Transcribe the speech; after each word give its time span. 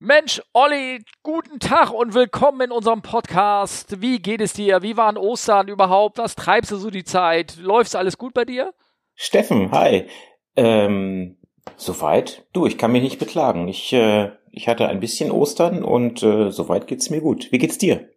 Mensch, 0.00 0.40
Olli, 0.52 1.02
guten 1.24 1.58
Tag 1.58 1.92
und 1.92 2.14
willkommen 2.14 2.60
in 2.60 2.70
unserem 2.70 3.02
Podcast. 3.02 4.00
Wie 4.00 4.20
geht 4.20 4.40
es 4.40 4.52
dir? 4.52 4.80
Wie 4.80 4.96
waren 4.96 5.16
Ostern 5.16 5.66
überhaupt? 5.66 6.18
Was 6.18 6.36
treibst 6.36 6.70
du 6.70 6.76
so 6.76 6.88
die 6.88 7.02
Zeit? 7.02 7.56
Läuft's 7.56 7.96
alles 7.96 8.16
gut 8.16 8.32
bei 8.32 8.44
dir? 8.44 8.72
Steffen, 9.16 9.72
hi. 9.72 10.06
Ähm, 10.54 11.36
soweit? 11.76 12.46
Du, 12.52 12.64
ich 12.64 12.78
kann 12.78 12.92
mich 12.92 13.02
nicht 13.02 13.18
beklagen. 13.18 13.66
Ich, 13.66 13.92
äh, 13.92 14.30
ich 14.52 14.68
hatte 14.68 14.86
ein 14.86 15.00
bisschen 15.00 15.32
Ostern 15.32 15.82
und 15.82 16.22
äh, 16.22 16.52
soweit 16.52 16.86
geht's 16.86 17.10
mir 17.10 17.20
gut. 17.20 17.50
Wie 17.50 17.58
geht's 17.58 17.78
dir? 17.78 18.08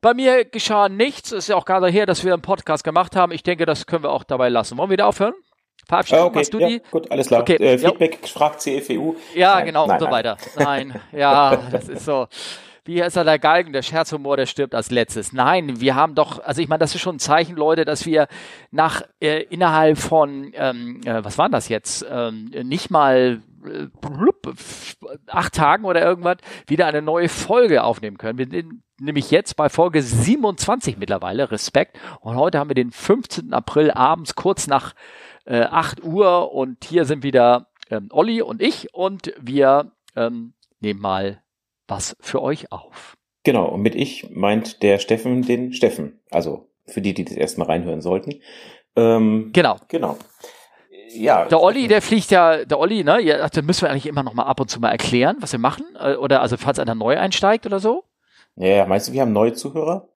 Bei 0.00 0.14
mir 0.14 0.44
geschah 0.44 0.88
nichts. 0.88 1.30
Es 1.30 1.44
ist 1.44 1.48
ja 1.50 1.54
auch 1.54 1.64
gerade 1.64 1.88
her, 1.88 2.06
dass 2.06 2.24
wir 2.24 2.32
einen 2.32 2.42
Podcast 2.42 2.82
gemacht 2.82 3.14
haben. 3.14 3.30
Ich 3.30 3.44
denke, 3.44 3.66
das 3.66 3.86
können 3.86 4.02
wir 4.02 4.10
auch 4.10 4.24
dabei 4.24 4.48
lassen. 4.48 4.76
Wollen 4.78 4.88
wir 4.88 4.94
wieder 4.94 5.06
aufhören? 5.06 5.34
Verabschiedung, 5.86 6.22
ah, 6.22 6.26
okay. 6.26 6.38
machst 6.38 6.54
du 6.54 6.58
ja, 6.60 6.68
die? 6.68 6.82
Gut, 6.90 7.10
alles 7.10 7.26
klar. 7.28 7.40
Okay. 7.42 7.56
Äh, 7.56 7.78
Feedback, 7.78 8.18
ja. 8.22 8.28
fragt 8.28 8.60
CFU. 8.60 9.16
Ja, 9.34 9.56
nein, 9.56 9.66
genau, 9.66 9.86
nein, 9.86 9.94
und 9.94 10.00
so 10.00 10.04
nein. 10.04 10.12
weiter. 10.12 10.36
Nein, 10.56 11.00
ja, 11.12 11.56
das 11.70 11.88
ist 11.88 12.04
so. 12.04 12.28
Wie 12.84 13.00
ist 13.00 13.16
er 13.16 13.24
der 13.24 13.38
Galgen, 13.38 13.72
der 13.72 13.82
Scherzhumor, 13.82 14.36
der 14.36 14.46
stirbt 14.46 14.74
als 14.74 14.90
letztes. 14.90 15.32
Nein, 15.32 15.80
wir 15.80 15.94
haben 15.94 16.14
doch, 16.14 16.42
also 16.42 16.62
ich 16.62 16.68
meine, 16.68 16.80
das 16.80 16.94
ist 16.94 17.00
schon 17.00 17.16
ein 17.16 17.20
Zeichen, 17.20 17.54
Leute, 17.54 17.84
dass 17.84 18.06
wir 18.06 18.26
nach 18.70 19.02
äh, 19.20 19.42
innerhalb 19.44 19.98
von, 19.98 20.52
ähm, 20.54 21.00
äh, 21.04 21.22
was 21.22 21.38
waren 21.38 21.52
das 21.52 21.68
jetzt, 21.68 22.04
ähm, 22.10 22.50
nicht 22.64 22.90
mal 22.90 23.42
äh, 23.66 23.86
acht 25.26 25.54
Tagen 25.54 25.84
oder 25.84 26.02
irgendwas 26.02 26.38
wieder 26.66 26.86
eine 26.86 27.02
neue 27.02 27.28
Folge 27.28 27.84
aufnehmen 27.84 28.16
können. 28.16 28.38
Wir 28.38 28.48
sind 28.48 28.82
nämlich 28.98 29.30
jetzt 29.30 29.56
bei 29.56 29.68
Folge 29.68 30.02
27 30.02 30.96
mittlerweile, 30.96 31.50
Respekt. 31.50 31.98
Und 32.20 32.36
heute 32.36 32.58
haben 32.58 32.70
wir 32.70 32.74
den 32.74 32.90
15. 32.90 33.52
April 33.52 33.90
abends 33.90 34.34
kurz 34.34 34.66
nach 34.66 34.94
äh, 35.50 35.62
8 35.62 36.04
Uhr 36.04 36.52
und 36.52 36.84
hier 36.84 37.04
sind 37.04 37.22
wieder 37.22 37.66
ähm, 37.90 38.08
Olli 38.12 38.40
und 38.40 38.62
ich 38.62 38.94
und 38.94 39.34
wir 39.40 39.92
ähm, 40.16 40.54
nehmen 40.80 41.00
mal 41.00 41.42
was 41.88 42.16
für 42.20 42.40
euch 42.40 42.70
auf. 42.70 43.16
Genau, 43.42 43.66
und 43.66 43.82
mit 43.82 43.94
ich 43.94 44.30
meint 44.30 44.82
der 44.82 44.98
Steffen 44.98 45.42
den 45.42 45.72
Steffen. 45.72 46.20
Also 46.30 46.68
für 46.86 47.00
die, 47.00 47.14
die 47.14 47.24
das 47.24 47.34
erstmal 47.34 47.66
reinhören 47.66 48.00
sollten. 48.00 48.40
Ähm, 48.96 49.50
genau. 49.52 49.76
Genau. 49.88 50.18
Ja. 51.12 51.46
Der 51.46 51.60
Olli, 51.60 51.88
der 51.88 52.02
fliegt 52.02 52.30
ja, 52.30 52.64
der 52.64 52.78
Olli, 52.78 53.02
ne, 53.02 53.20
ja, 53.20 53.48
da 53.48 53.62
müssen 53.62 53.82
wir 53.82 53.90
eigentlich 53.90 54.06
immer 54.06 54.22
noch 54.22 54.34
mal 54.34 54.44
ab 54.44 54.60
und 54.60 54.70
zu 54.70 54.78
mal 54.78 54.90
erklären, 54.90 55.36
was 55.40 55.52
wir 55.52 55.58
machen. 55.58 55.84
Äh, 55.98 56.14
oder 56.14 56.42
also 56.42 56.56
falls 56.56 56.78
einer 56.78 56.94
neu 56.94 57.18
einsteigt 57.18 57.66
oder 57.66 57.80
so. 57.80 58.04
Ja, 58.54 58.86
meinst 58.86 59.08
du, 59.08 59.12
wir 59.12 59.22
haben 59.22 59.32
neue 59.32 59.54
Zuhörer? 59.54 60.08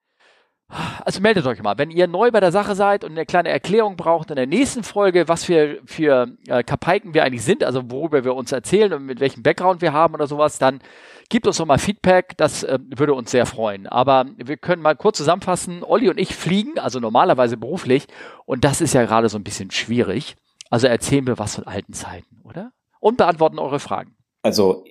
Also 0.69 1.21
meldet 1.21 1.47
euch 1.47 1.63
mal, 1.63 1.77
wenn 1.79 1.91
ihr 1.91 2.07
neu 2.07 2.31
bei 2.31 2.41
der 2.41 2.51
Sache 2.51 2.75
seid 2.75 3.05
und 3.05 3.13
eine 3.13 3.27
kleine 3.27 3.51
Erklärung 3.51 3.97
braucht 3.97 4.31
in 4.31 4.37
der 4.37 4.47
nächsten 4.47 4.83
Folge, 4.83 5.29
was 5.29 5.49
wir 5.49 5.79
für 5.85 6.29
äh, 6.49 6.63
Kapaiken 6.63 7.15
wir 7.15 7.25
eigentlich 7.25 7.45
sind, 7.45 7.63
also 7.63 7.91
worüber 7.91 8.25
wir 8.25 8.35
uns 8.35 8.51
erzählen 8.51 8.93
und 8.93 9.05
mit 9.05 9.21
welchem 9.21 9.43
Background 9.43 9.83
wir 9.83 9.93
haben 9.93 10.15
oder 10.15 10.27
sowas, 10.27 10.59
dann 10.59 10.81
gebt 11.29 11.47
uns 11.47 11.59
doch 11.59 11.67
mal 11.67 11.79
Feedback, 11.79 12.37
das 12.37 12.65
äh, 12.65 12.79
würde 12.97 13.15
uns 13.15 13.31
sehr 13.31 13.47
freuen. 13.47 13.87
Aber 13.87 14.27
wir 14.37 14.57
können 14.57 14.83
mal 14.83 14.97
kurz 14.97 15.19
zusammenfassen, 15.19 15.83
Olli 15.83 16.09
und 16.09 16.19
ich 16.19 16.35
fliegen, 16.35 16.79
also 16.79 16.99
normalerweise 16.99 17.57
beruflich, 17.57 18.07
und 18.47 18.65
das 18.65 18.81
ist 18.81 18.95
ja 18.95 19.05
gerade 19.05 19.29
so 19.29 19.39
ein 19.39 19.45
bisschen 19.45 19.71
schwierig. 19.71 20.37
Also 20.71 20.87
erzählen 20.87 21.27
wir 21.27 21.39
was 21.39 21.57
von 21.57 21.67
alten 21.67 21.93
Zeiten, 21.93 22.41
oder? 22.43 22.73
Und 23.01 23.19
beantworten 23.19 23.59
eure 23.59 23.81
Fragen. 23.81 24.17
Also 24.43 24.85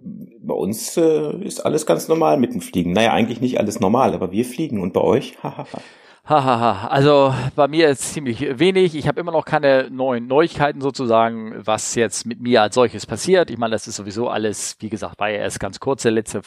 bei 0.00 0.54
uns 0.54 0.96
äh, 0.96 1.44
ist 1.44 1.60
alles 1.60 1.86
ganz 1.86 2.08
normal 2.08 2.38
mit 2.38 2.54
dem 2.54 2.60
Fliegen. 2.60 2.92
Naja, 2.92 3.12
eigentlich 3.12 3.40
nicht 3.40 3.58
alles 3.58 3.80
normal, 3.80 4.14
aber 4.14 4.32
wir 4.32 4.44
fliegen. 4.44 4.80
Und 4.80 4.92
bei 4.92 5.00
euch? 5.00 5.36
Hahaha. 5.42 6.88
also 6.88 7.34
bei 7.56 7.68
mir 7.68 7.88
ist 7.88 8.12
ziemlich 8.12 8.58
wenig. 8.58 8.94
Ich 8.94 9.08
habe 9.08 9.18
immer 9.18 9.32
noch 9.32 9.46
keine 9.46 9.88
neuen 9.90 10.26
Neuigkeiten 10.26 10.82
sozusagen, 10.82 11.54
was 11.56 11.94
jetzt 11.94 12.26
mit 12.26 12.38
mir 12.38 12.60
als 12.60 12.74
solches 12.74 13.06
passiert. 13.06 13.50
Ich 13.50 13.56
meine, 13.56 13.72
das 13.72 13.88
ist 13.88 13.96
sowieso 13.96 14.28
alles, 14.28 14.76
wie 14.80 14.90
gesagt, 14.90 15.18
war 15.18 15.30
ja 15.30 15.38
erst 15.38 15.58
ganz 15.58 15.80
kurz 15.80 16.02
der 16.02 16.12
letzte, 16.12 16.42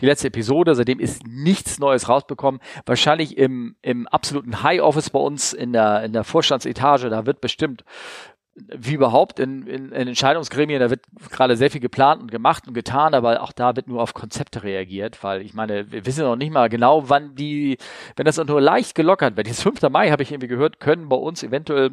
die 0.00 0.06
letzte 0.06 0.28
Episode. 0.28 0.76
Seitdem 0.76 1.00
ist 1.00 1.26
nichts 1.26 1.80
Neues 1.80 2.08
rausbekommen. 2.08 2.60
Wahrscheinlich 2.86 3.36
im, 3.36 3.74
im 3.82 4.06
absoluten 4.06 4.62
High 4.62 4.82
Office 4.82 5.10
bei 5.10 5.18
uns 5.18 5.52
in 5.52 5.72
der, 5.72 6.04
in 6.04 6.12
der 6.12 6.22
Vorstandsetage, 6.22 7.10
da 7.10 7.26
wird 7.26 7.40
bestimmt 7.40 7.82
wie 8.56 8.94
überhaupt 8.94 9.40
in, 9.40 9.66
in, 9.66 9.92
in 9.92 10.08
Entscheidungsgremien, 10.08 10.80
da 10.80 10.90
wird 10.90 11.02
gerade 11.30 11.56
sehr 11.56 11.70
viel 11.70 11.80
geplant 11.80 12.22
und 12.22 12.30
gemacht 12.30 12.68
und 12.68 12.74
getan, 12.74 13.14
aber 13.14 13.42
auch 13.42 13.52
da 13.52 13.74
wird 13.74 13.88
nur 13.88 14.00
auf 14.00 14.14
Konzepte 14.14 14.62
reagiert, 14.62 15.22
weil 15.24 15.42
ich 15.42 15.54
meine, 15.54 15.90
wir 15.90 16.06
wissen 16.06 16.24
noch 16.24 16.36
nicht 16.36 16.52
mal 16.52 16.68
genau, 16.68 17.08
wann 17.08 17.34
die, 17.34 17.78
wenn 18.16 18.26
das 18.26 18.36
nur 18.36 18.60
leicht 18.60 18.94
gelockert 18.94 19.36
wird. 19.36 19.48
Jetzt 19.48 19.62
5. 19.62 19.82
Mai 19.90 20.10
habe 20.10 20.22
ich 20.22 20.30
irgendwie 20.30 20.48
gehört, 20.48 20.78
können 20.80 21.08
bei 21.08 21.16
uns 21.16 21.42
eventuell 21.42 21.90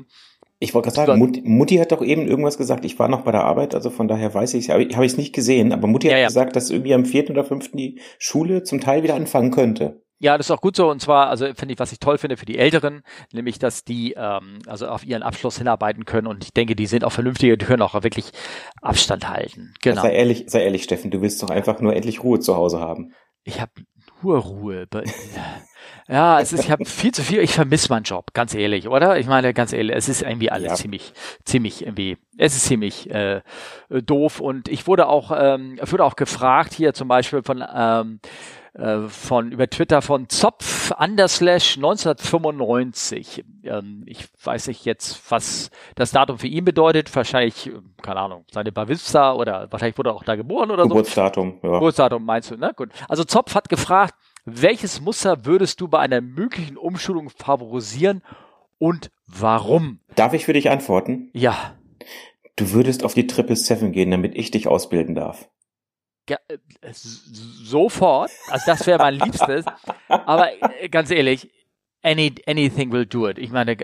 ich 0.63 0.75
wollte 0.75 0.91
gerade 0.91 1.07
sagen, 1.07 1.19
Mutti, 1.19 1.41
Mutti, 1.43 1.77
hat 1.77 1.91
doch 1.91 2.03
eben 2.03 2.27
irgendwas 2.27 2.59
gesagt. 2.59 2.85
Ich 2.85 2.99
war 2.99 3.07
noch 3.07 3.21
bei 3.21 3.31
der 3.31 3.43
Arbeit, 3.43 3.73
also 3.73 3.89
von 3.89 4.07
daher 4.07 4.31
weiß 4.31 4.53
ich 4.53 4.69
es. 4.69 4.69
Habe 4.69 4.83
ich 4.83 4.95
es 4.95 5.17
nicht 5.17 5.33
gesehen, 5.33 5.73
aber 5.73 5.87
Mutti 5.87 6.05
ja, 6.05 6.13
hat 6.13 6.19
ja. 6.19 6.27
gesagt, 6.27 6.55
dass 6.55 6.69
irgendwie 6.69 6.93
am 6.93 7.03
4. 7.03 7.31
oder 7.31 7.43
5. 7.43 7.71
die 7.71 7.99
Schule 8.19 8.61
zum 8.61 8.79
Teil 8.79 9.01
wieder 9.01 9.15
anfangen 9.15 9.49
könnte. 9.49 10.03
Ja, 10.21 10.37
das 10.37 10.47
ist 10.47 10.51
auch 10.51 10.61
gut 10.61 10.75
so. 10.75 10.89
Und 10.89 11.01
zwar, 11.01 11.29
also 11.29 11.45
finde 11.55 11.73
ich, 11.73 11.79
was 11.79 11.91
ich 11.91 11.99
toll 11.99 12.19
finde 12.19 12.37
für 12.37 12.45
die 12.45 12.59
Älteren, 12.59 13.01
nämlich, 13.33 13.57
dass 13.57 13.83
die 13.83 14.13
ähm, 14.15 14.59
also 14.67 14.87
auf 14.87 15.03
ihren 15.03 15.23
Abschluss 15.23 15.57
hinarbeiten 15.57 16.05
können. 16.05 16.27
Und 16.27 16.43
ich 16.43 16.53
denke, 16.53 16.75
die 16.75 16.85
sind 16.85 17.03
auch 17.03 17.11
vernünftiger, 17.11 17.57
die 17.57 17.65
können 17.65 17.81
auch 17.81 17.95
wirklich 18.03 18.29
Abstand 18.83 19.27
halten. 19.27 19.73
Genau. 19.81 20.03
Sei 20.03 20.13
ehrlich, 20.13 20.45
sei 20.47 20.63
ehrlich, 20.63 20.83
Steffen, 20.83 21.09
du 21.09 21.21
willst 21.21 21.41
doch 21.41 21.49
einfach 21.49 21.81
nur 21.81 21.95
endlich 21.95 22.23
Ruhe 22.23 22.39
zu 22.39 22.55
Hause 22.55 22.79
haben. 22.79 23.13
Ich 23.43 23.59
habe 23.59 23.71
nur 24.21 24.37
Ruhe. 24.37 24.87
ja, 26.07 26.39
es 26.39 26.53
ist, 26.53 26.65
ich 26.65 26.71
habe 26.71 26.85
viel 26.85 27.11
zu 27.11 27.23
viel. 27.23 27.39
Ich 27.39 27.53
vermisse 27.53 27.89
meinen 27.89 28.03
Job, 28.03 28.33
ganz 28.33 28.53
ehrlich, 28.53 28.87
oder? 28.87 29.17
Ich 29.17 29.27
meine, 29.27 29.53
ganz 29.53 29.73
ehrlich, 29.73 29.95
es 29.95 30.09
ist 30.09 30.21
irgendwie 30.21 30.51
alles 30.51 30.69
ja. 30.69 30.75
ziemlich, 30.75 31.13
ziemlich 31.45 31.85
irgendwie, 31.85 32.17
es 32.37 32.55
ist 32.55 32.65
ziemlich 32.65 33.09
äh, 33.09 33.41
doof. 33.89 34.39
Und 34.39 34.67
ich 34.67 34.87
wurde 34.87 35.07
auch, 35.07 35.31
ähm, 35.35 35.79
wurde 35.83 36.03
auch 36.03 36.15
gefragt 36.15 36.73
hier 36.73 36.93
zum 36.93 37.07
Beispiel 37.07 37.43
von 37.43 37.63
ähm, 37.73 38.19
äh, 38.73 39.09
von 39.09 39.51
über 39.51 39.69
Twitter 39.69 40.01
von 40.01 40.29
Zopf 40.29 40.91
underslash 40.97 41.75
1995. 41.75 43.43
Ähm, 43.63 44.03
ich 44.05 44.29
weiß 44.41 44.67
nicht 44.67 44.85
jetzt, 44.85 45.29
was 45.29 45.71
das 45.95 46.11
Datum 46.11 46.39
für 46.39 46.47
ihn 46.47 46.63
bedeutet. 46.63 47.13
Wahrscheinlich, 47.13 47.67
äh, 47.67 47.73
keine 48.01 48.21
Ahnung, 48.21 48.45
seine 48.49 48.71
Bavista 48.71 49.33
oder 49.33 49.69
wahrscheinlich 49.69 49.97
wurde 49.97 50.11
er 50.11 50.15
auch 50.15 50.23
da 50.23 50.37
geboren 50.37 50.71
oder 50.71 50.83
Geburtsdatum, 50.83 51.49
so. 51.49 51.51
Geburtsdatum, 51.51 51.69
ja. 51.69 51.79
Geburtsdatum 51.79 52.25
meinst 52.25 52.51
du, 52.51 52.55
ne? 52.55 52.71
Gut. 52.73 52.91
Also 53.09 53.25
Zopf 53.25 53.55
hat 53.55 53.67
gefragt, 53.67 54.15
welches 54.45 55.01
Muster 55.01 55.45
würdest 55.45 55.81
du 55.81 55.87
bei 55.87 55.99
einer 55.99 56.21
möglichen 56.21 56.77
Umschulung 56.77 57.29
favorisieren 57.29 58.21
und 58.79 59.11
warum? 59.27 59.99
Darf 60.15 60.33
ich 60.33 60.45
für 60.45 60.53
dich 60.53 60.69
antworten? 60.69 61.29
Ja. 61.33 61.77
Du 62.55 62.71
würdest 62.71 63.03
auf 63.03 63.13
die 63.13 63.27
Triple 63.27 63.55
Seven 63.55 63.91
gehen, 63.91 64.11
damit 64.11 64.35
ich 64.35 64.51
dich 64.51 64.67
ausbilden 64.67 65.15
darf. 65.15 65.49
Ja, 66.29 66.37
äh, 66.47 66.57
sofort. 66.91 68.31
Also 68.49 68.63
das 68.65 68.87
wäre 68.87 68.99
mein 68.99 69.15
Liebstes. 69.15 69.65
Aber 70.07 70.49
äh, 70.81 70.89
ganz 70.89 71.11
ehrlich, 71.11 71.51
any, 72.03 72.33
anything 72.47 72.91
will 72.91 73.05
do 73.05 73.27
it. 73.27 73.37
Ich 73.37 73.51
meine, 73.51 73.77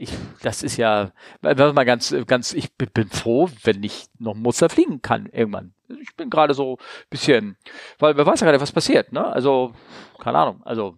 ich, 0.00 0.10
das 0.42 0.62
ist 0.62 0.78
ja, 0.78 1.12
mal 1.42 1.84
ganz, 1.84 2.14
ganz, 2.26 2.54
ich 2.54 2.72
bin 2.72 3.10
froh, 3.10 3.50
wenn 3.64 3.82
ich 3.82 4.06
noch 4.18 4.34
Muster 4.34 4.70
fliegen 4.70 5.02
kann 5.02 5.26
irgendwann. 5.26 5.74
Ich 6.00 6.16
bin 6.16 6.30
gerade 6.30 6.54
so 6.54 6.76
ein 6.76 7.06
bisschen, 7.10 7.58
weil 7.98 8.16
wer 8.16 8.24
weiß 8.24 8.40
ja 8.40 8.46
gerade, 8.46 8.62
was 8.62 8.72
passiert, 8.72 9.12
ne? 9.12 9.26
Also, 9.26 9.74
keine 10.18 10.38
Ahnung, 10.38 10.62
also, 10.64 10.96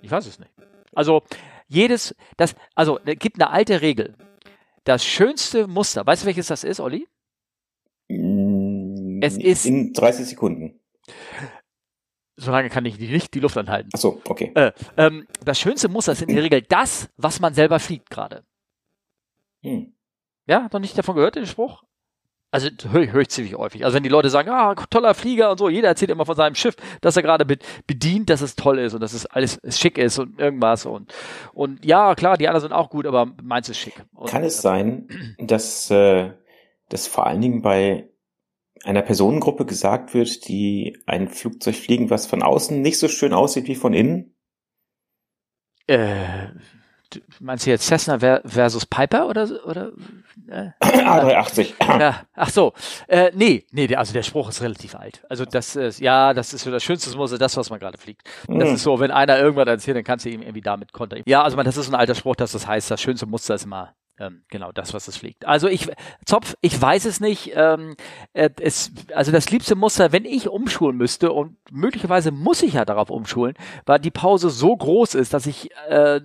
ich 0.00 0.10
weiß 0.10 0.26
es 0.26 0.38
nicht. 0.38 0.50
Also, 0.94 1.24
jedes, 1.68 2.16
das, 2.38 2.56
also, 2.74 2.98
es 3.04 3.18
gibt 3.18 3.38
eine 3.38 3.50
alte 3.50 3.82
Regel. 3.82 4.14
Das 4.84 5.04
schönste 5.04 5.66
Muster, 5.66 6.06
weißt 6.06 6.22
du, 6.22 6.26
welches 6.26 6.46
das 6.46 6.64
ist, 6.64 6.80
Olli? 6.80 7.06
Es 8.08 9.36
ist 9.36 9.66
in 9.66 9.92
30 9.92 10.24
Sekunden. 10.24 10.80
Solange 12.36 12.68
kann 12.68 12.84
ich 12.84 12.98
nicht 12.98 13.34
die 13.34 13.40
Luft 13.40 13.56
anhalten. 13.56 13.90
Ach 13.92 13.98
so, 13.98 14.20
okay. 14.28 14.50
Äh, 14.54 14.72
ähm, 14.96 15.26
das 15.44 15.58
schönste 15.58 15.88
Muster 15.88 16.12
ist 16.12 16.22
in 16.22 16.34
der 16.34 16.42
Regel 16.44 16.62
das, 16.62 17.08
was 17.16 17.40
man 17.40 17.54
selber 17.54 17.78
fliegt 17.78 18.10
gerade. 18.10 18.44
Hm. 19.62 19.94
Ja, 20.46 20.68
noch 20.72 20.80
nicht 20.80 20.98
davon 20.98 21.16
gehört, 21.16 21.36
den 21.36 21.46
Spruch? 21.46 21.84
Also 22.54 22.68
höre 22.88 23.12
hör 23.12 23.20
ich 23.20 23.30
ziemlich 23.30 23.56
häufig. 23.56 23.84
Also 23.84 23.96
wenn 23.96 24.04
die 24.04 24.08
Leute 24.08 24.30
sagen, 24.30 24.48
ah, 24.48 24.76
toller 24.88 25.14
Flieger 25.14 25.50
und 25.50 25.58
so, 25.58 25.68
jeder 25.68 25.88
erzählt 25.88 26.12
immer 26.12 26.24
von 26.24 26.36
seinem 26.36 26.54
Schiff, 26.54 26.76
dass 27.00 27.16
er 27.16 27.24
gerade 27.24 27.44
bedient, 27.44 28.30
dass 28.30 28.42
es 28.42 28.54
toll 28.54 28.78
ist 28.78 28.94
und 28.94 29.00
dass 29.00 29.12
es 29.12 29.26
alles 29.26 29.58
schick 29.70 29.98
ist 29.98 30.20
und 30.20 30.38
irgendwas 30.38 30.86
und 30.86 31.12
und 31.52 31.84
ja, 31.84 32.14
klar, 32.14 32.36
die 32.36 32.46
anderen 32.46 32.68
sind 32.68 32.72
auch 32.72 32.90
gut, 32.90 33.06
aber 33.06 33.26
meins 33.42 33.68
ist 33.68 33.78
schick. 33.78 34.04
Und, 34.14 34.30
Kann 34.30 34.44
es 34.44 34.62
sein, 34.62 35.08
dass 35.38 35.90
äh, 35.90 36.30
das 36.90 37.08
vor 37.08 37.26
allen 37.26 37.40
Dingen 37.40 37.60
bei 37.60 38.08
einer 38.84 39.02
Personengruppe 39.02 39.64
gesagt 39.64 40.14
wird, 40.14 40.48
die 40.48 40.98
ein 41.06 41.28
Flugzeug 41.28 41.74
fliegen, 41.74 42.10
was 42.10 42.26
von 42.26 42.42
außen 42.42 42.80
nicht 42.80 42.98
so 42.98 43.08
schön 43.08 43.32
aussieht 43.32 43.66
wie 43.66 43.74
von 43.74 43.94
innen? 43.94 44.34
Äh, 45.86 46.48
meinst 47.40 47.66
du 47.66 47.70
jetzt 47.70 47.86
Cessna 47.86 48.18
versus 48.18 48.86
Piper 48.86 49.28
oder 49.28 49.48
oder 49.66 49.92
äh, 50.48 50.70
A380. 50.80 51.74
Ja, 52.00 52.22
ach 52.34 52.50
so. 52.50 52.72
Äh, 53.06 53.30
nee, 53.34 53.66
nee, 53.70 53.94
also 53.94 54.12
der 54.12 54.22
Spruch 54.22 54.48
ist 54.48 54.62
relativ 54.62 54.94
alt. 54.94 55.24
Also 55.28 55.44
das 55.44 55.76
ist 55.76 56.00
ja, 56.00 56.34
das 56.34 56.52
ist 56.52 56.64
für 56.64 56.70
das 56.70 56.82
schönste 56.82 57.14
Muster 57.16 57.38
das, 57.38 57.56
was 57.56 57.70
man 57.70 57.78
gerade 57.78 57.98
fliegt. 57.98 58.22
Das 58.48 58.70
mm. 58.70 58.74
ist 58.74 58.82
so, 58.82 58.98
wenn 59.00 59.10
einer 59.10 59.38
irgendwas 59.38 59.66
erzählt, 59.66 59.96
dann 59.96 60.04
kannst 60.04 60.24
du 60.24 60.30
ihm 60.30 60.42
irgendwie 60.42 60.60
damit 60.60 60.92
kontern. 60.92 61.22
Ja, 61.26 61.42
also 61.42 61.56
man, 61.56 61.64
das 61.64 61.76
ist 61.76 61.88
ein 61.88 61.94
alter 61.94 62.14
Spruch, 62.14 62.36
dass 62.36 62.52
das 62.52 62.66
heißt, 62.66 62.90
das 62.90 63.00
schönste 63.00 63.26
Muster 63.26 63.54
ist 63.54 63.64
immer 63.64 63.94
ähm, 64.18 64.44
genau 64.48 64.72
das, 64.72 64.94
was 64.94 65.08
es 65.08 65.16
fliegt. 65.16 65.46
Also 65.46 65.68
ich, 65.68 65.88
Zopf, 66.24 66.54
ich 66.60 66.80
weiß 66.80 67.04
es 67.04 67.20
nicht. 67.20 67.52
Ähm, 67.54 67.96
äh, 68.32 68.50
es, 68.60 68.92
also 69.14 69.32
das 69.32 69.50
liebste 69.50 69.74
Muster, 69.74 70.12
wenn 70.12 70.24
ich 70.24 70.48
umschulen 70.48 70.96
müsste 70.96 71.32
und 71.32 71.56
möglicherweise 71.70 72.30
muss 72.30 72.62
ich 72.62 72.74
ja 72.74 72.84
darauf 72.84 73.10
umschulen, 73.10 73.54
weil 73.86 73.98
die 73.98 74.10
Pause 74.10 74.50
so 74.50 74.76
groß 74.76 75.14
ist, 75.14 75.34
dass 75.34 75.46
ich 75.46 75.70
äh, 75.88 76.20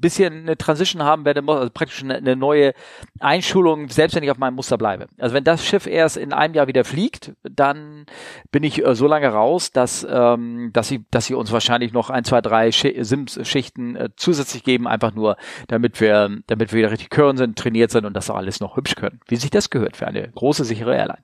bisschen 0.00 0.42
eine 0.42 0.56
Transition 0.56 1.02
haben 1.02 1.24
werde, 1.24 1.42
also 1.46 1.70
praktisch 1.70 2.02
eine, 2.02 2.16
eine 2.16 2.36
neue 2.36 2.72
Einschulung, 3.20 3.88
selbst 3.88 4.14
wenn 4.14 4.22
ich 4.22 4.30
auf 4.30 4.38
meinem 4.38 4.54
Muster 4.54 4.78
bleibe. 4.78 5.06
Also 5.18 5.34
wenn 5.34 5.44
das 5.44 5.64
Schiff 5.64 5.86
erst 5.86 6.16
in 6.16 6.32
einem 6.32 6.54
Jahr 6.54 6.66
wieder 6.66 6.84
fliegt, 6.84 7.32
dann 7.42 8.06
bin 8.50 8.62
ich 8.62 8.84
äh, 8.84 8.94
so 8.94 9.06
lange 9.06 9.28
raus, 9.28 9.72
dass, 9.72 10.06
ähm, 10.08 10.70
dass, 10.72 10.88
sie, 10.88 11.04
dass 11.10 11.26
sie 11.26 11.34
uns 11.34 11.52
wahrscheinlich 11.52 11.92
noch 11.92 12.10
ein, 12.10 12.24
zwei, 12.24 12.40
drei 12.40 12.70
Sims-Schichten 12.70 13.96
äh, 13.96 14.08
zusätzlich 14.16 14.64
geben, 14.64 14.88
einfach 14.88 15.14
nur, 15.14 15.36
damit 15.68 16.00
wir, 16.00 16.38
damit 16.46 16.72
wir 16.72 16.78
wieder 16.78 16.90
richtig 16.90 17.16
hören 17.16 17.36
sind, 17.36 17.58
trainiert 17.58 17.90
sind 17.90 18.04
und 18.04 18.14
das 18.14 18.30
auch 18.30 18.36
alles 18.36 18.60
noch 18.60 18.76
hübsch 18.76 18.94
können. 18.94 19.20
Wie 19.26 19.36
sich 19.36 19.50
das 19.50 19.70
gehört 19.70 19.96
für 19.96 20.06
eine 20.06 20.28
große, 20.28 20.64
sichere 20.64 20.94
Airline. 20.94 21.22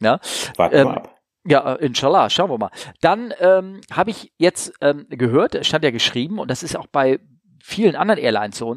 Ja. 0.00 0.20
Warten 0.56 0.76
ähm, 0.76 0.88
ab. 0.88 1.13
Ja, 1.46 1.74
äh, 1.74 1.84
inshallah, 1.84 2.30
schauen 2.30 2.50
wir 2.50 2.58
mal. 2.58 2.70
Dann 3.00 3.34
ähm, 3.38 3.80
habe 3.90 4.10
ich 4.10 4.32
jetzt 4.38 4.72
ähm, 4.80 5.06
gehört, 5.10 5.54
es 5.54 5.66
stand 5.66 5.84
ja 5.84 5.90
geschrieben, 5.90 6.38
und 6.38 6.50
das 6.50 6.62
ist 6.62 6.76
auch 6.76 6.86
bei 6.86 7.20
vielen 7.62 7.96
anderen 7.96 8.20
Airlines 8.20 8.58
so, 8.58 8.76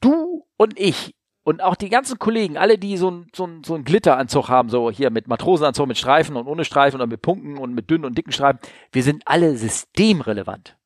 du 0.00 0.46
und 0.56 0.78
ich 0.78 1.14
und 1.42 1.62
auch 1.62 1.74
die 1.74 1.88
ganzen 1.88 2.18
Kollegen, 2.18 2.58
alle, 2.58 2.78
die 2.78 2.96
so 2.96 3.10
ein, 3.10 3.26
so 3.34 3.46
ein, 3.46 3.64
so 3.64 3.74
ein 3.74 3.84
Glitteranzug 3.84 4.48
haben, 4.48 4.68
so 4.68 4.90
hier 4.90 5.10
mit 5.10 5.26
Matrosenanzug, 5.26 5.86
mit 5.86 5.98
Streifen 5.98 6.36
und 6.36 6.46
ohne 6.46 6.64
Streifen 6.64 7.00
und 7.00 7.08
mit 7.08 7.22
Punkten 7.22 7.56
und 7.56 7.74
mit 7.74 7.88
dünnen 7.88 8.04
und 8.04 8.18
dicken 8.18 8.32
Streifen, 8.32 8.60
wir 8.92 9.02
sind 9.02 9.22
alle 9.26 9.56
systemrelevant. 9.56 10.76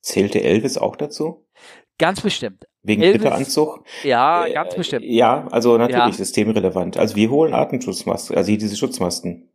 Zählte 0.00 0.42
Elvis 0.42 0.78
auch 0.78 0.96
dazu? 0.96 1.46
Ganz 1.98 2.20
bestimmt. 2.20 2.66
Wegen 2.82 3.02
Elvis, 3.02 3.20
Glitteranzug? 3.20 3.84
Ja, 4.02 4.46
äh, 4.46 4.54
ganz 4.54 4.74
bestimmt. 4.74 5.04
Ja, 5.04 5.46
also 5.50 5.76
natürlich 5.76 6.06
ja. 6.06 6.12
systemrelevant. 6.12 6.96
Also 6.96 7.16
wir 7.16 7.30
holen 7.30 7.52
Atemschutzmasken, 7.52 8.36
also 8.36 8.50
diese 8.50 8.76
Schutzmasken. 8.76 9.50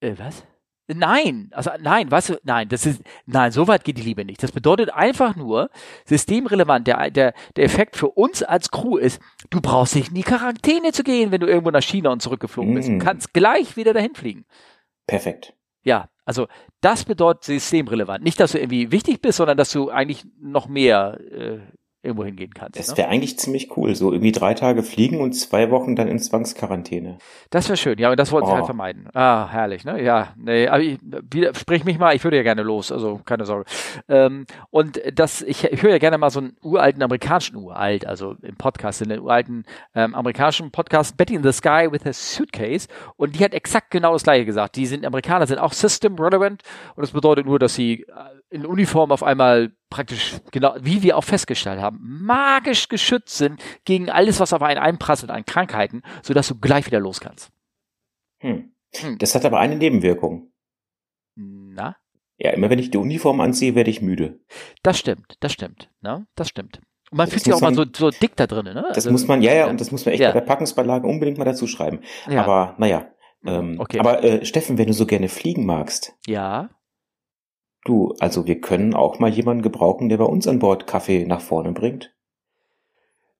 Äh, 0.00 0.14
was? 0.16 0.44
Nein, 0.86 1.48
also 1.52 1.70
nein, 1.80 2.10
weißt 2.10 2.28
du, 2.28 2.40
nein, 2.44 2.68
das 2.68 2.84
ist, 2.84 3.02
nein, 3.24 3.52
so 3.52 3.66
weit 3.68 3.84
geht 3.84 3.96
die 3.96 4.02
Liebe 4.02 4.22
nicht. 4.24 4.42
Das 4.42 4.52
bedeutet 4.52 4.92
einfach 4.92 5.34
nur, 5.34 5.70
systemrelevant, 6.04 6.86
der, 6.86 7.10
der, 7.10 7.32
der 7.56 7.64
Effekt 7.64 7.96
für 7.96 8.10
uns 8.10 8.42
als 8.42 8.70
Crew 8.70 8.98
ist, 8.98 9.18
du 9.48 9.62
brauchst 9.62 9.96
nicht 9.96 10.08
in 10.08 10.14
die 10.14 10.22
Quarantäne 10.22 10.92
zu 10.92 11.02
gehen, 11.02 11.32
wenn 11.32 11.40
du 11.40 11.46
irgendwo 11.46 11.70
nach 11.70 11.82
China 11.82 12.10
und 12.12 12.20
zurückgeflogen 12.20 12.74
bist. 12.74 12.88
Du 12.88 12.92
mm. 12.92 12.98
kannst 12.98 13.32
gleich 13.32 13.78
wieder 13.78 13.94
dahin 13.94 14.14
fliegen. 14.14 14.44
Perfekt. 15.06 15.54
Ja, 15.84 16.10
also 16.26 16.48
das 16.82 17.04
bedeutet 17.06 17.44
systemrelevant. 17.44 18.22
Nicht, 18.22 18.38
dass 18.38 18.52
du 18.52 18.58
irgendwie 18.58 18.92
wichtig 18.92 19.22
bist, 19.22 19.38
sondern 19.38 19.56
dass 19.56 19.72
du 19.72 19.88
eigentlich 19.88 20.26
noch 20.38 20.68
mehr 20.68 21.18
äh, 21.32 21.60
irgendwo 22.04 22.24
hingehen 22.24 22.52
kannst. 22.54 22.78
Das 22.78 22.96
wäre 22.96 23.08
ne? 23.08 23.14
eigentlich 23.14 23.38
ziemlich 23.38 23.76
cool. 23.76 23.94
So 23.94 24.12
irgendwie 24.12 24.32
drei 24.32 24.54
Tage 24.54 24.82
fliegen 24.82 25.20
und 25.20 25.32
zwei 25.32 25.70
Wochen 25.70 25.96
dann 25.96 26.08
in 26.08 26.18
Zwangsquarantäne. 26.18 27.18
Das 27.50 27.68
wäre 27.68 27.76
schön, 27.76 27.98
ja, 27.98 28.10
und 28.10 28.18
das 28.18 28.32
wollten 28.32 28.46
oh. 28.46 28.50
sie 28.50 28.56
halt 28.56 28.66
vermeiden. 28.66 29.08
Ah, 29.14 29.48
herrlich, 29.50 29.84
ne? 29.84 30.02
Ja, 30.02 30.34
nee, 30.36 30.66
aber 30.68 30.80
ich, 30.80 30.98
sprich 31.58 31.84
mich 31.84 31.98
mal, 31.98 32.14
ich 32.14 32.22
würde 32.24 32.36
ja 32.36 32.42
gerne 32.42 32.62
los, 32.62 32.92
also 32.92 33.20
keine 33.24 33.44
Sorge. 33.44 33.64
Ähm, 34.08 34.46
und 34.70 35.00
das, 35.14 35.42
ich, 35.42 35.64
ich 35.64 35.82
höre 35.82 35.92
ja 35.92 35.98
gerne 35.98 36.18
mal 36.18 36.30
so 36.30 36.40
einen 36.40 36.56
uralten 36.62 37.02
amerikanischen, 37.02 37.56
uralt, 37.56 38.06
also 38.06 38.36
im 38.42 38.56
Podcast, 38.56 39.02
in 39.02 39.08
den 39.08 39.20
uralten 39.20 39.64
ähm, 39.94 40.14
amerikanischen 40.14 40.70
Podcast, 40.70 41.16
Betty 41.16 41.34
in 41.34 41.42
the 41.42 41.52
Sky 41.52 41.88
with 41.90 42.06
a 42.06 42.12
Suitcase. 42.12 42.88
Und 43.16 43.38
die 43.38 43.44
hat 43.44 43.54
exakt 43.54 43.90
genau 43.90 44.12
das 44.12 44.24
gleiche 44.24 44.44
gesagt. 44.44 44.76
Die 44.76 44.86
sind 44.86 45.04
Amerikaner, 45.04 45.46
sind 45.46 45.58
auch 45.58 45.72
System 45.72 46.16
relevant 46.16 46.62
und 46.96 47.02
das 47.02 47.12
bedeutet 47.12 47.46
nur, 47.46 47.58
dass 47.58 47.74
sie 47.74 48.02
äh, 48.02 48.04
in 48.54 48.64
Uniform 48.64 49.10
auf 49.10 49.24
einmal 49.24 49.72
praktisch, 49.90 50.36
genau, 50.52 50.76
wie 50.80 51.02
wir 51.02 51.16
auch 51.18 51.24
festgestellt 51.24 51.80
haben, 51.80 51.98
magisch 52.22 52.88
geschützt 52.88 53.36
sind 53.36 53.60
gegen 53.84 54.10
alles, 54.10 54.38
was 54.38 54.52
auf 54.52 54.62
einen 54.62 54.78
einprasselt 54.78 55.32
an 55.32 55.44
Krankheiten, 55.44 56.02
sodass 56.22 56.46
du 56.46 56.54
gleich 56.54 56.86
wieder 56.86 57.00
los 57.00 57.20
kannst. 57.20 57.50
Hm. 58.38 58.72
Hm. 58.94 59.18
Das 59.18 59.34
hat 59.34 59.44
aber 59.44 59.58
eine 59.58 59.74
Nebenwirkung. 59.74 60.52
Na? 61.34 61.96
Ja, 62.36 62.52
immer 62.52 62.70
wenn 62.70 62.78
ich 62.78 62.92
die 62.92 62.98
Uniform 62.98 63.40
anziehe, 63.40 63.74
werde 63.74 63.90
ich 63.90 64.02
müde. 64.02 64.38
Das 64.84 64.98
stimmt, 64.98 65.36
das 65.40 65.52
stimmt, 65.52 65.90
ne? 66.00 66.26
Das 66.36 66.48
stimmt. 66.48 66.80
Und 67.10 67.18
man 67.18 67.26
das 67.26 67.34
fühlt 67.34 67.44
sich 67.44 67.52
auch 67.52 67.60
man, 67.60 67.74
mal 67.74 67.86
so, 67.92 68.10
so 68.10 68.10
dick 68.10 68.36
da 68.36 68.46
drin, 68.46 68.66
ne? 68.66 68.84
Das 68.88 68.98
also, 68.98 69.10
muss 69.10 69.26
man, 69.26 69.42
ja, 69.42 69.52
ja, 69.52 69.66
und 69.66 69.80
das 69.80 69.90
muss 69.90 70.04
man 70.04 70.12
echt 70.12 70.22
ja. 70.22 70.28
bei 70.28 70.38
der 70.38 70.46
Packungsbeilage 70.46 71.08
unbedingt 71.08 71.38
mal 71.38 71.44
dazu 71.44 71.66
schreiben. 71.66 72.00
Ja. 72.28 72.44
Aber, 72.44 72.76
naja. 72.78 73.08
Mhm, 73.42 73.48
ähm, 73.50 73.80
okay. 73.80 73.98
Aber 73.98 74.22
äh, 74.22 74.44
Steffen, 74.44 74.78
wenn 74.78 74.86
du 74.86 74.92
so 74.92 75.06
gerne 75.06 75.28
fliegen 75.28 75.66
magst. 75.66 76.14
Ja. 76.26 76.70
Du, 77.84 78.14
also 78.18 78.46
wir 78.46 78.60
können 78.60 78.94
auch 78.94 79.18
mal 79.18 79.30
jemanden 79.30 79.62
gebrauchen, 79.62 80.08
der 80.08 80.16
bei 80.16 80.24
uns 80.24 80.48
an 80.48 80.58
Bord 80.58 80.86
Kaffee 80.86 81.26
nach 81.26 81.40
vorne 81.40 81.72
bringt. 81.72 82.14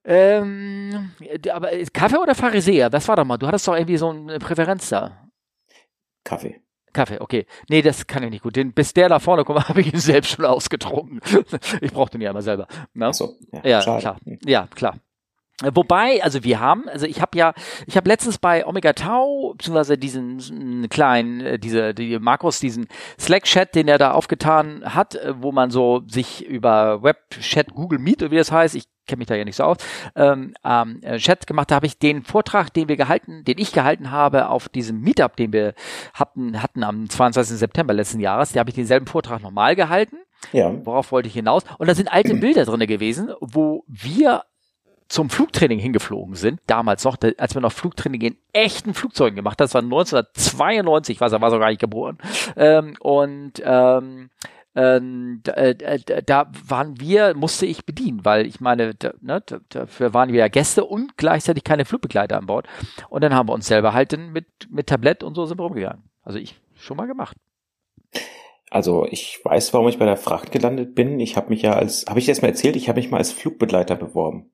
Ähm, 0.04 1.12
aber 1.50 1.70
Kaffee 1.92 2.18
oder 2.18 2.34
Pharisäer? 2.34 2.90
Das 2.90 3.08
war 3.08 3.16
doch 3.16 3.24
mal. 3.24 3.38
Du 3.38 3.46
hattest 3.46 3.66
doch 3.66 3.74
irgendwie 3.74 3.96
so 3.96 4.10
eine 4.10 4.38
Präferenz 4.38 4.90
da. 4.90 5.30
Kaffee. 6.24 6.60
Kaffee, 6.92 7.20
okay. 7.20 7.46
Nee, 7.68 7.82
das 7.82 8.06
kann 8.06 8.22
ich 8.22 8.30
nicht 8.30 8.42
gut. 8.42 8.56
Den, 8.56 8.72
bis 8.72 8.92
der 8.92 9.08
da 9.08 9.18
vorne 9.18 9.44
kommt, 9.44 9.68
habe 9.68 9.80
ich 9.80 9.92
ihn 9.92 9.98
selbst 9.98 10.32
schon 10.32 10.44
ausgetrunken. 10.44 11.20
ich 11.80 11.92
brauche 11.92 12.10
den 12.10 12.20
ja 12.20 12.30
immer 12.30 12.42
selber. 12.42 12.66
Ne? 12.92 13.06
Ach 13.06 13.14
so, 13.14 13.34
ja, 13.52 13.62
ja 13.64 13.80
klar. 13.80 14.18
Ja, 14.44 14.68
klar. 14.74 14.98
Wobei, 15.62 16.20
also 16.20 16.42
wir 16.42 16.58
haben, 16.58 16.88
also 16.88 17.06
ich 17.06 17.22
habe 17.22 17.38
ja, 17.38 17.54
ich 17.86 17.96
habe 17.96 18.08
letztens 18.08 18.38
bei 18.38 18.66
Omega 18.66 18.92
Tau, 18.92 19.54
beziehungsweise 19.56 19.96
diesen 19.96 20.88
kleinen, 20.88 21.40
äh, 21.40 21.58
diese, 21.60 21.94
die 21.94 22.18
Markus, 22.18 22.58
diesen 22.58 22.88
Slack-Chat, 23.20 23.72
den 23.76 23.86
er 23.86 23.98
da 23.98 24.10
aufgetan 24.12 24.82
hat, 24.84 25.14
äh, 25.14 25.32
wo 25.40 25.52
man 25.52 25.70
so 25.70 26.02
sich 26.08 26.44
über 26.44 27.04
Web-Chat, 27.04 27.72
Google 27.72 28.00
Meet 28.00 28.22
oder 28.22 28.32
wie 28.32 28.36
das 28.36 28.50
heißt, 28.50 28.74
ich 28.74 28.88
kenne 29.06 29.18
mich 29.18 29.28
da 29.28 29.36
ja 29.36 29.44
nicht 29.44 29.54
so 29.54 29.62
aus, 29.62 29.76
ähm, 30.16 30.54
ähm, 30.64 31.00
Chat 31.18 31.46
gemacht, 31.46 31.70
da 31.70 31.76
habe 31.76 31.86
ich 31.86 32.00
den 32.00 32.24
Vortrag, 32.24 32.72
den 32.74 32.88
wir 32.88 32.96
gehalten, 32.96 33.44
den 33.44 33.58
ich 33.58 33.72
gehalten 33.72 34.10
habe 34.10 34.48
auf 34.48 34.68
diesem 34.68 35.02
Meetup, 35.02 35.36
den 35.36 35.52
wir 35.52 35.74
hatten, 36.14 36.60
hatten 36.62 36.82
am 36.82 37.08
22. 37.08 37.58
September 37.58 37.94
letzten 37.94 38.18
Jahres, 38.18 38.52
da 38.52 38.60
habe 38.60 38.70
ich 38.70 38.76
denselben 38.76 39.06
Vortrag 39.06 39.40
nochmal 39.40 39.76
gehalten. 39.76 40.16
Ja. 40.52 40.74
Worauf 40.84 41.12
wollte 41.12 41.28
ich 41.28 41.34
hinaus? 41.34 41.62
Und 41.78 41.86
da 41.86 41.94
sind 41.94 42.12
alte 42.12 42.34
Bilder 42.40 42.64
drinne 42.64 42.88
gewesen, 42.88 43.32
wo 43.40 43.84
wir 43.86 44.42
zum 45.14 45.30
Flugtraining 45.30 45.78
hingeflogen 45.78 46.34
sind, 46.34 46.60
damals 46.66 47.04
noch, 47.04 47.16
als 47.38 47.54
wir 47.54 47.60
noch 47.60 47.70
Flugtraining 47.70 48.20
in 48.20 48.36
echten 48.52 48.94
Flugzeugen 48.94 49.36
gemacht 49.36 49.60
haben, 49.60 49.66
das 49.66 49.74
war 49.74 49.82
1992, 49.82 51.20
was 51.20 51.32
er 51.32 51.40
war 51.40 51.52
so 51.52 51.60
gar 51.60 51.68
nicht 51.68 51.80
geboren, 51.80 52.18
ähm, 52.56 52.96
und 52.98 53.62
ähm, 53.64 54.30
ähm, 54.74 55.40
da, 55.44 55.52
äh, 55.52 56.22
da 56.24 56.50
waren 56.66 56.98
wir, 56.98 57.34
musste 57.36 57.64
ich 57.64 57.86
bedienen, 57.86 58.24
weil 58.24 58.44
ich 58.44 58.58
meine, 58.60 58.96
da, 58.96 59.12
ne, 59.20 59.40
dafür 59.68 60.14
waren 60.14 60.32
wir 60.32 60.40
ja 60.40 60.48
Gäste 60.48 60.84
und 60.84 61.16
gleichzeitig 61.16 61.62
keine 61.62 61.84
Flugbegleiter 61.84 62.36
an 62.36 62.46
Bord. 62.46 62.66
Und 63.08 63.22
dann 63.22 63.34
haben 63.34 63.48
wir 63.48 63.52
uns 63.52 63.68
selber 63.68 63.92
halt 63.92 64.18
mit, 64.18 64.46
mit 64.68 64.88
Tablett 64.88 65.22
und 65.22 65.36
so 65.36 65.46
sind 65.46 65.60
wir 65.60 65.62
rumgegangen. 65.62 66.02
Also 66.22 66.40
ich 66.40 66.60
schon 66.74 66.96
mal 66.96 67.06
gemacht. 67.06 67.36
Also 68.68 69.06
ich 69.08 69.38
weiß, 69.44 69.72
warum 69.74 69.86
ich 69.86 70.00
bei 70.00 70.06
der 70.06 70.16
Fracht 70.16 70.50
gelandet 70.50 70.96
bin. 70.96 71.20
Ich 71.20 71.36
habe 71.36 71.50
mich 71.50 71.62
ja 71.62 71.74
als, 71.74 72.06
habe 72.08 72.18
ich 72.18 72.26
das 72.26 72.42
mal 72.42 72.48
erzählt, 72.48 72.74
ich 72.74 72.88
habe 72.88 72.98
mich 72.98 73.12
mal 73.12 73.18
als 73.18 73.30
Flugbegleiter 73.30 73.94
beworben. 73.94 74.50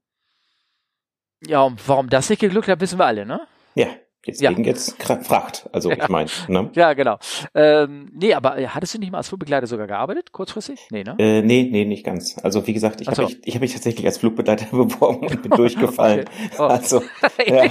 Ja, 1.46 1.62
und 1.62 1.86
warum 1.88 2.08
das 2.08 2.28
nicht 2.28 2.40
geglückt 2.40 2.68
hat, 2.68 2.80
wissen 2.80 2.98
wir 2.98 3.06
alle, 3.06 3.24
ne? 3.24 3.40
Ja, 3.74 3.86
deswegen 4.26 4.64
ja. 4.64 4.70
jetzt 4.70 5.02
Fracht. 5.02 5.68
Also 5.72 5.90
ja. 5.90 5.96
ich 6.02 6.08
meine, 6.08 6.28
ne? 6.48 6.70
Ja, 6.74 6.92
genau. 6.92 7.18
Ähm, 7.54 8.10
nee, 8.12 8.34
aber 8.34 8.58
äh, 8.58 8.66
hattest 8.66 8.94
du 8.94 8.98
nicht 8.98 9.10
mal 9.10 9.18
als 9.18 9.28
Flugbegleiter 9.28 9.66
sogar 9.66 9.86
gearbeitet, 9.86 10.32
kurzfristig? 10.32 10.80
Nee, 10.90 11.04
ne? 11.04 11.16
Äh, 11.18 11.40
nee, 11.42 11.68
nee, 11.70 11.84
nicht 11.86 12.04
ganz. 12.04 12.36
Also 12.42 12.66
wie 12.66 12.74
gesagt, 12.74 13.00
ich 13.00 13.06
habe 13.06 13.16
so. 13.16 13.22
mich, 13.22 13.38
ich 13.44 13.54
hab 13.54 13.62
mich 13.62 13.72
tatsächlich 13.72 14.04
als 14.04 14.18
Flugbegleiter 14.18 14.66
beworben 14.70 15.26
und 15.26 15.42
bin 15.42 15.50
durchgefallen. 15.50 16.26
okay. 16.44 16.56
oh. 16.58 16.62
Also 16.62 17.02
ja, 17.46 17.64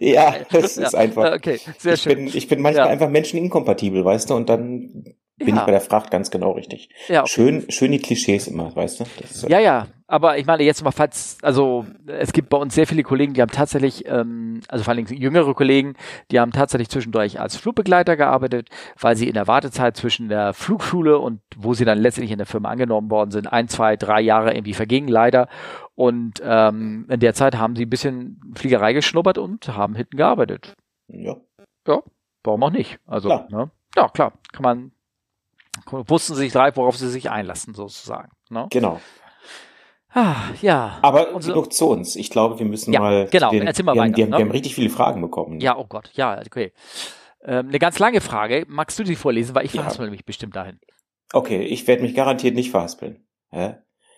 ja 0.00 0.34
es 0.52 0.78
ist 0.78 0.94
einfach. 0.94 1.34
Okay, 1.34 1.60
sehr 1.78 1.94
ich 1.94 2.02
schön. 2.02 2.16
Bin, 2.16 2.26
ich 2.28 2.48
bin 2.48 2.62
manchmal 2.62 2.88
einfach 2.88 3.10
menscheninkompatibel, 3.10 4.04
weißt 4.04 4.30
du, 4.30 4.34
und 4.34 4.48
dann 4.48 5.04
bin 5.36 5.56
ich 5.56 5.62
bei 5.62 5.70
der 5.70 5.80
Fracht 5.80 6.10
ganz 6.10 6.30
genau 6.30 6.52
richtig. 6.52 6.88
Ja, 7.08 7.20
okay. 7.20 7.30
Schön, 7.30 7.70
schön 7.70 7.92
die 7.92 7.98
Klischees 7.98 8.48
immer, 8.48 8.74
weißt 8.74 9.00
du? 9.00 9.04
Ja, 9.48 9.60
ja. 9.60 9.86
Aber 10.10 10.38
ich 10.38 10.46
meine 10.46 10.62
jetzt 10.62 10.82
mal, 10.82 10.90
falls, 10.90 11.36
also 11.42 11.84
es 12.06 12.32
gibt 12.32 12.48
bei 12.48 12.56
uns 12.56 12.74
sehr 12.74 12.86
viele 12.86 13.02
Kollegen, 13.02 13.34
die 13.34 13.42
haben 13.42 13.50
tatsächlich, 13.50 14.06
ähm, 14.06 14.62
also 14.66 14.82
vor 14.82 14.94
allem 14.94 15.04
jüngere 15.04 15.52
Kollegen, 15.52 15.96
die 16.30 16.40
haben 16.40 16.50
tatsächlich 16.50 16.88
zwischendurch 16.88 17.38
als 17.38 17.56
Flugbegleiter 17.56 18.16
gearbeitet, 18.16 18.70
weil 18.98 19.16
sie 19.16 19.28
in 19.28 19.34
der 19.34 19.46
Wartezeit 19.46 19.98
zwischen 19.98 20.30
der 20.30 20.54
Flugschule 20.54 21.18
und 21.18 21.42
wo 21.58 21.74
sie 21.74 21.84
dann 21.84 21.98
letztendlich 21.98 22.32
in 22.32 22.38
der 22.38 22.46
Firma 22.46 22.70
angenommen 22.70 23.10
worden 23.10 23.32
sind, 23.32 23.48
ein, 23.48 23.68
zwei, 23.68 23.96
drei 23.96 24.22
Jahre 24.22 24.54
irgendwie 24.54 24.72
vergingen 24.72 25.10
leider. 25.10 25.46
Und 25.94 26.40
ähm, 26.42 27.06
in 27.10 27.20
der 27.20 27.34
Zeit 27.34 27.56
haben 27.56 27.76
sie 27.76 27.84
ein 27.84 27.90
bisschen 27.90 28.40
Fliegerei 28.54 28.94
geschnuppert 28.94 29.36
und 29.36 29.68
haben 29.68 29.94
hinten 29.94 30.16
gearbeitet. 30.16 30.72
Ja. 31.08 31.36
Ja, 31.86 32.02
warum 32.44 32.62
auch 32.62 32.70
nicht? 32.70 32.98
Also, 33.06 33.28
klar. 33.28 33.46
Ne? 33.50 33.70
ja, 33.94 34.08
klar, 34.08 34.32
kann 34.52 34.62
man 34.62 34.92
wussten 35.90 36.34
sie 36.34 36.40
sich 36.40 36.52
drei, 36.52 36.74
worauf 36.76 36.96
sie 36.96 37.08
sich 37.08 37.30
einlassen, 37.30 37.74
sozusagen. 37.74 38.30
Ne? 38.50 38.66
Genau. 38.70 39.00
Ah, 40.18 40.52
ja. 40.62 40.98
Aber 41.02 41.38
genug 41.38 41.72
zu 41.72 41.88
uns. 41.88 42.16
Ich 42.16 42.30
glaube, 42.30 42.58
wir 42.58 42.66
müssen 42.66 42.92
ja, 42.92 43.00
mal. 43.00 43.28
Genau, 43.30 43.50
den, 43.50 43.66
erzähl 43.66 43.84
mal 43.84 43.94
wir, 43.94 44.02
weiter. 44.02 44.16
Wir, 44.16 44.26
ne? 44.26 44.32
wir 44.32 44.44
haben 44.44 44.50
richtig 44.50 44.74
viele 44.74 44.90
Fragen 44.90 45.20
bekommen. 45.20 45.60
Ja, 45.60 45.76
oh 45.76 45.86
Gott, 45.88 46.10
ja, 46.14 46.40
okay. 46.44 46.72
Ähm, 47.44 47.68
eine 47.68 47.78
ganz 47.78 48.00
lange 48.00 48.20
Frage. 48.20 48.64
Magst 48.68 48.98
du 48.98 49.04
die 49.04 49.14
vorlesen? 49.14 49.54
Weil 49.54 49.64
ich 49.64 49.74
ja. 49.74 49.82
verhaspel 49.82 50.10
mich 50.10 50.24
bestimmt 50.24 50.56
dahin. 50.56 50.80
Okay, 51.32 51.62
ich 51.62 51.86
werde 51.86 52.02
mich 52.02 52.16
garantiert 52.16 52.56
nicht 52.56 52.70
verhaspeln. 52.70 53.24
Hä? 53.50 53.76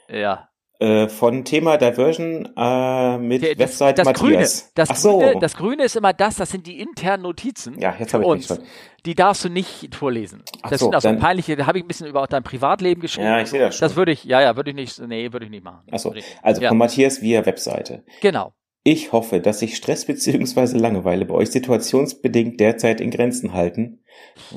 Ja. 0.08 0.48
Äh, 0.82 1.08
von 1.10 1.44
Thema 1.44 1.76
Diversion 1.76 2.48
äh, 2.56 3.18
mit 3.18 3.42
Der- 3.42 3.58
Website 3.58 3.98
das 3.98 4.06
Matthias. 4.06 4.62
Grüne, 4.62 4.72
das, 4.74 4.90
Ach 4.90 4.96
so. 4.96 5.18
Grüne, 5.18 5.38
das 5.38 5.54
Grüne 5.54 5.84
ist 5.84 5.94
immer 5.94 6.14
das, 6.14 6.36
das 6.36 6.50
sind 6.50 6.66
die 6.66 6.80
internen 6.80 7.22
Notizen. 7.24 7.78
ja, 7.78 7.94
jetzt 7.98 8.14
habe 8.14 8.24
ich 8.24 8.30
mich 8.30 8.46
schon. 8.46 8.60
Die 9.04 9.14
darfst 9.14 9.44
du 9.44 9.50
nicht 9.50 9.94
vorlesen. 9.94 10.42
Ach 10.62 10.70
das 10.70 10.80
so, 10.80 10.86
sind 10.86 10.96
auch 10.96 11.02
so 11.02 11.14
peinliche, 11.16 11.54
da 11.56 11.66
habe 11.66 11.76
ich 11.76 11.84
ein 11.84 11.86
bisschen 11.88 12.06
über 12.06 12.26
dein 12.26 12.42
Privatleben 12.42 13.02
geschrieben. 13.02 13.26
Ja, 13.26 13.40
ich 13.42 13.48
sehe 13.48 13.60
das 13.60 13.76
schon. 13.76 13.86
Das 13.88 13.94
würde 13.96 14.12
ich, 14.12 14.24
ja, 14.24 14.40
ja, 14.40 14.56
würde 14.56 14.70
ich 14.70 14.76
nicht, 14.76 14.98
nee, 15.00 15.30
würde 15.34 15.44
ich 15.44 15.50
nicht 15.50 15.62
machen. 15.64 15.82
Ich 15.92 16.02
nicht. 16.02 16.38
also 16.42 16.62
ja, 16.62 16.70
von 16.70 16.78
Matthias 16.78 17.20
via 17.20 17.44
Webseite. 17.44 18.02
genau. 18.22 18.54
Ich 18.82 19.12
hoffe, 19.12 19.40
dass 19.40 19.58
sich 19.58 19.76
Stress 19.76 20.06
bzw. 20.06 20.78
Langeweile 20.78 21.26
bei 21.26 21.34
euch 21.34 21.50
situationsbedingt 21.50 22.58
derzeit 22.58 23.02
in 23.02 23.10
Grenzen 23.10 23.52
halten. 23.52 24.02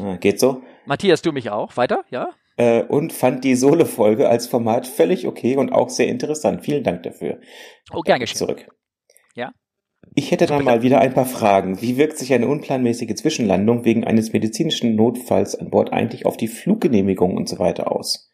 Äh, 0.02 0.18
geht 0.20 0.40
so. 0.40 0.62
Matthias, 0.86 1.22
du 1.22 1.34
mich 1.34 1.50
auch. 1.50 1.76
Weiter, 1.76 2.06
ja? 2.10 2.30
Äh, 2.56 2.84
und 2.84 3.14
fand 3.14 3.44
die 3.44 3.56
Sole-Folge 3.56 4.30
als 4.30 4.48
Format 4.48 4.88
völlig 4.88 5.28
okay 5.28 5.58
und 5.58 5.72
auch 5.72 5.90
sehr 5.90 6.08
interessant. 6.08 6.64
Vielen 6.64 6.84
Dank 6.84 7.04
dafür. 7.04 7.40
Oh, 7.92 8.02
gern 8.02 8.20
geschehen. 8.20 8.38
Zurück. 8.38 8.68
Ja. 9.36 9.54
Ich 10.16 10.32
hätte 10.32 10.46
dann 10.46 10.64
mal 10.64 10.84
wieder 10.84 11.00
ein 11.00 11.14
paar 11.14 11.26
Fragen. 11.26 11.82
Wie 11.82 11.98
wirkt 11.98 12.18
sich 12.18 12.34
eine 12.34 12.48
unplanmäßige 12.48 13.16
Zwischenlandung 13.16 13.86
wegen 13.86 14.04
eines 14.04 14.34
medizinischen 14.34 14.96
Notfalls 14.96 15.56
an 15.56 15.72
Bord 15.72 15.92
eigentlich 15.92 16.26
auf 16.26 16.38
die 16.38 16.48
Fluggenehmigung 16.48 17.36
und 17.36 17.50
so 17.50 17.58
weiter 17.58 17.92
aus? 17.92 18.30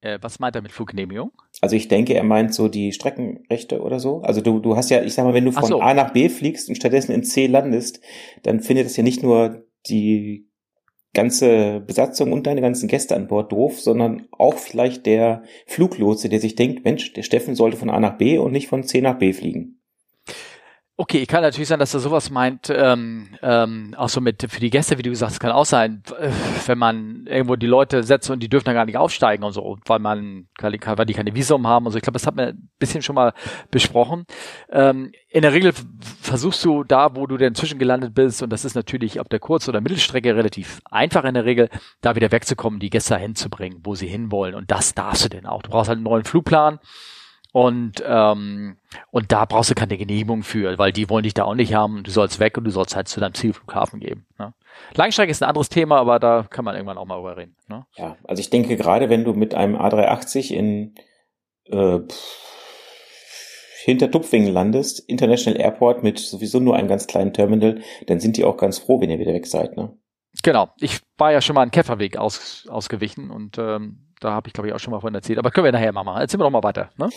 Äh, 0.00 0.18
was 0.20 0.38
meint 0.38 0.54
er 0.54 0.62
mit 0.62 0.72
Fluggenehmigung? 0.72 1.32
Also 1.60 1.74
ich 1.74 1.88
denke, 1.88 2.14
er 2.14 2.22
meint 2.22 2.54
so 2.54 2.68
die 2.68 2.92
Streckenrechte 2.92 3.80
oder 3.80 3.98
so. 3.98 4.20
Also 4.22 4.40
du, 4.40 4.60
du 4.60 4.76
hast 4.76 4.90
ja, 4.90 5.02
ich 5.02 5.14
sag 5.14 5.24
mal, 5.24 5.34
wenn 5.34 5.44
du 5.44 5.52
von 5.52 5.64
so. 5.64 5.80
A 5.80 5.94
nach 5.94 6.12
B 6.12 6.28
fliegst 6.28 6.68
und 6.68 6.76
stattdessen 6.76 7.12
in 7.12 7.24
C 7.24 7.46
landest, 7.46 8.00
dann 8.42 8.60
findet 8.60 8.86
es 8.86 8.96
ja 8.96 9.02
nicht 9.02 9.22
nur 9.22 9.66
die 9.88 10.47
ganze 11.14 11.80
Besatzung 11.80 12.32
und 12.32 12.46
deine 12.46 12.60
ganzen 12.60 12.88
Gäste 12.88 13.16
an 13.16 13.28
Bord 13.28 13.52
doof, 13.52 13.80
sondern 13.80 14.28
auch 14.30 14.54
vielleicht 14.54 15.06
der 15.06 15.42
Fluglotse, 15.66 16.28
der 16.28 16.40
sich 16.40 16.54
denkt, 16.54 16.84
Mensch, 16.84 17.12
der 17.12 17.22
Steffen 17.22 17.54
sollte 17.54 17.76
von 17.76 17.90
A 17.90 17.98
nach 17.98 18.18
B 18.18 18.38
und 18.38 18.52
nicht 18.52 18.68
von 18.68 18.84
C 18.84 19.00
nach 19.00 19.18
B 19.18 19.32
fliegen. 19.32 19.77
Okay, 21.00 21.26
kann 21.26 21.42
natürlich 21.42 21.68
sein, 21.68 21.78
dass 21.78 21.94
er 21.94 22.00
sowas 22.00 22.28
meint, 22.28 22.72
ähm, 22.74 23.28
ähm, 23.40 23.94
auch 23.96 24.08
so 24.08 24.20
mit 24.20 24.44
für 24.50 24.58
die 24.58 24.68
Gäste, 24.68 24.98
wie 24.98 25.02
du 25.02 25.10
gesagt 25.10 25.30
hast, 25.30 25.38
kann 25.38 25.52
auch 25.52 25.64
sein, 25.64 26.02
äh, 26.18 26.32
wenn 26.66 26.76
man 26.76 27.24
irgendwo 27.28 27.54
die 27.54 27.68
Leute 27.68 28.02
setzt 28.02 28.28
und 28.30 28.40
die 28.40 28.48
dürfen 28.48 28.64
dann 28.64 28.74
gar 28.74 28.84
nicht 28.84 28.96
aufsteigen 28.96 29.44
und 29.44 29.52
so, 29.52 29.78
weil 29.86 30.00
man, 30.00 30.48
weil 30.60 30.72
die 30.72 31.14
keine 31.14 31.36
Visum 31.36 31.68
haben 31.68 31.86
und 31.86 31.92
so. 31.92 31.98
Ich 31.98 32.02
glaube, 32.02 32.18
das 32.18 32.26
hat 32.26 32.34
man 32.34 32.48
ein 32.48 32.70
bisschen 32.80 33.02
schon 33.02 33.14
mal 33.14 33.32
besprochen. 33.70 34.26
Ähm, 34.72 35.12
in 35.28 35.42
der 35.42 35.52
Regel 35.52 35.72
versuchst 36.20 36.64
du 36.64 36.82
da, 36.82 37.14
wo 37.14 37.28
du 37.28 37.36
denn 37.36 37.54
zwischengelandet 37.54 38.12
bist, 38.12 38.42
und 38.42 38.50
das 38.50 38.64
ist 38.64 38.74
natürlich 38.74 39.20
auf 39.20 39.28
der 39.28 39.38
Kurz- 39.38 39.68
oder 39.68 39.80
Mittelstrecke 39.80 40.34
relativ 40.34 40.80
einfach 40.90 41.22
in 41.22 41.34
der 41.34 41.44
Regel, 41.44 41.68
da 42.00 42.16
wieder 42.16 42.32
wegzukommen, 42.32 42.80
die 42.80 42.90
Gäste 42.90 43.16
hinzubringen, 43.16 43.82
wo 43.84 43.94
sie 43.94 44.08
hinwollen. 44.08 44.56
Und 44.56 44.72
das 44.72 44.94
darfst 44.94 45.26
du 45.26 45.28
denn 45.28 45.46
auch. 45.46 45.62
Du 45.62 45.70
brauchst 45.70 45.90
halt 45.90 45.98
einen 45.98 46.04
neuen 46.06 46.24
Flugplan. 46.24 46.80
Und, 47.58 48.04
ähm, 48.06 48.76
und 49.10 49.32
da 49.32 49.44
brauchst 49.44 49.68
du 49.68 49.74
keine 49.74 49.98
Genehmigung 49.98 50.44
für, 50.44 50.78
weil 50.78 50.92
die 50.92 51.10
wollen 51.10 51.24
dich 51.24 51.34
da 51.34 51.42
auch 51.42 51.56
nicht 51.56 51.74
haben 51.74 52.04
du 52.04 52.10
sollst 52.12 52.38
weg 52.38 52.56
und 52.56 52.62
du 52.62 52.70
sollst 52.70 52.94
halt 52.94 53.08
zu 53.08 53.18
deinem 53.18 53.34
Zielflughafen 53.34 53.98
geben. 53.98 54.26
Ne? 54.38 54.54
Langstrecke 54.94 55.32
ist 55.32 55.42
ein 55.42 55.48
anderes 55.48 55.68
Thema, 55.68 55.98
aber 55.98 56.20
da 56.20 56.46
kann 56.48 56.64
man 56.64 56.76
irgendwann 56.76 56.98
auch 56.98 57.04
mal 57.04 57.16
drüber 57.16 57.36
reden. 57.36 57.56
Ne? 57.66 57.84
Ja, 57.96 58.16
also 58.22 58.38
ich 58.38 58.50
denke 58.50 58.76
gerade, 58.76 59.10
wenn 59.10 59.24
du 59.24 59.32
mit 59.32 59.56
einem 59.56 59.74
A380 59.74 60.52
in 60.54 60.94
äh, 61.64 61.98
hinter 63.82 64.12
Tupfingen 64.12 64.52
landest, 64.52 65.00
International 65.08 65.60
Airport 65.60 66.04
mit 66.04 66.20
sowieso 66.20 66.60
nur 66.60 66.76
einem 66.76 66.86
ganz 66.86 67.08
kleinen 67.08 67.32
Terminal, 67.32 67.80
dann 68.06 68.20
sind 68.20 68.36
die 68.36 68.44
auch 68.44 68.56
ganz 68.56 68.78
froh, 68.78 69.00
wenn 69.00 69.10
ihr 69.10 69.18
wieder 69.18 69.34
weg 69.34 69.48
seid, 69.48 69.76
ne? 69.76 69.98
Genau. 70.44 70.68
Ich 70.78 71.00
war 71.16 71.32
ja 71.32 71.40
schon 71.40 71.54
mal 71.54 71.62
einen 71.62 71.72
Käferweg 71.72 72.18
aus, 72.18 72.68
ausgewichen 72.70 73.30
und 73.30 73.58
ähm, 73.58 74.07
da 74.20 74.32
habe 74.32 74.48
ich, 74.48 74.52
glaube 74.54 74.68
ich, 74.68 74.74
auch 74.74 74.78
schon 74.78 74.92
mal 74.92 75.00
von 75.00 75.14
erzählt. 75.14 75.38
Aber 75.38 75.50
können 75.50 75.64
wir 75.66 75.72
nachher 75.72 75.92
mal 75.92 76.04
machen. 76.04 76.20
Erzählen 76.20 76.40
wir 76.40 76.44
doch 76.44 76.50
mal 76.50 76.62
weiter. 76.62 76.90
Ne? 76.96 77.08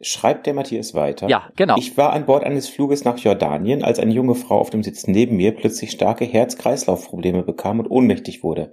Schreibt 0.00 0.46
der 0.46 0.54
Matthias 0.54 0.94
weiter. 0.94 1.28
Ja, 1.28 1.50
genau. 1.56 1.76
Ich 1.76 1.96
war 1.96 2.12
an 2.12 2.26
Bord 2.26 2.44
eines 2.44 2.68
Fluges 2.68 3.04
nach 3.04 3.18
Jordanien, 3.18 3.82
als 3.82 3.98
eine 3.98 4.12
junge 4.12 4.34
Frau 4.34 4.58
auf 4.58 4.70
dem 4.70 4.82
Sitz 4.82 5.06
neben 5.06 5.36
mir 5.36 5.52
plötzlich 5.56 5.90
starke 5.90 6.24
Herz-Kreislauf-Probleme 6.24 7.42
bekam 7.42 7.80
und 7.80 7.88
ohnmächtig 7.90 8.42
wurde. 8.42 8.72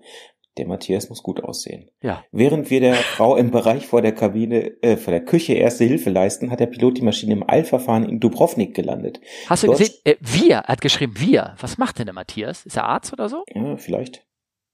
Der 0.57 0.67
Matthias 0.67 1.09
muss 1.09 1.21
gut 1.21 1.43
aussehen. 1.43 1.89
Ja. 2.01 2.23
Während 2.31 2.69
wir 2.69 2.79
der 2.79 2.93
Frau 2.93 3.35
im 3.35 3.51
Bereich 3.51 3.87
vor 3.87 4.01
der 4.01 4.13
Kabine, 4.13 4.71
äh, 4.81 4.95
vor 4.95 5.11
der 5.11 5.25
Küche 5.25 5.53
erste 5.53 5.83
Hilfe 5.83 6.09
leisten, 6.09 6.49
hat 6.49 6.61
der 6.61 6.67
Pilot 6.67 6.97
die 6.97 7.01
Maschine 7.01 7.33
im 7.33 7.43
Eilverfahren 7.49 8.07
in 8.07 8.21
Dubrovnik 8.21 8.73
gelandet. 8.73 9.19
Hast 9.49 9.63
du 9.63 9.67
Dort- 9.67 9.79
gesehen? 9.79 9.95
Äh, 10.05 10.15
wir, 10.21 10.55
er 10.57 10.63
hat 10.63 10.79
geschrieben 10.79 11.15
wir. 11.17 11.55
Was 11.59 11.77
macht 11.77 11.99
denn 11.99 12.05
der 12.05 12.13
Matthias? 12.15 12.65
Ist 12.65 12.77
er 12.77 12.85
Arzt 12.85 13.11
oder 13.11 13.27
so? 13.27 13.43
Ja, 13.53 13.75
vielleicht. 13.75 14.25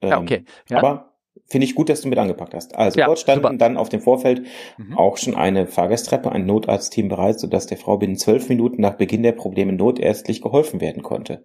Ja, 0.03 0.18
Ähm, 0.18 0.24
okay. 0.24 0.46
Ja. 0.70 0.77
Aber 0.77 1.11
finde 1.48 1.66
ich 1.66 1.76
gut, 1.76 1.90
dass 1.90 2.02
du 2.02 2.08
mit 2.10 2.18
angepackt 2.18 2.54
hast. 2.54 2.76
Also 2.76 3.00
Ja, 3.00 3.06
dort 3.08 3.20
standen 3.20 3.44
super. 3.44 3.58
dann 3.58 3.78
auf 3.78 3.90
dem 3.90 4.02
Vorfeld 4.02 4.44
Mhm. 4.78 4.98
auch 4.98 5.18
schon 5.18 5.36
eine 5.36 5.68
Fahrgasttreppe, 5.68 6.32
ein 6.32 6.46
Notarztteam 6.46 7.08
bereit, 7.10 7.40
sodass 7.40 7.68
der 7.68 7.78
Frau 7.78 7.98
binnen 7.98 8.16
zwölf 8.16 8.50
Minuten 8.50 8.82
nach 8.82 8.96
Beginn 8.96 9.24
der 9.24 9.32
Probleme 9.34 9.74
notärztlich 9.74 10.42
geholfen 10.42 10.82
werden 10.82 11.04
konnte. 11.04 11.44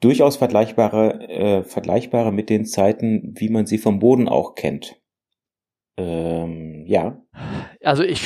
Durchaus 0.00 0.36
vergleichbare, 0.36 1.28
äh, 1.28 1.62
vergleichbare 1.64 2.30
mit 2.32 2.50
den 2.50 2.66
Zeiten, 2.66 3.32
wie 3.38 3.48
man 3.48 3.64
sie 3.66 3.78
vom 3.78 3.98
Boden 3.98 4.28
auch 4.28 4.54
kennt. 4.54 5.00
Ähm, 5.98 6.84
ja. 6.86 7.22
Also 7.82 8.02
ich. 8.02 8.20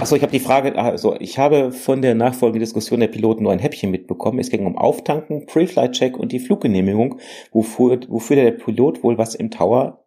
Achso, 0.00 0.16
ich 0.16 0.22
habe 0.22 0.32
die 0.32 0.40
Frage, 0.40 0.74
also 0.76 1.16
ich 1.20 1.38
habe 1.38 1.72
von 1.72 2.00
der 2.00 2.14
nachfolgenden 2.14 2.60
Diskussion 2.60 3.00
der 3.00 3.08
Piloten 3.08 3.42
nur 3.42 3.52
ein 3.52 3.58
Häppchen 3.58 3.90
mitbekommen. 3.90 4.38
Es 4.38 4.48
ging 4.50 4.64
um 4.64 4.78
Auftanken, 4.78 5.44
Pre-Flight-Check 5.44 6.16
und 6.16 6.32
die 6.32 6.38
Fluggenehmigung, 6.38 7.18
wofür, 7.52 8.00
wofür 8.08 8.36
der 8.36 8.52
Pilot 8.52 9.02
wohl 9.02 9.18
was 9.18 9.34
im 9.34 9.50
Tower 9.50 10.06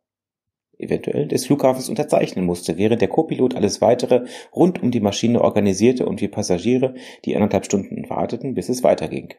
eventuell 0.83 1.27
des 1.27 1.45
Flughafens 1.45 1.89
unterzeichnen 1.89 2.45
musste, 2.45 2.77
während 2.77 3.01
der 3.01 3.09
Co-Pilot 3.09 3.55
alles 3.55 3.81
weitere 3.81 4.25
rund 4.55 4.81
um 4.83 4.91
die 4.91 4.99
Maschine 4.99 5.41
organisierte 5.41 6.05
und 6.05 6.21
wir 6.21 6.29
Passagiere 6.29 6.93
die 7.25 7.35
anderthalb 7.35 7.65
Stunden 7.65 8.09
warteten, 8.09 8.53
bis 8.53 8.69
es 8.69 8.83
weiterging. 8.83 9.33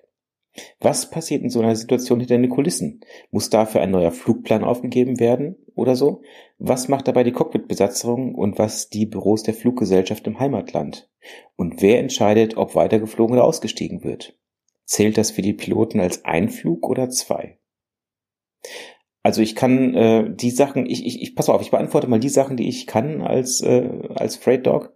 Was 0.80 1.10
passiert 1.10 1.42
in 1.42 1.50
so 1.50 1.60
einer 1.60 1.74
Situation 1.74 2.20
hinter 2.20 2.38
den 2.38 2.48
Kulissen? 2.48 3.00
Muss 3.30 3.50
dafür 3.50 3.80
ein 3.80 3.90
neuer 3.90 4.12
Flugplan 4.12 4.62
aufgegeben 4.62 5.18
werden 5.18 5.56
oder 5.74 5.96
so? 5.96 6.22
Was 6.58 6.88
macht 6.88 7.08
dabei 7.08 7.24
die 7.24 7.32
Cockpitbesatzung 7.32 8.34
und 8.34 8.58
was 8.58 8.88
die 8.88 9.06
Büros 9.06 9.42
der 9.42 9.54
Fluggesellschaft 9.54 10.26
im 10.26 10.38
Heimatland? 10.38 11.10
Und 11.56 11.82
wer 11.82 11.98
entscheidet, 11.98 12.56
ob 12.56 12.74
weitergeflogen 12.76 13.34
oder 13.34 13.44
ausgestiegen 13.44 14.04
wird? 14.04 14.38
Zählt 14.84 15.18
das 15.18 15.30
für 15.30 15.42
die 15.42 15.54
Piloten 15.54 15.98
als 15.98 16.24
ein 16.24 16.48
Flug 16.48 16.88
oder 16.88 17.08
zwei? 17.08 17.58
Also 19.24 19.40
ich 19.40 19.56
kann 19.56 19.94
äh, 19.94 20.36
die 20.36 20.50
Sachen, 20.50 20.84
ich, 20.84 21.04
ich, 21.06 21.22
ich 21.22 21.34
pass 21.34 21.48
auf, 21.48 21.62
ich 21.62 21.70
beantworte 21.70 22.08
mal 22.08 22.20
die 22.20 22.28
Sachen, 22.28 22.58
die 22.58 22.68
ich 22.68 22.86
kann 22.86 23.22
als 23.22 23.62
äh, 23.62 23.88
als 24.14 24.36
Freight 24.36 24.66
Dog. 24.66 24.92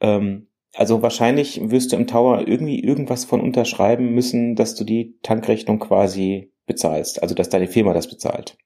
Ähm, 0.00 0.48
also 0.74 1.02
wahrscheinlich 1.02 1.70
wirst 1.70 1.92
du 1.92 1.96
im 1.96 2.08
Tower 2.08 2.48
irgendwie 2.48 2.82
irgendwas 2.82 3.24
von 3.24 3.40
unterschreiben 3.40 4.12
müssen, 4.12 4.56
dass 4.56 4.74
du 4.74 4.82
die 4.82 5.18
Tankrechnung 5.22 5.78
quasi 5.78 6.52
bezahlst, 6.66 7.22
also 7.22 7.36
dass 7.36 7.48
deine 7.48 7.68
Firma 7.68 7.94
das 7.94 8.08
bezahlt. 8.08 8.58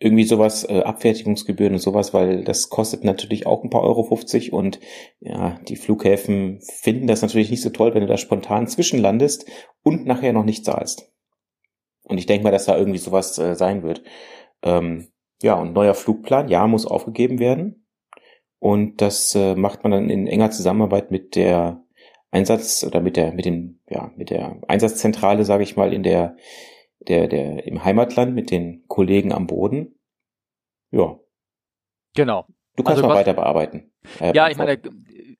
Irgendwie 0.00 0.24
sowas, 0.24 0.64
äh, 0.68 0.80
Abfertigungsgebühren 0.80 1.74
und 1.74 1.80
sowas, 1.80 2.12
weil 2.12 2.42
das 2.42 2.70
kostet 2.70 3.04
natürlich 3.04 3.46
auch 3.46 3.62
ein 3.62 3.70
paar 3.70 3.82
Euro 3.82 4.02
50 4.02 4.52
und 4.52 4.80
ja, 5.20 5.60
die 5.68 5.76
Flughäfen 5.76 6.60
finden 6.60 7.06
das 7.06 7.22
natürlich 7.22 7.50
nicht 7.50 7.62
so 7.62 7.70
toll, 7.70 7.94
wenn 7.94 8.02
du 8.02 8.08
da 8.08 8.18
spontan 8.18 8.66
zwischenlandest 8.66 9.46
und 9.84 10.06
nachher 10.06 10.32
noch 10.32 10.44
nicht 10.44 10.64
zahlst. 10.64 11.12
Und 12.08 12.18
ich 12.18 12.26
denke 12.26 12.44
mal, 12.44 12.50
dass 12.52 12.66
da 12.66 12.76
irgendwie 12.76 12.98
sowas 12.98 13.36
äh, 13.38 13.54
sein 13.54 13.82
wird. 13.82 14.02
Ähm, 14.62 15.08
ja, 15.42 15.54
und 15.54 15.72
neuer 15.74 15.94
Flugplan, 15.94 16.48
ja, 16.48 16.66
muss 16.66 16.86
aufgegeben 16.86 17.38
werden. 17.38 17.86
Und 18.58 19.02
das 19.02 19.34
äh, 19.34 19.54
macht 19.54 19.82
man 19.82 19.92
dann 19.92 20.08
in 20.10 20.26
enger 20.26 20.50
Zusammenarbeit 20.50 21.10
mit 21.10 21.36
der 21.36 21.82
Einsatz 22.30 22.84
oder 22.84 23.00
mit 23.00 23.16
der 23.16 23.32
mit 23.32 23.44
dem 23.44 23.80
ja 23.88 24.10
mit 24.16 24.30
der 24.30 24.60
Einsatzzentrale, 24.66 25.44
sage 25.44 25.62
ich 25.62 25.76
mal, 25.76 25.92
in 25.92 26.02
der 26.02 26.36
der 27.00 27.28
der 27.28 27.66
im 27.66 27.84
Heimatland 27.84 28.34
mit 28.34 28.50
den 28.50 28.84
Kollegen 28.88 29.32
am 29.32 29.46
Boden. 29.46 29.98
Ja, 30.90 31.18
Genau. 32.14 32.46
du 32.76 32.82
kannst 32.82 32.98
Also 32.98 33.02
mal 33.02 33.08
was- 33.10 33.18
weiter 33.20 33.34
bearbeiten. 33.34 33.92
Äh, 34.20 34.32
Ja, 34.34 34.48
ich 34.48 34.56
meine, 34.56 34.72
äh, 34.72 34.80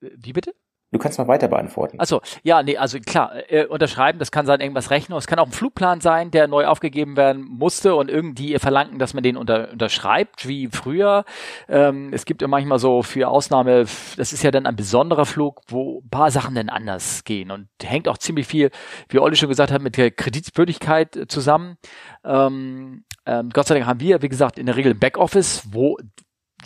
wie 0.00 0.32
bitte? 0.32 0.54
Du 0.92 0.98
kannst 0.98 1.18
mal 1.18 1.28
weiter 1.28 1.48
beantworten. 1.48 1.98
Achso, 1.98 2.20
ja, 2.42 2.62
nee, 2.62 2.76
also 2.76 2.98
klar, 3.00 3.32
äh, 3.48 3.66
unterschreiben, 3.66 4.18
das 4.18 4.30
kann 4.30 4.46
sein 4.46 4.60
irgendwas 4.60 4.90
rechnen. 4.90 5.16
Es 5.18 5.26
kann 5.26 5.38
auch 5.38 5.46
ein 5.46 5.52
Flugplan 5.52 6.00
sein, 6.00 6.30
der 6.30 6.46
neu 6.46 6.66
aufgegeben 6.66 7.16
werden 7.16 7.44
musste 7.44 7.94
und 7.94 8.10
irgendwie 8.10 8.58
verlangen, 8.58 8.98
dass 8.98 9.14
man 9.14 9.22
den 9.22 9.36
unter, 9.36 9.70
unterschreibt, 9.72 10.46
wie 10.46 10.68
früher. 10.68 11.24
Ähm, 11.68 12.12
es 12.12 12.24
gibt 12.24 12.42
ja 12.42 12.48
manchmal 12.48 12.78
so 12.78 13.02
für 13.02 13.28
Ausnahme, 13.28 13.86
das 14.16 14.32
ist 14.32 14.42
ja 14.42 14.50
dann 14.50 14.66
ein 14.66 14.76
besonderer 14.76 15.26
Flug, 15.26 15.62
wo 15.68 16.00
ein 16.00 16.10
paar 16.10 16.30
Sachen 16.30 16.54
dann 16.54 16.68
anders 16.68 17.24
gehen 17.24 17.50
und 17.50 17.68
hängt 17.82 18.08
auch 18.08 18.18
ziemlich 18.18 18.46
viel, 18.46 18.70
wie 19.08 19.18
Olli 19.18 19.36
schon 19.36 19.48
gesagt 19.48 19.72
hat, 19.72 19.82
mit 19.82 19.96
der 19.96 20.10
Kreditwürdigkeit 20.10 21.26
zusammen. 21.28 21.76
Ähm, 22.24 23.04
ähm, 23.26 23.50
Gott 23.50 23.66
sei 23.66 23.74
Dank 23.74 23.86
haben 23.86 24.00
wir, 24.00 24.22
wie 24.22 24.28
gesagt, 24.28 24.58
in 24.58 24.66
der 24.66 24.76
Regel 24.76 24.92
ein 24.92 24.98
Backoffice, 24.98 25.64
wo 25.70 25.98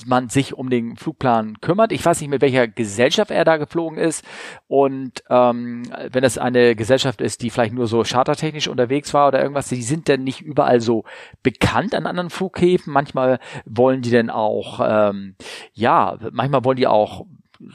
man 0.07 0.29
sich 0.29 0.55
um 0.55 0.71
den 0.71 0.97
Flugplan 0.97 1.61
kümmert. 1.61 1.93
Ich 1.93 2.05
weiß 2.05 2.21
nicht, 2.21 2.31
mit 2.31 2.41
welcher 2.43 2.69
Gesellschaft 2.69 3.31
er 3.31 3.45
da 3.45 3.57
geflogen 3.57 3.99
ist. 3.99 4.25
Und 4.69 5.23
ähm, 5.29 5.83
wenn 6.11 6.25
es 6.25 6.39
eine 6.39 6.75
Gesellschaft 6.75 7.21
ist, 7.21 7.43
die 7.43 7.51
vielleicht 7.51 7.75
nur 7.75 7.87
so 7.87 8.03
chartertechnisch 8.03 8.69
unterwegs 8.69 9.13
war 9.15 9.29
oder 9.29 9.43
irgendwas, 9.43 9.69
die 9.69 9.83
sind 9.83 10.09
dann 10.09 10.25
nicht 10.25 10.41
überall 10.41 10.81
so 10.81 11.05
bekannt 11.43 11.95
an 11.95 12.07
anderen 12.07 12.31
Flughäfen. 12.31 12.93
Manchmal 12.93 13.41
wollen 13.67 14.03
die 14.03 14.11
dann 14.11 14.31
auch, 14.31 14.81
ähm, 14.83 15.35
ja, 15.73 16.19
manchmal 16.33 16.65
wollen 16.65 16.77
die 16.77 16.87
auch 16.87 17.27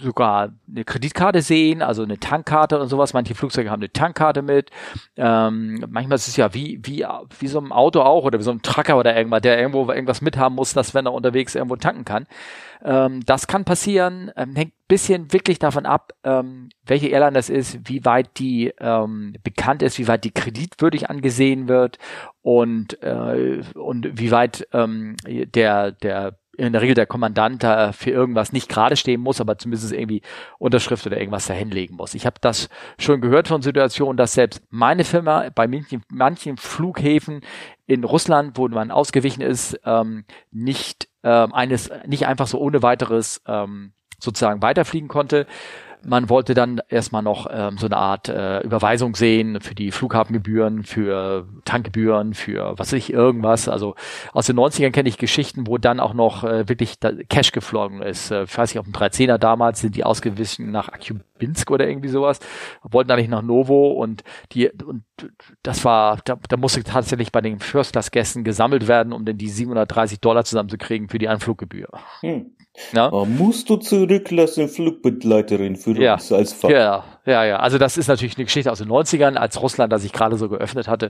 sogar 0.02 0.54
eine 0.70 0.84
Kreditkarte 0.84 1.42
sehen, 1.42 1.82
also 1.82 2.04
eine 2.04 2.20
Tankkarte 2.20 2.80
und 2.80 2.88
sowas. 2.88 3.14
Manche 3.14 3.36
Flugzeuge 3.36 3.70
haben 3.70 3.82
eine 3.82 3.92
Tankkarte 3.92 4.42
mit. 4.42 4.72
Ähm, 5.16 5.86
manchmal 5.90 6.16
ist 6.16 6.28
es 6.28 6.38
ja 6.38 6.54
wie, 6.54 6.80
wie, 6.84 7.06
wie 7.40 7.48
so 7.48 7.60
ein 7.60 7.72
Auto 7.72 8.02
auch 8.02 8.24
oder 8.24 8.40
wie 8.40 8.44
so 8.44 8.52
ein 8.52 8.62
Trucker 8.62 8.98
oder 8.98 9.16
irgendwas, 9.16 9.42
der 9.42 9.60
irgendwo 9.60 9.90
irgendwas 9.92 10.22
mithaben 10.22 10.56
muss, 10.56 10.74
dass 10.74 10.94
wenn 10.94 11.06
er 11.06 11.14
unterwegs 11.14 11.56
irgendwo 11.56 11.76
tanken 11.76 12.06
kann. 12.06 12.28
Ähm, 12.84 13.22
das 13.26 13.48
kann 13.48 13.66
passieren, 13.66 14.32
ähm, 14.36 14.56
hängt 14.56 14.74
bisschen 14.88 15.34
wirklich 15.34 15.58
davon 15.58 15.86
ab, 15.86 16.14
ähm, 16.24 16.70
welche 16.86 17.08
Airline 17.08 17.34
das 17.34 17.50
ist, 17.50 17.80
wie 17.90 18.06
weit 18.06 18.38
die 18.38 18.72
ähm, 18.80 19.34
bekannt 19.44 19.82
ist, 19.82 19.98
wie 19.98 20.08
weit 20.08 20.24
die 20.24 20.32
kreditwürdig 20.32 21.10
angesehen 21.10 21.68
wird 21.68 21.98
und, 22.42 23.02
äh, 23.02 23.62
und 23.74 24.20
wie 24.20 24.30
weit 24.30 24.68
ähm, 24.74 25.16
der, 25.26 25.92
der 25.92 26.38
in 26.58 26.74
der 26.74 26.82
Regel 26.82 26.96
der 26.96 27.06
Kommandant 27.06 27.64
da 27.64 27.92
für 27.92 28.12
irgendwas 28.12 28.52
nicht 28.52 28.70
gerade 28.70 28.96
stehen 28.96 29.22
muss, 29.22 29.42
aber 29.42 29.58
zumindest 29.58 29.92
irgendwie 29.92 30.22
Unterschrift 30.58 31.06
oder 31.06 31.18
irgendwas 31.18 31.48
dahin 31.48 31.72
legen 31.72 31.96
muss. 31.96 32.14
Ich 32.14 32.26
habe 32.26 32.38
das 32.42 32.70
schon 32.98 33.22
gehört 33.22 33.48
von 33.48 33.62
Situationen, 33.62 34.18
dass 34.18 34.34
selbst 34.34 34.62
meine 34.70 35.04
Firma 35.04 35.50
bei 35.54 35.68
manchen, 35.68 36.04
manchen 36.10 36.58
Flughäfen 36.58 37.42
in 37.86 38.04
Russland, 38.04 38.58
wo 38.58 38.68
man 38.68 38.92
ausgewichen 38.92 39.42
ist, 39.42 39.80
ähm, 39.86 40.26
nicht 40.52 41.08
ähm, 41.24 41.54
eines 41.54 41.90
nicht 42.06 42.28
einfach 42.28 42.48
so 42.48 42.60
ohne 42.60 42.82
weiteres 42.84 43.42
ähm, 43.48 43.94
sozusagen 44.20 44.62
weiterfliegen 44.62 45.08
konnte, 45.08 45.48
man 46.06 46.30
wollte 46.30 46.54
dann 46.54 46.82
erstmal 46.90 47.24
noch 47.24 47.48
ähm, 47.52 47.78
so 47.78 47.88
eine 47.88 47.98
Art 47.98 48.30
äh, 48.30 48.62
Überweisung 48.62 49.16
sehen 49.16 49.60
für 49.62 49.76
die 49.76 49.92
Flughafengebühren, 49.92 50.84
für 50.84 51.48
Tankgebühren, 51.66 52.34
für 52.34 52.78
was 52.78 52.88
weiß 52.88 52.94
ich, 52.94 53.12
irgendwas. 53.12 53.68
Also 53.68 53.96
aus 54.32 54.46
den 54.46 54.58
90ern 54.58 54.92
kenne 54.92 55.10
ich 55.10 55.18
Geschichten, 55.18 55.68
wo 55.68 55.78
dann 55.78 56.00
auch 56.00 56.14
noch 56.14 56.44
äh, 56.44 56.70
wirklich 56.70 57.00
Cash 57.30 57.52
geflogen 57.52 58.02
ist. 58.02 58.32
Äh, 58.32 58.44
ich 58.44 58.58
weiß 58.58 58.72
nicht, 58.72 58.80
auf 58.80 58.86
dem 58.86 58.94
13er 58.94 59.38
damals 59.38 59.82
sind 59.82 59.96
die 59.96 60.04
ausgewichen 60.04 60.72
nach 60.72 60.90
Akubinsk 60.90 61.72
oder 61.72 61.88
irgendwie 61.88 62.10
sowas, 62.10 62.40
wollten 62.84 63.12
eigentlich 63.12 63.30
nach 63.30 63.42
Novo 63.42 63.92
und 63.92 64.24
die 64.52 64.70
und 64.70 65.04
das 65.64 65.86
war, 65.86 66.20
da, 66.26 66.38
da 66.48 66.58
musste 66.58 66.84
tatsächlich 66.84 67.32
bei 67.32 67.42
den 67.42 67.60
First 67.60 67.94
Class 67.94 68.12
Gästen 68.12 68.44
gesammelt 68.44 68.88
werden, 68.88 69.14
um 69.14 69.26
denn 69.26 69.38
die 69.38 69.50
730 69.50 70.20
Dollar 70.20 70.44
zusammenzukriegen 70.44 71.10
für 71.10 71.18
die 71.18 71.30
Anfluggebühr. 71.30 71.88
Hm. 72.22 72.55
Ja. 72.92 73.12
Oh, 73.12 73.26
musst 73.26 73.70
du 73.70 73.78
zurücklassen, 73.78 74.68
Flugbegleiterin 74.68 75.76
für 75.76 76.00
ja. 76.00 76.16
uns 76.16 76.32
als 76.32 76.54
Fahrer. 76.54 76.74
Ja, 76.74 77.04
ja, 77.26 77.44
ja. 77.46 77.58
Also 77.58 77.78
das 77.78 77.98
ist 77.98 78.08
natürlich 78.08 78.38
eine 78.38 78.46
Geschichte 78.46 78.72
aus 78.72 78.80
den 78.80 78.90
90ern, 78.90 79.36
als 79.36 79.62
Russland 79.62 79.92
da 79.92 80.00
sich 80.00 80.12
gerade 80.12 80.38
so 80.38 80.50
geöffnet 80.50 80.88
hatte. 80.88 81.10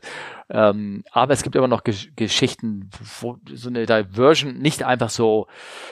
Ähm, 0.50 1.04
aber 1.12 1.34
es 1.34 1.44
gibt 1.44 1.56
immer 1.56 1.68
noch 1.68 1.84
Gesch 1.84 2.12
Geschichten, 2.16 2.90
wo 3.20 3.38
so 3.52 3.70
eine 3.70 3.86
Diversion 3.86 4.58
nicht 4.60 4.84
einfach 4.84 5.10
so, 5.10 5.48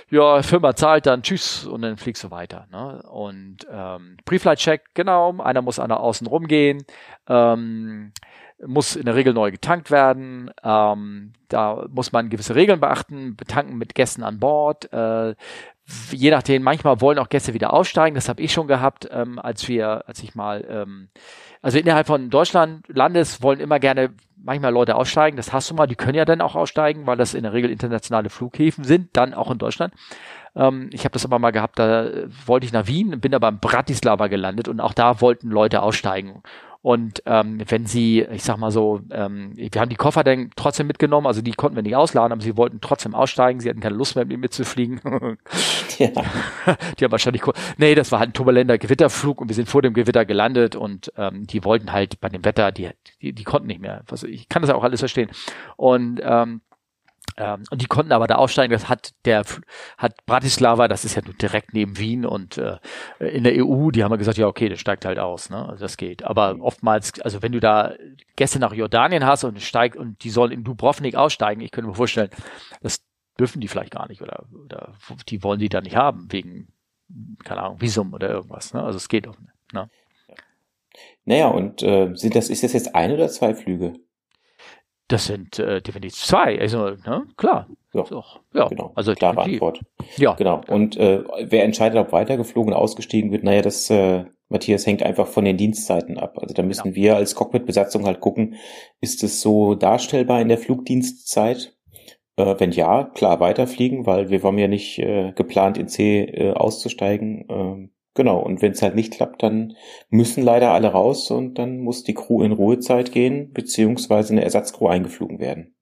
ja, 0.09 0.41
Firma 0.43 0.75
zahlt 0.75 1.05
dann, 1.05 1.23
tschüss, 1.23 1.65
und 1.65 1.81
dann 1.81 1.97
fliegst 1.97 2.23
du 2.23 2.31
weiter. 2.31 2.67
Ne? 2.71 3.03
Und 3.09 3.57
ähm, 3.71 4.17
Pre-Flight-Check, 4.25 4.93
genau, 4.93 5.37
einer 5.41 5.61
muss 5.61 5.79
an 5.79 5.89
der 5.89 5.99
außen 5.99 6.27
rumgehen. 6.27 6.83
Ähm, 7.27 8.13
muss 8.65 8.95
in 8.95 9.05
der 9.05 9.15
Regel 9.15 9.33
neu 9.33 9.51
getankt 9.51 9.91
werden. 9.91 10.51
Ähm, 10.63 11.33
da 11.49 11.85
muss 11.89 12.11
man 12.11 12.29
gewisse 12.29 12.55
Regeln 12.55 12.79
beachten, 12.79 13.35
betanken 13.35 13.77
mit 13.77 13.95
Gästen 13.95 14.23
an 14.23 14.39
Bord. 14.39 14.91
Äh, 14.91 15.35
je 16.11 16.31
nachdem, 16.31 16.63
manchmal 16.63 17.01
wollen 17.01 17.19
auch 17.19 17.29
Gäste 17.29 17.53
wieder 17.53 17.73
aussteigen. 17.73 18.15
Das 18.15 18.29
habe 18.29 18.41
ich 18.41 18.53
schon 18.53 18.67
gehabt, 18.67 19.09
ähm, 19.11 19.39
als 19.39 19.67
wir, 19.67 20.07
als 20.07 20.23
ich 20.23 20.35
mal, 20.35 20.65
ähm, 20.67 21.09
also 21.61 21.77
innerhalb 21.77 22.07
von 22.07 22.29
Deutschland, 22.29 22.85
Landes 22.87 23.41
wollen 23.41 23.59
immer 23.59 23.79
gerne 23.79 24.13
manchmal 24.35 24.73
Leute 24.73 24.95
aussteigen. 24.95 25.37
Das 25.37 25.53
hast 25.53 25.69
du 25.69 25.73
mal, 25.73 25.87
die 25.87 25.95
können 25.95 26.15
ja 26.15 26.25
dann 26.25 26.41
auch 26.41 26.55
aussteigen, 26.55 27.07
weil 27.07 27.17
das 27.17 27.33
in 27.33 27.43
der 27.43 27.53
Regel 27.53 27.71
internationale 27.71 28.29
Flughäfen 28.29 28.83
sind, 28.83 29.09
dann 29.13 29.33
auch 29.33 29.51
in 29.51 29.57
Deutschland. 29.57 29.93
Ähm, 30.55 30.89
ich 30.93 31.05
habe 31.05 31.13
das 31.13 31.25
aber 31.25 31.39
mal 31.39 31.51
gehabt, 31.51 31.79
da 31.79 32.09
wollte 32.45 32.65
ich 32.65 32.73
nach 32.73 32.87
Wien, 32.87 33.19
bin 33.19 33.33
aber 33.33 33.49
in 33.49 33.59
Bratislava 33.59 34.27
gelandet 34.27 34.67
und 34.67 34.79
auch 34.79 34.93
da 34.93 35.21
wollten 35.21 35.49
Leute 35.49 35.81
aussteigen. 35.81 36.43
Und 36.83 37.23
ähm, 37.25 37.61
wenn 37.69 37.85
sie, 37.85 38.23
ich 38.23 38.43
sag 38.43 38.57
mal 38.57 38.69
so, 38.69 38.99
ähm, 39.09 39.53
wir 39.55 39.79
haben 39.79 39.87
die 39.87 39.95
Koffer 39.95 40.25
dann 40.25 40.49
trotzdem 40.57 40.85
mitgenommen, 40.85 41.27
also 41.27 41.41
die 41.41 41.53
konnten 41.53 41.77
wir 41.77 41.81
nicht 41.81 41.95
ausladen, 41.95 42.33
aber 42.33 42.41
sie 42.41 42.57
wollten 42.57 42.81
trotzdem 42.81 43.15
aussteigen, 43.15 43.61
sie 43.61 43.69
hatten 43.69 43.79
keine 43.79 43.95
Lust 43.95 44.17
mehr 44.17 44.25
mit 44.25 44.37
mir 44.37 44.41
mitzufliegen. 44.41 44.99
ja. 45.97 46.09
Die 46.99 47.05
haben 47.05 47.11
wahrscheinlich, 47.11 47.41
nee, 47.77 47.95
das 47.95 48.11
war 48.11 48.19
halt 48.19 48.31
ein 48.31 48.33
turbulenter 48.33 48.77
Gewitterflug 48.77 49.39
und 49.39 49.47
wir 49.47 49.55
sind 49.55 49.69
vor 49.69 49.81
dem 49.81 49.93
Gewitter 49.93 50.25
gelandet 50.25 50.75
und 50.75 51.13
ähm, 51.15 51.47
die 51.47 51.63
wollten 51.63 51.93
halt 51.93 52.19
bei 52.19 52.27
dem 52.27 52.43
Wetter, 52.43 52.73
die, 52.73 52.89
die, 53.21 53.31
die 53.31 53.43
konnten 53.45 53.67
nicht 53.67 53.79
mehr. 53.79 54.03
Also 54.11 54.27
ich 54.27 54.49
kann 54.49 54.61
das 54.61 54.71
auch 54.71 54.83
alles 54.83 54.99
verstehen. 54.99 55.29
Und 55.77 56.19
ähm, 56.21 56.61
ähm, 57.37 57.63
und 57.69 57.81
die 57.81 57.87
konnten 57.87 58.11
aber 58.11 58.27
da 58.27 58.35
aussteigen. 58.35 58.71
Das 58.71 58.89
hat 58.89 59.13
der 59.25 59.43
hat 59.97 60.25
Bratislava, 60.25 60.87
das 60.87 61.05
ist 61.05 61.15
ja 61.15 61.21
nur 61.23 61.33
direkt 61.33 61.73
neben 61.73 61.97
Wien 61.97 62.25
und 62.25 62.57
äh, 62.57 62.77
in 63.19 63.43
der 63.43 63.53
EU, 63.63 63.91
die 63.91 64.03
haben 64.03 64.11
ja 64.11 64.17
gesagt, 64.17 64.37
ja 64.37 64.47
okay, 64.47 64.69
das 64.69 64.79
steigt 64.79 65.05
halt 65.05 65.19
aus, 65.19 65.49
ne? 65.49 65.67
Also 65.67 65.83
das 65.83 65.97
geht. 65.97 66.23
Aber 66.23 66.57
oftmals, 66.59 67.19
also 67.21 67.41
wenn 67.41 67.51
du 67.51 67.59
da 67.59 67.93
Gäste 68.35 68.59
nach 68.59 68.73
Jordanien 68.73 69.25
hast 69.25 69.43
und 69.43 69.61
steigt 69.61 69.95
und 69.95 70.23
die 70.23 70.29
sollen 70.29 70.51
in 70.51 70.63
Dubrovnik 70.63 71.15
aussteigen, 71.15 71.61
ich 71.61 71.71
könnte 71.71 71.89
mir 71.89 71.95
vorstellen, 71.95 72.29
das 72.81 73.03
dürfen 73.39 73.61
die 73.61 73.67
vielleicht 73.67 73.91
gar 73.91 74.07
nicht 74.07 74.21
oder, 74.21 74.45
oder 74.63 74.93
die 75.27 75.43
wollen 75.43 75.59
die 75.59 75.69
da 75.69 75.81
nicht 75.81 75.95
haben 75.95 76.31
wegen 76.31 76.67
keine 77.43 77.61
Ahnung 77.61 77.81
Visum 77.81 78.13
oder 78.13 78.29
irgendwas. 78.29 78.73
Ne? 78.73 78.81
Also 78.81 78.97
es 78.97 79.07
geht 79.07 79.27
auch 79.27 79.39
nicht. 79.39 79.73
Ne? 79.73 79.89
Naja, 81.25 81.47
und 81.47 81.81
äh, 81.83 82.13
sind 82.15 82.35
das, 82.35 82.49
ist 82.49 82.63
das 82.63 82.73
jetzt 82.73 82.95
ein 82.95 83.11
oder 83.11 83.29
zwei 83.29 83.55
Flüge? 83.55 83.93
Das 85.13 85.27
sind 85.27 85.59
äh, 85.59 85.79
definitiv 85.79 86.15
zwei. 86.15 86.59
Also, 86.59 86.95
ne? 87.05 87.27
klar. 87.37 87.67
Ja, 87.93 88.03
so, 88.03 88.23
ja. 88.55 88.67
genau. 88.67 88.93
Also 88.95 89.13
klare. 89.13 89.43
Antwort. 89.43 89.79
Ja. 90.17 90.33
Genau. 90.33 90.61
Und 90.67 90.97
äh, 90.97 91.23
wer 91.39 91.65
entscheidet, 91.65 91.99
ob 91.99 92.11
weitergeflogen, 92.11 92.73
ausgestiegen 92.73 93.31
wird, 93.31 93.43
naja, 93.43 93.61
das, 93.61 93.91
äh, 93.91 94.25
Matthias, 94.49 94.87
hängt 94.87 95.03
einfach 95.03 95.27
von 95.27 95.45
den 95.45 95.55
Dienstzeiten 95.55 96.17
ab. 96.17 96.39
Also 96.39 96.55
da 96.55 96.63
müssen 96.63 96.87
ja. 96.87 96.95
wir 96.95 97.15
als 97.15 97.35
Cockpit-Besatzung 97.35 98.07
halt 98.07 98.21
gucken, 98.21 98.55
ist 99.01 99.23
es 99.23 99.39
so 99.39 99.75
darstellbar 99.75 100.41
in 100.41 100.47
der 100.47 100.57
Flugdienstzeit? 100.57 101.77
Äh, 102.35 102.55
wenn 102.57 102.71
ja, 102.71 103.03
klar 103.03 103.39
weiterfliegen, 103.39 104.07
weil 104.07 104.31
wir 104.31 104.41
waren 104.41 104.57
ja 104.57 104.67
nicht 104.67 104.97
äh, 104.97 105.31
geplant, 105.33 105.77
in 105.77 105.89
C 105.89 106.23
äh, 106.23 106.53
auszusteigen. 106.53 107.45
Ähm, 107.49 107.92
Genau, 108.15 108.39
und 108.39 108.61
wenn 108.61 108.73
es 108.73 108.81
halt 108.81 108.95
nicht 108.95 109.13
klappt, 109.13 109.41
dann 109.41 109.75
müssen 110.09 110.43
leider 110.43 110.71
alle 110.71 110.89
raus 110.89 111.31
und 111.31 111.55
dann 111.55 111.79
muss 111.79 112.03
die 112.03 112.13
Crew 112.13 112.43
in 112.43 112.51
Ruhezeit 112.51 113.11
gehen, 113.11 113.51
beziehungsweise 113.51 114.33
eine 114.33 114.43
Ersatzcrew 114.43 114.87
eingeflogen 114.87 115.39
werden. 115.39 115.75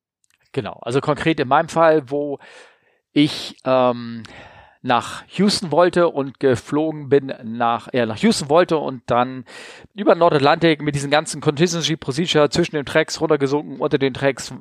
Genau, 0.53 0.79
also 0.81 1.01
konkret 1.01 1.39
in 1.39 1.47
meinem 1.47 1.69
Fall, 1.69 2.09
wo 2.09 2.39
ich 3.11 3.57
ähm, 3.65 4.23
nach 4.83 5.23
Houston 5.37 5.71
wollte 5.71 6.09
und 6.09 6.39
geflogen 6.39 7.09
bin 7.09 7.31
nach, 7.43 7.89
ja, 7.93 8.05
nach 8.05 8.17
Houston 8.17 8.49
wollte 8.49 8.77
und 8.77 9.03
dann 9.05 9.45
über 9.93 10.15
Nordatlantik 10.15 10.81
mit 10.81 10.95
diesen 10.95 11.11
ganzen 11.11 11.39
Contingency 11.39 11.95
Procedure 11.97 12.49
zwischen 12.49 12.75
den 12.75 12.85
Tracks 12.85 13.21
runtergesunken, 13.21 13.79
unter 13.79 13.99
den 13.99 14.13
Tracks 14.13 14.53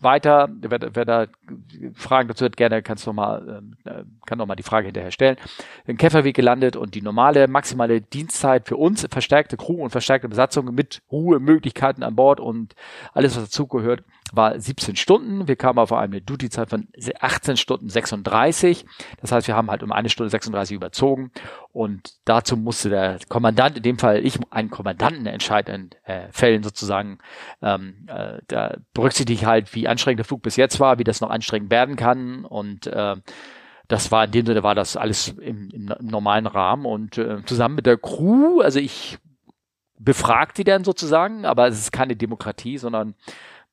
weiter. 0.00 0.48
Wer, 0.60 0.78
wer 0.94 1.04
da 1.04 1.26
Fragen 1.94 2.28
dazu 2.28 2.44
hat, 2.44 2.56
gerne 2.56 2.82
kannst 2.82 3.06
du 3.06 3.12
mal, 3.12 3.62
äh, 3.84 4.04
kann 4.26 4.38
noch 4.38 4.46
mal 4.46 4.54
die 4.54 4.62
Frage 4.62 4.86
hinterher 4.86 5.10
stellen. 5.10 5.36
Den 5.88 5.96
Käferweg 5.96 6.36
gelandet 6.36 6.76
und 6.76 6.94
die 6.94 7.02
normale 7.02 7.48
maximale 7.48 8.00
Dienstzeit 8.00 8.68
für 8.68 8.76
uns, 8.76 9.06
verstärkte 9.10 9.56
Crew 9.56 9.82
und 9.82 9.90
verstärkte 9.90 10.28
Besatzung 10.28 10.72
mit 10.72 11.02
Ruhemöglichkeiten 11.10 12.04
an 12.04 12.14
Bord 12.14 12.38
und 12.38 12.74
alles, 13.12 13.34
was 13.36 13.44
dazugehört, 13.44 14.04
war 14.36 14.58
17 14.58 14.96
Stunden. 14.96 15.48
Wir 15.48 15.56
kamen 15.56 15.78
auf 15.78 15.92
eine 15.92 16.20
Duty-Zeit 16.20 16.70
von 16.70 16.88
18 17.20 17.56
Stunden 17.56 17.88
36. 17.88 18.84
Das 19.20 19.32
heißt, 19.32 19.48
wir 19.48 19.56
haben 19.56 19.70
halt 19.70 19.82
um 19.82 19.92
eine 19.92 20.08
Stunde 20.08 20.30
36 20.30 20.76
überzogen. 20.76 21.30
Und 21.72 22.14
dazu 22.24 22.56
musste 22.56 22.90
der 22.90 23.18
Kommandant, 23.28 23.76
in 23.76 23.82
dem 23.82 23.98
Fall 23.98 24.24
ich, 24.24 24.38
einen 24.50 24.70
Kommandanten 24.70 25.26
entscheiden, 25.26 25.90
äh, 26.04 26.28
Fällen 26.30 26.62
sozusagen, 26.62 27.18
ähm, 27.62 28.06
äh, 28.08 28.38
da 28.48 28.76
berücksichtige 28.92 29.40
ich 29.40 29.46
halt, 29.46 29.74
wie 29.74 29.88
anstrengend 29.88 30.20
der 30.20 30.26
Flug 30.26 30.42
bis 30.42 30.56
jetzt 30.56 30.80
war, 30.80 30.98
wie 30.98 31.04
das 31.04 31.20
noch 31.20 31.30
anstrengend 31.30 31.70
werden 31.70 31.96
kann. 31.96 32.44
Und 32.44 32.86
äh, 32.86 33.16
das 33.88 34.10
war 34.10 34.24
in 34.24 34.30
dem 34.30 34.46
Sinne 34.46 34.62
war 34.62 34.74
das 34.74 34.96
alles 34.96 35.28
im, 35.28 35.70
im, 35.70 35.94
im 35.98 36.06
normalen 36.06 36.46
Rahmen 36.46 36.86
und 36.86 37.18
äh, 37.18 37.44
zusammen 37.44 37.74
mit 37.76 37.86
der 37.86 37.98
Crew, 37.98 38.60
also 38.60 38.78
ich 38.78 39.18
befragt 39.98 40.58
die 40.58 40.64
dann 40.64 40.84
sozusagen, 40.84 41.44
aber 41.44 41.68
es 41.68 41.78
ist 41.78 41.92
keine 41.92 42.16
Demokratie, 42.16 42.78
sondern 42.78 43.14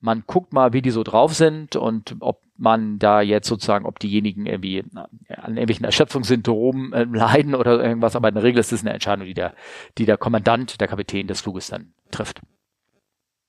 man 0.02 0.24
guckt 0.26 0.52
mal, 0.52 0.72
wie 0.72 0.82
die 0.82 0.90
so 0.90 1.02
drauf 1.02 1.34
sind 1.34 1.76
und 1.76 2.16
ob 2.20 2.42
man 2.56 2.98
da 2.98 3.22
jetzt 3.22 3.48
sozusagen, 3.48 3.86
ob 3.86 3.98
diejenigen 3.98 4.46
irgendwie 4.46 4.84
an 4.92 5.56
irgendwelchen 5.56 5.84
Erschöpfungssymptomen 5.84 6.92
äh, 6.92 7.04
leiden 7.04 7.54
oder 7.54 7.82
irgendwas, 7.82 8.14
aber 8.14 8.28
in 8.28 8.34
der 8.34 8.44
Regel 8.44 8.60
ist 8.60 8.72
es 8.72 8.82
eine 8.82 8.92
Entscheidung, 8.92 9.26
die 9.26 9.34
der, 9.34 9.54
die 9.98 10.04
der 10.04 10.18
Kommandant, 10.18 10.80
der 10.80 10.88
Kapitän 10.88 11.26
des 11.26 11.40
Fluges 11.40 11.68
dann 11.68 11.94
trifft. 12.10 12.40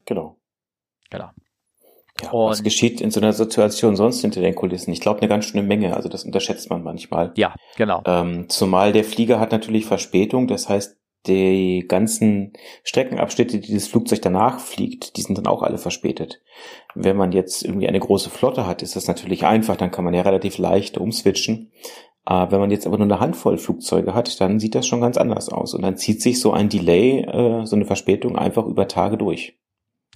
Genau. 0.06 0.38
Genau. 1.10 1.30
Ja, 2.22 2.32
und 2.32 2.52
was 2.52 2.64
geschieht 2.64 3.02
in 3.02 3.10
so 3.10 3.20
einer 3.20 3.34
Situation 3.34 3.96
sonst 3.96 4.22
hinter 4.22 4.42
den 4.42 4.54
Kulissen? 4.54 4.92
Ich 4.94 5.02
glaube, 5.02 5.20
eine 5.20 5.28
ganz 5.28 5.46
schöne 5.46 5.64
Menge. 5.64 5.96
Also 5.96 6.10
das 6.10 6.24
unterschätzt 6.24 6.70
man 6.70 6.84
manchmal. 6.84 7.34
Ja, 7.36 7.56
genau. 7.76 8.04
Ähm, 8.06 8.50
zumal 8.50 8.94
der 8.94 9.04
Flieger 9.04 9.40
hat 9.40 9.52
natürlich 9.52 9.86
Verspätung. 9.86 10.48
Das 10.48 10.70
heißt, 10.70 10.96
die 11.28 11.86
ganzen 11.88 12.54
Streckenabschnitte, 12.84 13.60
die 13.60 13.74
das 13.74 13.88
Flugzeug 13.88 14.22
danach 14.22 14.60
fliegt, 14.60 15.18
die 15.18 15.22
sind 15.22 15.38
dann 15.38 15.48
auch 15.48 15.64
alle 15.64 15.78
verspätet. 15.78 16.42
Wenn 16.96 17.18
man 17.18 17.32
jetzt 17.32 17.64
irgendwie 17.64 17.88
eine 17.88 18.00
große 18.00 18.30
Flotte 18.30 18.68
hat, 18.68 18.82
ist 18.82 18.96
das 18.96 19.08
natürlich 19.08 19.46
einfach, 19.46 19.78
dann 19.78 19.92
kann 19.92 20.06
man 20.06 20.14
ja 20.14 20.22
relativ 20.22 20.58
leicht 20.58 20.98
umswitchen. 20.98 21.72
Äh, 22.26 22.52
wenn 22.52 22.60
man 22.60 22.72
jetzt 22.72 22.88
aber 22.88 22.98
nur 22.98 23.08
eine 23.08 23.20
Handvoll 23.20 23.58
Flugzeuge 23.58 24.14
hat, 24.14 24.40
dann 24.40 24.60
sieht 24.60 24.76
das 24.76 24.88
schon 24.88 25.02
ganz 25.02 25.18
anders 25.18 25.50
aus. 25.50 25.74
Und 25.74 25.82
dann 25.82 25.98
zieht 25.98 26.22
sich 26.22 26.40
so 26.40 26.54
ein 26.54 26.70
Delay, 26.70 27.22
äh, 27.22 27.66
so 27.66 27.76
eine 27.76 27.86
Verspätung 27.86 28.38
einfach 28.38 28.66
über 28.66 28.88
Tage 28.88 29.18
durch. 29.18 29.58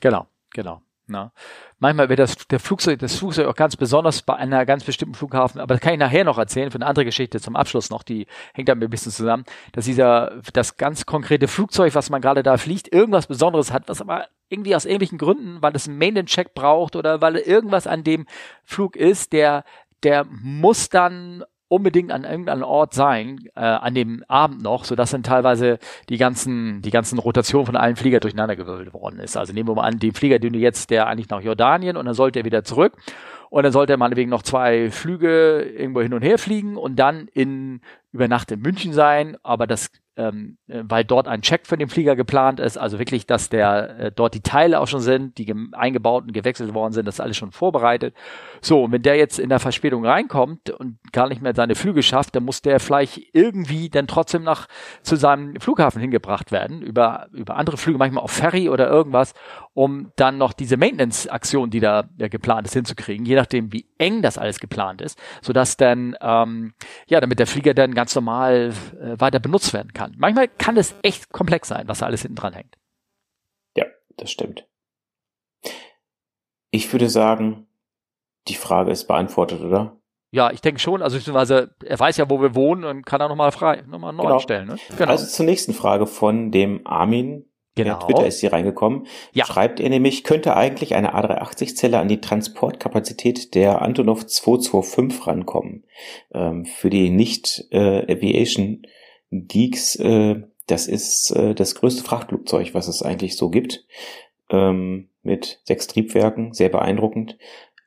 Genau, 0.02 0.28
genau. 0.52 0.82
Na. 1.08 1.32
Manchmal 1.80 2.10
wird 2.10 2.18
das, 2.18 2.36
der 2.48 2.60
Flugzeug, 2.60 2.98
das 3.00 3.16
Flugzeug 3.18 3.48
auch 3.48 3.56
ganz 3.56 3.76
besonders 3.76 4.24
bei 4.24 4.36
einer 4.36 4.66
ganz 4.66 4.84
bestimmten 4.84 5.14
Flughafen, 5.14 5.62
aber 5.62 5.76
das 5.76 5.82
kann 5.82 5.94
ich 5.94 6.00
nachher 6.00 6.24
noch 6.24 6.40
erzählen, 6.40 6.72
für 6.72 6.78
eine 6.78 6.88
andere 6.88 7.06
Geschichte 7.06 7.40
zum 7.40 7.56
Abschluss 7.56 7.92
noch, 7.92 8.02
die 8.02 8.26
hängt 8.56 8.68
damit 8.68 8.88
ein 8.88 8.90
bisschen 8.90 9.12
zusammen, 9.12 9.44
dass 9.74 9.86
dieser, 9.86 10.42
das 10.54 10.78
ganz 10.78 11.06
konkrete 11.06 11.48
Flugzeug, 11.48 11.94
was 11.94 12.10
man 12.10 12.20
gerade 12.20 12.42
da 12.42 12.58
fliegt, 12.58 12.92
irgendwas 12.92 13.28
Besonderes 13.28 13.72
hat, 13.72 13.90
was 13.90 14.02
aber 14.02 14.28
irgendwie 14.50 14.76
aus 14.76 14.86
irgendwelchen 14.86 15.20
Gründen, 15.20 15.62
weil 15.62 15.76
es 15.76 15.88
einen 15.88 16.00
Maintenance-Check 16.00 16.56
braucht 16.56 16.96
oder 16.96 17.22
weil 17.22 17.36
irgendwas 17.36 17.86
an 17.86 18.04
dem 18.04 18.26
Flug 18.64 18.96
ist, 18.96 19.32
der, 19.32 19.64
der 20.02 20.26
muss 20.26 20.90
dann 20.90 21.44
unbedingt 21.70 22.12
an 22.12 22.24
irgendeinem 22.24 22.64
Ort 22.64 22.94
sein, 22.94 23.50
äh, 23.56 23.62
an 23.62 23.94
dem 23.94 24.24
Abend 24.28 24.62
noch, 24.62 24.86
so 24.86 24.96
dass 24.96 25.12
dann 25.12 25.24
teilweise 25.24 25.80
die 26.10 26.18
ganzen, 26.18 26.82
die 26.82 26.92
ganzen 26.92 27.20
Rotationen 27.20 27.66
von 27.66 27.76
allen 27.76 27.96
Flieger 27.96 28.20
durcheinandergewirbelt 28.20 28.94
worden 28.94 29.20
ist. 29.20 29.38
Also 29.38 29.54
nehmen 29.54 29.70
wir 29.70 29.76
mal 29.76 29.84
an, 29.84 30.00
den 30.00 30.14
Flieger, 30.14 30.40
den 30.40 30.54
du 30.54 30.60
jetzt, 30.60 30.90
der 30.90 31.08
eigentlich 31.08 31.30
nach 31.30 31.42
Jordanien 31.42 31.98
und 31.98 32.06
dann 32.06 32.16
sollte 32.16 32.40
er 32.40 32.46
wieder 32.46 32.64
zurück 32.64 32.94
und 33.50 33.64
dann 33.64 33.72
sollte 33.72 33.94
er 33.94 33.98
meinetwegen 33.98 34.30
noch 34.30 34.44
zwei 34.44 34.92
Flüge 34.92 35.62
irgendwo 35.62 36.02
hin 36.02 36.14
und 36.14 36.22
her 36.22 36.38
fliegen 36.38 36.78
und 36.78 36.98
dann 36.98 37.28
in, 37.34 37.82
über 38.12 38.28
Nacht 38.28 38.52
in 38.52 38.62
München 38.62 38.94
sein, 38.94 39.38
aber 39.44 39.68
das 39.68 39.92
ähm, 40.18 40.58
äh, 40.68 40.84
weil 40.84 41.06
dort 41.06 41.28
ein 41.28 41.42
Check 41.42 41.68
für 41.68 41.78
den 41.78 41.90
Flieger 41.90 42.16
geplant 42.16 42.60
ist, 42.60 42.78
also 42.78 43.00
wirklich, 43.00 43.28
dass 43.28 43.50
der 43.50 44.00
äh, 44.00 44.12
dort 44.12 44.34
die 44.34 44.42
Teile 44.42 44.80
auch 44.80 44.88
schon 44.88 45.00
sind, 45.00 45.38
die 45.38 45.54
eingebaut 45.74 46.24
und 46.26 46.34
gewechselt 46.34 46.74
worden 46.74 46.94
sind, 46.94 47.06
das 47.06 47.16
ist 47.16 47.22
alles 47.22 47.38
schon 47.38 47.52
vorbereitet. 47.52 48.16
So, 48.62 48.84
und 48.84 48.92
wenn 48.92 49.04
der 49.04 49.16
jetzt 49.16 49.40
in 49.40 49.50
der 49.50 49.60
Verspätung 49.60 50.06
reinkommt 50.06 50.72
und 50.72 50.98
gar 51.12 51.28
nicht 51.30 51.42
mehr 51.42 51.54
seine 51.56 51.76
Flüge 51.76 52.02
schafft, 52.02 52.36
dann 52.36 52.44
muss 52.44 52.62
der 52.62 52.80
vielleicht 52.80 53.22
irgendwie 53.34 53.90
dann 53.90 54.08
trotzdem 54.08 54.44
noch 54.44 54.68
zu 55.04 55.16
seinem 55.16 55.60
Flughafen 55.60 56.02
hingebracht 56.02 56.52
werden, 56.52 56.82
über, 56.82 57.28
über 57.32 57.56
andere 57.56 57.78
Flüge, 57.78 58.00
manchmal 58.00 58.24
auf 58.24 58.32
Ferry 58.32 58.70
oder 58.70 58.90
irgendwas, 58.90 59.34
um 59.78 60.12
dann 60.16 60.40
noch 60.40 60.54
diese 60.54 60.76
Maintenance-Aktion, 60.76 61.70
die 61.70 61.80
da 61.80 62.10
ja, 62.18 62.30
geplant 62.30 62.66
ist, 62.66 62.74
hinzukriegen, 62.74 63.28
je 63.28 63.36
nachdem, 63.36 63.72
wie 63.72 63.86
eng 64.00 64.24
das 64.24 64.40
alles 64.40 64.60
geplant 64.60 65.02
ist, 65.02 65.20
sodass 65.44 65.78
dann, 65.78 66.18
ähm, 66.20 66.74
ja, 67.06 67.22
damit 67.22 67.38
der 67.38 67.46
Flieger 67.46 67.76
dann 67.76 67.94
ganz 67.94 68.16
normal 68.16 68.74
äh, 69.00 69.20
weiter 69.20 69.40
benutzt 69.40 69.74
werden 69.74 69.94
kann. 69.94 70.16
Manchmal 70.18 70.48
kann 70.48 70.78
es 70.78 70.96
echt 71.04 71.32
komplex 71.32 71.68
sein, 71.68 71.88
was 71.88 72.00
da 72.00 72.08
alles 72.08 72.24
hinten 72.24 72.38
dran 72.38 72.54
hängt. 72.54 72.76
Ja, 73.76 73.86
das 74.16 74.32
stimmt. 74.32 74.66
Ich 76.72 76.92
würde 76.92 77.08
sagen, 77.08 77.68
die 78.48 78.56
Frage 78.56 78.90
ist 78.90 79.06
beantwortet, 79.08 79.62
oder? 79.62 79.96
Ja, 80.32 80.50
ich 80.50 80.62
denke 80.62 80.80
schon. 80.80 81.04
Also 81.04 81.18
beziehungsweise 81.18 81.76
er 81.86 82.00
weiß 82.00 82.18
ja, 82.18 82.28
wo 82.32 82.42
wir 82.42 82.56
wohnen 82.56 82.84
und 82.84 83.06
kann 83.06 83.20
da 83.20 83.28
nochmal 83.28 83.52
frei, 83.52 83.84
nochmal 83.86 84.12
neu 84.12 84.24
genau. 84.24 84.40
stellen. 84.40 84.70
Ne? 84.70 84.78
Genau. 84.98 85.12
Also 85.12 85.28
zur 85.28 85.46
nächsten 85.46 85.76
Frage 85.76 86.08
von 86.08 86.50
dem 86.50 86.82
Armin. 86.88 87.46
Genau. 87.78 87.98
Per 87.98 88.08
Twitter 88.08 88.28
ist 88.28 88.42
hier 88.42 88.52
reingekommen. 88.52 89.08
Ja. 89.32 89.46
Schreibt 89.46 89.80
er 89.80 89.90
nämlich, 89.90 90.24
könnte 90.24 90.56
eigentlich 90.56 90.96
eine 90.96 91.16
A380-Zelle 91.16 92.00
an 92.00 92.08
die 92.08 92.20
Transportkapazität 92.20 93.56
der 93.56 93.82
Antonov 93.82 94.26
225 94.26 95.28
rankommen. 95.28 95.86
Ähm, 96.34 96.66
für 96.66 96.90
die 96.90 97.10
Nicht-Aviation- 97.10 98.84
äh, 98.84 98.88
Geeks, 99.32 99.96
äh, 99.98 100.42
das 100.68 100.88
ist 100.88 101.32
äh, 101.32 101.54
das 101.54 101.76
größte 101.76 102.04
Frachtflugzeug, 102.04 102.74
was 102.74 102.88
es 102.88 103.02
eigentlich 103.02 103.36
so 103.36 103.50
gibt, 103.50 103.86
ähm, 104.50 105.10
mit 105.22 105.62
sechs 105.66 105.88
Triebwerken, 105.88 106.54
sehr 106.54 106.70
beeindruckend. 106.70 107.38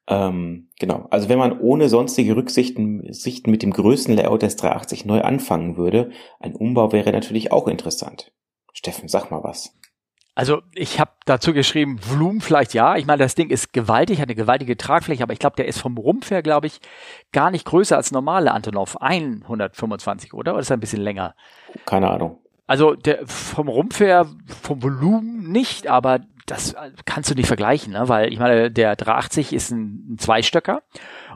Ähm, 0.07 0.68
genau, 0.79 1.07
also 1.11 1.29
wenn 1.29 1.38
man 1.38 1.61
ohne 1.61 1.88
sonstige 1.88 2.37
Rücksichten 2.37 3.12
Sichten 3.12 3.50
mit 3.50 3.62
dem 3.62 3.70
größten 3.70 4.14
Layout 4.14 4.42
des 4.42 4.57
380 4.57 5.05
neu 5.05 5.22
anfangen 5.22 5.76
würde, 5.76 6.11
ein 6.40 6.55
Umbau 6.55 6.92
wäre 6.92 7.12
natürlich 7.12 7.53
auch 7.53 7.68
interessant. 7.68 8.33
Steffen, 8.80 9.08
sag 9.08 9.30
mal 9.30 9.44
was. 9.44 9.74
Also 10.34 10.62
ich 10.72 10.98
habe 10.98 11.10
dazu 11.26 11.52
geschrieben, 11.52 12.00
Volumen 12.02 12.40
vielleicht 12.40 12.72
ja. 12.72 12.96
Ich 12.96 13.04
meine, 13.04 13.22
das 13.22 13.34
Ding 13.34 13.50
ist 13.50 13.74
gewaltig, 13.74 14.20
hat 14.20 14.28
eine 14.28 14.34
gewaltige 14.34 14.78
Tragfläche, 14.78 15.22
aber 15.22 15.34
ich 15.34 15.38
glaube, 15.38 15.56
der 15.56 15.66
ist 15.66 15.78
vom 15.78 15.98
Rumpf 15.98 16.30
her, 16.30 16.42
glaube 16.42 16.66
ich, 16.66 16.80
gar 17.30 17.50
nicht 17.50 17.66
größer 17.66 17.94
als 17.94 18.10
normale 18.10 18.52
Antonov 18.52 18.96
125, 19.02 20.32
oder? 20.32 20.52
Oder 20.52 20.60
ist 20.60 20.70
er 20.70 20.78
ein 20.78 20.80
bisschen 20.80 21.02
länger? 21.02 21.34
Keine 21.84 22.08
Ahnung. 22.08 22.38
Also 22.66 22.94
der, 22.94 23.26
vom 23.26 23.68
Rumpf 23.68 24.00
her, 24.00 24.26
vom 24.62 24.82
Volumen 24.82 25.50
nicht, 25.52 25.88
aber 25.88 26.20
das 26.46 26.74
kannst 27.04 27.30
du 27.30 27.34
nicht 27.34 27.46
vergleichen, 27.46 27.92
ne? 27.92 28.08
weil 28.08 28.32
ich 28.32 28.38
meine, 28.38 28.70
der 28.70 28.96
380 28.96 29.52
ist 29.52 29.70
ein, 29.72 30.14
ein 30.14 30.18
Zweistöcker 30.18 30.80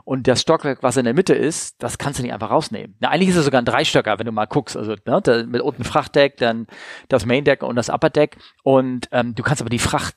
und 0.05 0.27
das 0.27 0.41
Stockwerk, 0.41 0.83
was 0.83 0.97
in 0.97 1.03
der 1.03 1.15
Mitte 1.15 1.33
ist, 1.33 1.81
das 1.81 1.97
kannst 1.97 2.19
du 2.19 2.23
nicht 2.23 2.31
einfach 2.31 2.51
rausnehmen. 2.51 2.95
Na, 2.99 3.09
eigentlich 3.09 3.29
ist 3.29 3.37
es 3.37 3.45
sogar 3.45 3.59
ein 3.61 3.65
Dreistöcker, 3.65 4.19
wenn 4.19 4.27
du 4.27 4.31
mal 4.31 4.45
guckst. 4.45 4.77
Also 4.77 4.93
ne, 5.05 5.19
da, 5.21 5.43
mit 5.43 5.61
unten 5.61 5.83
Frachtdeck, 5.83 6.37
dann 6.37 6.67
das 7.09 7.25
Maindeck 7.25 7.63
und 7.63 7.75
das 7.75 7.89
Upperdeck. 7.89 8.37
Und 8.63 9.09
ähm, 9.11 9.33
du 9.33 9.41
kannst 9.41 9.61
aber 9.61 9.69
die 9.69 9.79
Fracht 9.79 10.15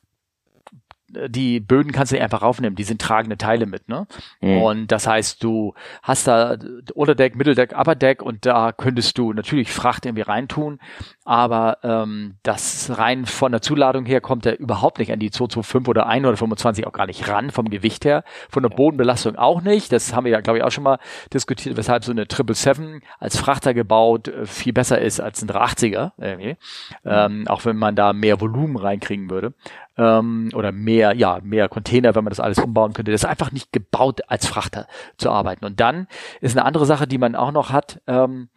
die 1.08 1.60
Böden 1.60 1.92
kannst 1.92 2.12
du 2.12 2.16
nicht 2.16 2.22
einfach 2.22 2.42
raufnehmen, 2.42 2.76
die 2.76 2.84
sind 2.84 3.00
tragende 3.00 3.38
Teile 3.38 3.66
mit, 3.66 3.88
ne? 3.88 4.06
Mhm. 4.40 4.62
Und 4.62 4.92
das 4.92 5.06
heißt, 5.06 5.42
du 5.42 5.74
hast 6.02 6.26
da 6.26 6.56
Unterdeck, 6.94 7.34
Mitteldeck, 7.36 7.72
Upperdeck 7.72 8.22
und 8.22 8.44
da 8.44 8.72
könntest 8.72 9.16
du 9.16 9.32
natürlich 9.32 9.72
Fracht 9.72 10.04
irgendwie 10.04 10.22
reintun, 10.22 10.78
aber 11.24 11.78
ähm, 11.82 12.36
das 12.42 12.98
rein 12.98 13.26
von 13.26 13.52
der 13.52 13.62
Zuladung 13.62 14.06
her 14.06 14.20
kommt 14.20 14.44
er 14.46 14.58
überhaupt 14.58 14.98
nicht 14.98 15.12
an 15.12 15.18
die 15.18 15.30
225 15.30 15.88
oder 15.88 16.06
125 16.06 16.86
auch 16.86 16.92
gar 16.92 17.06
nicht 17.06 17.28
ran 17.28 17.50
vom 17.50 17.70
Gewicht 17.70 18.04
her, 18.04 18.24
von 18.50 18.62
der 18.62 18.70
Bodenbelastung 18.70 19.36
auch 19.36 19.62
nicht. 19.62 19.92
Das 19.92 20.14
haben 20.14 20.24
wir 20.24 20.32
ja, 20.32 20.40
glaube 20.40 20.58
ich, 20.58 20.64
auch 20.64 20.70
schon 20.70 20.84
mal 20.84 20.98
diskutiert, 21.32 21.76
weshalb 21.76 22.04
so 22.04 22.12
eine 22.12 22.22
777 22.22 23.02
als 23.18 23.38
Frachter 23.38 23.72
gebaut 23.72 24.28
äh, 24.28 24.46
viel 24.46 24.72
besser 24.72 25.00
ist 25.00 25.20
als 25.20 25.42
ein 25.42 25.48
380er, 25.48 26.12
irgendwie. 26.18 26.56
Mhm. 27.04 27.10
Ähm, 27.10 27.48
auch 27.48 27.64
wenn 27.64 27.76
man 27.76 27.96
da 27.96 28.12
mehr 28.12 28.40
Volumen 28.40 28.76
reinkriegen 28.76 29.30
würde 29.30 29.54
ähm, 29.98 30.50
oder 30.54 30.72
mehr, 30.72 31.14
ja, 31.14 31.40
mehr 31.42 31.68
Container, 31.68 32.14
wenn 32.14 32.24
man 32.24 32.30
das 32.30 32.40
alles 32.40 32.58
umbauen 32.58 32.92
könnte. 32.92 33.10
Das 33.10 33.22
ist 33.22 33.28
einfach 33.28 33.52
nicht 33.52 33.72
gebaut, 33.72 34.20
als 34.28 34.46
Frachter 34.46 34.86
zu 35.16 35.30
arbeiten. 35.30 35.64
Und 35.64 35.80
dann 35.80 36.06
ist 36.40 36.56
eine 36.56 36.64
andere 36.64 36.86
Sache, 36.86 37.06
die 37.06 37.18
man 37.18 37.34
auch 37.34 37.52
noch 37.52 37.70
hat, 37.70 38.00
ähm, 38.06 38.48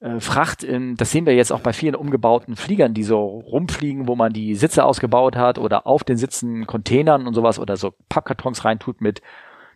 äh, 0.00 0.20
Fracht, 0.20 0.62
in, 0.62 0.96
das 0.96 1.10
sehen 1.10 1.26
wir 1.26 1.34
jetzt 1.34 1.52
auch 1.52 1.60
bei 1.60 1.72
vielen 1.72 1.94
umgebauten 1.94 2.56
Fliegern, 2.56 2.94
die 2.94 3.02
so 3.02 3.22
rumfliegen, 3.24 4.06
wo 4.06 4.14
man 4.14 4.32
die 4.32 4.54
Sitze 4.54 4.84
ausgebaut 4.84 5.36
hat 5.36 5.58
oder 5.58 5.86
auf 5.86 6.04
den 6.04 6.16
Sitzen 6.16 6.66
Containern 6.66 7.26
und 7.26 7.34
sowas 7.34 7.58
oder 7.58 7.76
so 7.76 7.94
Pappkartons 8.08 8.64
reintut 8.64 9.00
mit 9.00 9.22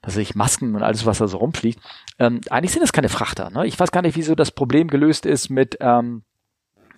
dass 0.03 0.19
ich 0.19 0.35
Masken 0.35 0.75
und 0.75 0.83
alles, 0.83 1.07
was 1.07 1.17
da 1.17 1.27
so 1.27 1.39
rumfliegt. 1.39 1.81
Ähm, 2.19 2.43
eigentlich 2.51 2.73
sind 2.73 2.83
das 2.83 2.93
keine 2.93 3.09
Frachter. 3.09 3.49
Ne? 3.49 3.67
Ich 3.67 3.81
weiß 3.81 3.91
gar 3.91 4.03
nicht, 4.03 4.17
wieso 4.17 4.35
das 4.35 4.51
Problem 4.51 4.89
gelöst 4.89 5.25
ist 5.25 5.49
mit 5.49 5.79
ähm, 5.81 6.25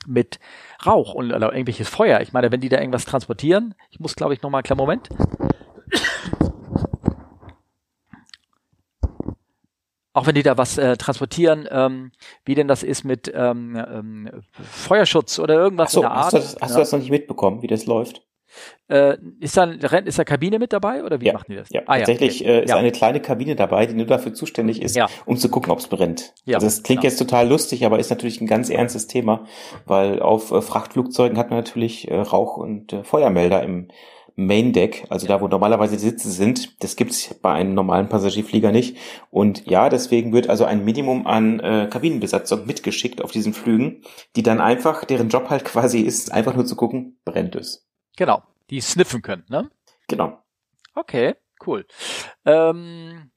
mit 0.06 0.38
Rauch 0.84 1.14
und 1.14 1.32
oder 1.32 1.52
irgendwelches 1.52 1.88
Feuer. 1.88 2.20
Ich 2.20 2.32
meine, 2.32 2.52
wenn 2.52 2.60
die 2.60 2.68
da 2.68 2.78
irgendwas 2.78 3.04
transportieren, 3.04 3.74
ich 3.90 4.00
muss, 4.00 4.16
glaube 4.16 4.34
ich, 4.34 4.42
nochmal, 4.42 4.62
klar, 4.62 4.76
Moment. 4.76 5.08
Auch 10.12 10.26
wenn 10.26 10.34
die 10.34 10.42
da 10.42 10.56
was 10.56 10.78
äh, 10.78 10.96
transportieren, 10.96 11.68
ähm, 11.70 12.10
wie 12.46 12.54
denn 12.54 12.68
das 12.68 12.82
ist 12.82 13.04
mit 13.04 13.30
ähm, 13.34 13.76
ähm, 13.76 14.30
Feuerschutz 14.50 15.38
oder 15.38 15.54
irgendwas 15.54 15.92
so, 15.92 16.00
in 16.00 16.04
der 16.04 16.12
Art. 16.12 16.24
Hast, 16.24 16.32
du 16.32 16.38
das, 16.38 16.56
hast 16.62 16.70
ja. 16.70 16.76
du 16.76 16.80
das 16.80 16.92
noch 16.92 16.98
nicht 17.00 17.10
mitbekommen, 17.10 17.60
wie 17.60 17.66
das 17.66 17.84
läuft? 17.84 18.22
Äh, 18.88 19.16
ist 19.40 19.56
da 19.56 19.64
ist 19.64 20.18
da 20.18 20.24
Kabine 20.24 20.58
mit 20.58 20.72
dabei 20.72 21.02
oder 21.02 21.20
wie 21.20 21.26
ja, 21.26 21.32
machen 21.32 21.46
die 21.48 21.56
das? 21.56 21.68
Ja, 21.70 21.82
ah, 21.86 21.98
tatsächlich 21.98 22.40
ja, 22.40 22.46
okay. 22.46 22.58
äh, 22.58 22.64
ist 22.64 22.70
ja. 22.70 22.76
eine 22.76 22.92
kleine 22.92 23.20
Kabine 23.20 23.56
dabei, 23.56 23.86
die 23.86 23.94
nur 23.94 24.06
dafür 24.06 24.32
zuständig 24.32 24.80
ist, 24.80 24.98
um 25.24 25.36
zu 25.36 25.48
gucken, 25.48 25.72
ob 25.72 25.80
es 25.80 25.88
brennt. 25.88 26.34
Ja, 26.44 26.56
also 26.56 26.66
das 26.66 26.82
klingt 26.82 27.02
genau. 27.02 27.10
jetzt 27.10 27.18
total 27.18 27.48
lustig, 27.48 27.84
aber 27.84 27.98
ist 27.98 28.10
natürlich 28.10 28.40
ein 28.40 28.46
ganz 28.46 28.70
ernstes 28.70 29.06
Thema, 29.06 29.44
weil 29.86 30.20
auf 30.20 30.52
äh, 30.52 30.62
Frachtflugzeugen 30.62 31.36
hat 31.38 31.50
man 31.50 31.58
natürlich 31.58 32.10
äh, 32.10 32.16
Rauch- 32.16 32.56
und 32.56 32.92
äh, 32.92 33.02
Feuermelder 33.02 33.62
im 33.62 33.88
Main 34.38 34.74
Deck, 34.74 35.06
also 35.08 35.26
da, 35.26 35.40
wo 35.40 35.48
normalerweise 35.48 35.96
die 35.96 36.02
Sitze 36.02 36.30
sind. 36.30 36.82
Das 36.82 36.96
gibt's 36.96 37.34
bei 37.40 37.52
einem 37.52 37.72
normalen 37.72 38.10
Passagierflieger 38.10 38.70
nicht. 38.70 38.98
Und 39.30 39.66
ja, 39.66 39.88
deswegen 39.88 40.34
wird 40.34 40.50
also 40.50 40.66
ein 40.66 40.84
Minimum 40.84 41.26
an 41.26 41.58
äh, 41.60 41.88
Kabinenbesatzung 41.90 42.66
mitgeschickt 42.66 43.24
auf 43.24 43.32
diesen 43.32 43.54
Flügen, 43.54 44.02
die 44.36 44.42
dann 44.42 44.60
einfach, 44.60 45.06
deren 45.06 45.30
Job 45.30 45.48
halt 45.48 45.64
quasi 45.64 46.00
ist, 46.00 46.32
einfach 46.32 46.54
nur 46.54 46.66
zu 46.66 46.76
gucken, 46.76 47.18
brennt 47.24 47.56
es. 47.56 47.85
Genau, 48.16 48.42
die 48.70 48.80
sniffen 48.80 49.22
können, 49.22 49.44
ne? 49.48 49.70
Genau. 50.08 50.38
Okay, 50.94 51.34
cool. 51.66 51.86
Ähm, 52.44 53.30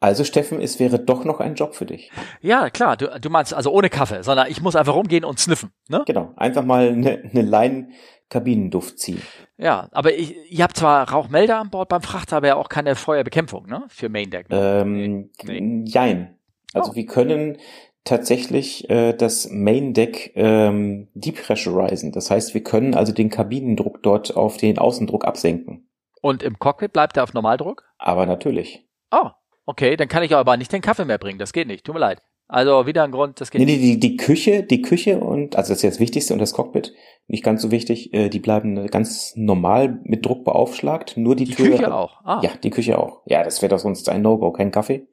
Also 0.00 0.24
Steffen, 0.24 0.60
es 0.60 0.78
wäre 0.78 0.98
doch 0.98 1.24
noch 1.24 1.40
ein 1.40 1.54
Job 1.54 1.74
für 1.74 1.84
dich. 1.86 2.10
Ja, 2.40 2.70
klar. 2.70 2.96
Du, 2.96 3.06
du 3.20 3.30
meinst 3.30 3.52
also 3.52 3.70
ohne 3.70 3.90
Kaffee, 3.90 4.22
sondern 4.22 4.50
ich 4.50 4.62
muss 4.62 4.76
einfach 4.76 4.94
rumgehen 4.94 5.24
und 5.24 5.38
sniffen. 5.38 5.72
Ne? 5.88 6.02
Genau, 6.06 6.32
einfach 6.36 6.64
mal 6.64 6.88
eine, 6.88 7.22
eine 7.30 7.42
Leinen-Kabinenduft 7.42 8.98
ziehen. 8.98 9.20
Ja, 9.58 9.88
aber 9.92 10.14
ich, 10.14 10.50
ihr 10.50 10.64
habt 10.64 10.76
zwar 10.76 11.10
Rauchmelder 11.10 11.58
an 11.58 11.70
Bord 11.70 11.90
beim 11.90 12.00
Frachter, 12.00 12.38
aber 12.38 12.46
ja 12.48 12.56
auch 12.56 12.70
keine 12.70 12.96
Feuerbekämpfung, 12.96 13.66
ne? 13.66 13.84
Für 13.88 14.08
Main 14.08 14.30
Deck. 14.30 14.48
Ne? 14.48 14.80
Ähm, 14.80 15.30
nee. 15.42 15.84
Jein. 15.86 16.38
Also 16.72 16.92
oh. 16.92 16.94
wir 16.94 17.04
können 17.04 17.58
tatsächlich 18.04 18.88
äh, 18.90 19.12
das 19.12 19.48
Main 19.50 19.94
Deck 19.94 20.32
ähm, 20.34 21.08
depressurisen. 21.14 22.12
Das 22.12 22.30
heißt, 22.30 22.54
wir 22.54 22.62
können 22.62 22.94
also 22.94 23.12
den 23.12 23.30
Kabinendruck 23.30 24.02
dort 24.02 24.36
auf 24.36 24.56
den 24.56 24.78
Außendruck 24.78 25.24
absenken. 25.24 25.88
Und 26.22 26.42
im 26.42 26.58
Cockpit 26.58 26.92
bleibt 26.92 27.16
er 27.16 27.24
auf 27.24 27.34
Normaldruck? 27.34 27.84
Aber 27.98 28.26
natürlich. 28.26 28.86
Oh, 29.10 29.30
okay, 29.66 29.96
dann 29.96 30.08
kann 30.08 30.22
ich 30.22 30.34
aber 30.34 30.56
nicht 30.56 30.72
den 30.72 30.82
Kaffee 30.82 31.04
mehr 31.04 31.18
bringen. 31.18 31.38
Das 31.38 31.52
geht 31.52 31.66
nicht. 31.66 31.84
Tut 31.84 31.94
mir 31.94 32.00
leid. 32.00 32.22
Also 32.50 32.84
wieder 32.84 33.04
ein 33.04 33.12
Grund, 33.12 33.40
das 33.40 33.52
geht 33.52 33.60
nee, 33.60 33.64
nicht. 33.66 33.80
Nee, 33.80 33.96
die, 33.96 34.00
die 34.00 34.16
Küche, 34.16 34.64
die 34.64 34.82
Küche 34.82 35.20
und, 35.20 35.54
also 35.54 35.68
das 35.68 35.78
ist 35.78 35.82
jetzt 35.82 35.94
das 35.94 36.00
Wichtigste 36.00 36.32
und 36.32 36.40
das 36.40 36.52
Cockpit, 36.52 36.92
nicht 37.28 37.44
ganz 37.44 37.62
so 37.62 37.70
wichtig, 37.70 38.12
äh, 38.12 38.28
die 38.28 38.40
bleiben 38.40 38.88
ganz 38.88 39.34
normal 39.36 40.00
mit 40.02 40.26
Druck 40.26 40.44
beaufschlagt, 40.44 41.16
nur 41.16 41.36
die, 41.36 41.44
die 41.44 41.54
Tür. 41.54 41.66
Die 41.66 41.70
Küche 41.76 41.94
auch? 41.94 42.20
Ah. 42.24 42.40
Ja, 42.42 42.50
die 42.60 42.70
Küche 42.70 42.98
auch. 42.98 43.22
Ja, 43.26 43.44
das 43.44 43.62
wäre 43.62 43.70
doch 43.70 43.78
sonst 43.78 44.08
ein 44.08 44.22
No-Go, 44.22 44.50
kein 44.50 44.72
Kaffee. 44.72 45.06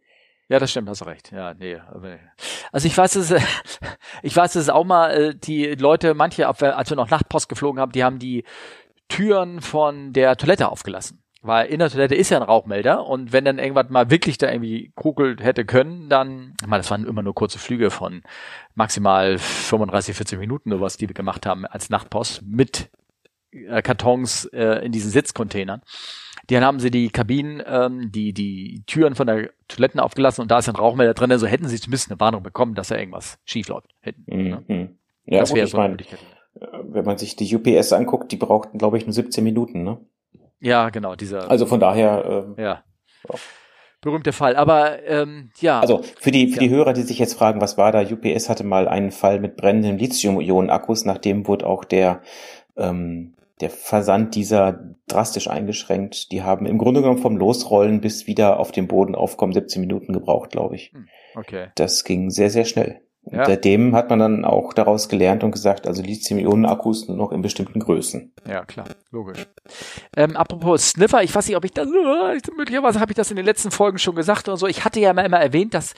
Ja, 0.50 0.60
das 0.60 0.72
stimmt, 0.72 0.88
hast 0.88 1.06
recht. 1.06 1.32
Ja, 1.32 1.54
nee. 1.54 1.78
Also 2.72 2.88
ich 2.88 2.98
weiß, 2.98 3.16
es, 3.16 3.34
ich 4.24 4.36
weiß, 4.36 4.56
es 4.56 4.70
auch 4.70 4.86
mal 4.86 5.12
äh, 5.12 5.36
die 5.36 5.66
Leute, 5.76 6.14
manche, 6.14 6.48
als 6.48 6.90
wir 6.90 6.96
noch 6.96 7.10
Nachtpost 7.10 7.50
geflogen 7.50 7.82
haben, 7.82 7.92
die 7.92 8.04
haben 8.04 8.20
die 8.20 8.46
Türen 9.10 9.62
von 9.62 10.14
der 10.14 10.38
Toilette 10.38 10.70
aufgelassen. 10.70 11.24
Weil 11.42 11.68
in 11.68 11.80
der 11.80 11.90
Toilette 11.90 12.16
ist 12.16 12.30
ja 12.30 12.38
ein 12.38 12.44
Rauchmelder 12.44 13.06
und 13.06 13.32
wenn 13.32 13.46
dann 13.46 13.60
irgendwas 13.60 13.90
mal 13.90 14.10
wirklich 14.10 14.38
da 14.38 14.50
irgendwie 14.52 14.92
kugelt 14.96 15.44
hätte 15.44 15.66
können, 15.66 16.10
dann, 16.10 16.56
ich 16.62 16.68
meine, 16.68 16.82
das 16.82 16.90
waren 16.90 17.06
immer 17.06 17.22
nur 17.22 17.36
kurze 17.36 17.60
Flüge 17.60 17.92
von 17.92 18.24
maximal 18.74 19.38
35, 19.38 20.16
40 20.16 20.40
Minuten 20.40 20.74
oder 20.74 20.82
was, 20.82 20.98
die 20.98 21.08
wir 21.08 21.14
gemacht 21.14 21.46
haben 21.46 21.66
als 21.66 21.90
Nachtpost 21.90 22.42
mit 22.44 22.90
äh, 23.52 23.82
Kartons 23.82 24.46
äh, 24.46 24.84
in 24.84 24.92
diesen 24.92 25.12
Sitzcontainern. 25.12 25.82
Dann 26.50 26.64
haben 26.64 26.80
sie 26.80 26.92
die 26.92 27.10
Kabinen, 27.10 27.62
ähm, 27.66 28.12
die, 28.12 28.34
die 28.34 28.84
Türen 28.88 29.16
von 29.16 29.28
der 29.28 29.50
Toiletten 29.68 30.00
aufgelassen 30.00 30.42
und 30.42 30.52
da 30.52 30.60
ist 30.60 30.70
ein 30.70 30.76
Rauchmelder 30.76 31.14
drin, 31.14 31.32
also 31.32 31.46
hätten 31.46 31.68
sie 31.68 31.80
zumindest 31.80 32.10
eine 32.10 32.20
Warnung 32.20 32.42
bekommen, 32.42 32.74
dass 32.74 32.88
da 32.88 32.98
irgendwas 32.98 33.38
schief 33.46 33.68
läuft. 33.68 33.94
Hätten, 34.02 34.24
ne? 34.28 34.64
mhm. 34.68 34.98
Ja, 35.26 35.42
das 35.42 35.54
wäre 35.54 35.68
so 35.68 35.78
eine 35.78 35.90
Möglichkeit. 35.90 36.20
Äh, 36.60 36.66
wenn 36.84 37.06
man 37.06 37.18
sich 37.18 37.36
die 37.36 37.54
UPS 37.54 37.92
anguckt, 37.94 38.32
die 38.32 38.38
brauchten, 38.38 38.78
glaube 38.78 38.98
ich, 38.98 39.06
nur 39.06 39.14
17 39.14 39.44
Minuten, 39.44 39.84
ne? 39.84 40.00
Ja, 40.60 40.90
genau, 40.90 41.16
dieser. 41.16 41.50
Also 41.50 41.66
von 41.66 41.80
daher. 41.80 42.56
Äh, 42.58 42.62
ja. 42.62 42.84
ja. 43.30 43.36
Berühmter 44.00 44.32
Fall. 44.32 44.56
Aber 44.56 45.04
ähm, 45.06 45.52
ja. 45.60 45.80
Also 45.80 46.02
für 46.20 46.32
die 46.32 46.48
für 46.50 46.62
ja. 46.62 46.68
die 46.68 46.70
Hörer, 46.70 46.94
die 46.94 47.02
sich 47.02 47.18
jetzt 47.20 47.34
fragen, 47.34 47.62
was 47.62 47.78
war 47.78 47.92
da? 47.92 48.02
UPS 48.02 48.48
hatte 48.48 48.64
mal 48.64 48.88
einen 48.88 49.12
Fall 49.12 49.40
mit 49.40 49.58
brennenden 49.58 49.98
Lithium-Ionen-Akkus, 49.98 51.06
nachdem 51.06 51.48
wurde 51.48 51.66
auch 51.66 51.84
der 51.84 52.22
ähm, 52.78 53.34
der 53.62 53.70
Versand 53.70 54.36
dieser 54.36 54.80
drastisch 55.08 55.50
eingeschränkt. 55.50 56.32
Die 56.32 56.44
haben 56.44 56.66
im 56.66 56.78
Grunde 56.78 57.02
genommen 57.02 57.22
vom 57.22 57.38
Losrollen 57.38 58.02
bis 58.02 58.28
wieder 58.28 58.60
auf 58.60 58.72
dem 58.72 58.88
Boden 58.88 59.16
aufkommen 59.16 59.54
17 59.54 59.82
Minuten 59.82 60.14
gebraucht, 60.14 60.52
glaube 60.52 60.76
ich. 60.76 60.92
Hm, 60.92 61.08
okay. 61.36 61.68
Das 61.76 62.04
ging 62.04 62.30
sehr, 62.30 62.50
sehr 62.50 62.66
schnell. 62.66 63.02
Ja. 63.32 63.46
Seitdem 63.46 63.96
hat 63.96 64.10
man 64.10 64.20
dann 64.20 64.46
auch 64.46 64.74
daraus 64.74 65.10
gelernt 65.10 65.44
und 65.44 65.52
gesagt, 65.52 65.88
also 65.88 66.02
Lithium-Ionen-Akkus 66.02 67.08
nur 67.08 67.18
noch 67.18 67.32
in 67.32 67.42
bestimmten 67.42 67.80
Größen. 67.80 68.34
Ja, 68.48 68.66
klar, 68.66 68.88
logisch. 69.12 69.46
Ähm, 70.16 70.36
apropos 70.38 70.92
Sniffer, 70.92 71.24
ich 71.24 71.34
weiß 71.34 71.48
nicht, 71.48 71.58
ob 71.58 71.66
ich 71.66 71.72
das, 71.72 71.88
möglicherweise 72.56 73.00
habe 73.00 73.12
ich 73.12 73.16
das 73.16 73.30
in 73.30 73.36
den 73.36 73.46
letzten 73.46 73.72
Folgen 73.72 73.98
schon 73.98 74.16
gesagt 74.16 74.48
oder 74.48 74.58
so. 74.58 74.68
Ich 74.68 74.86
hatte 74.86 75.00
ja 75.00 75.12
immer, 75.12 75.26
immer 75.26 75.40
erwähnt, 75.40 75.74
dass 75.74 75.94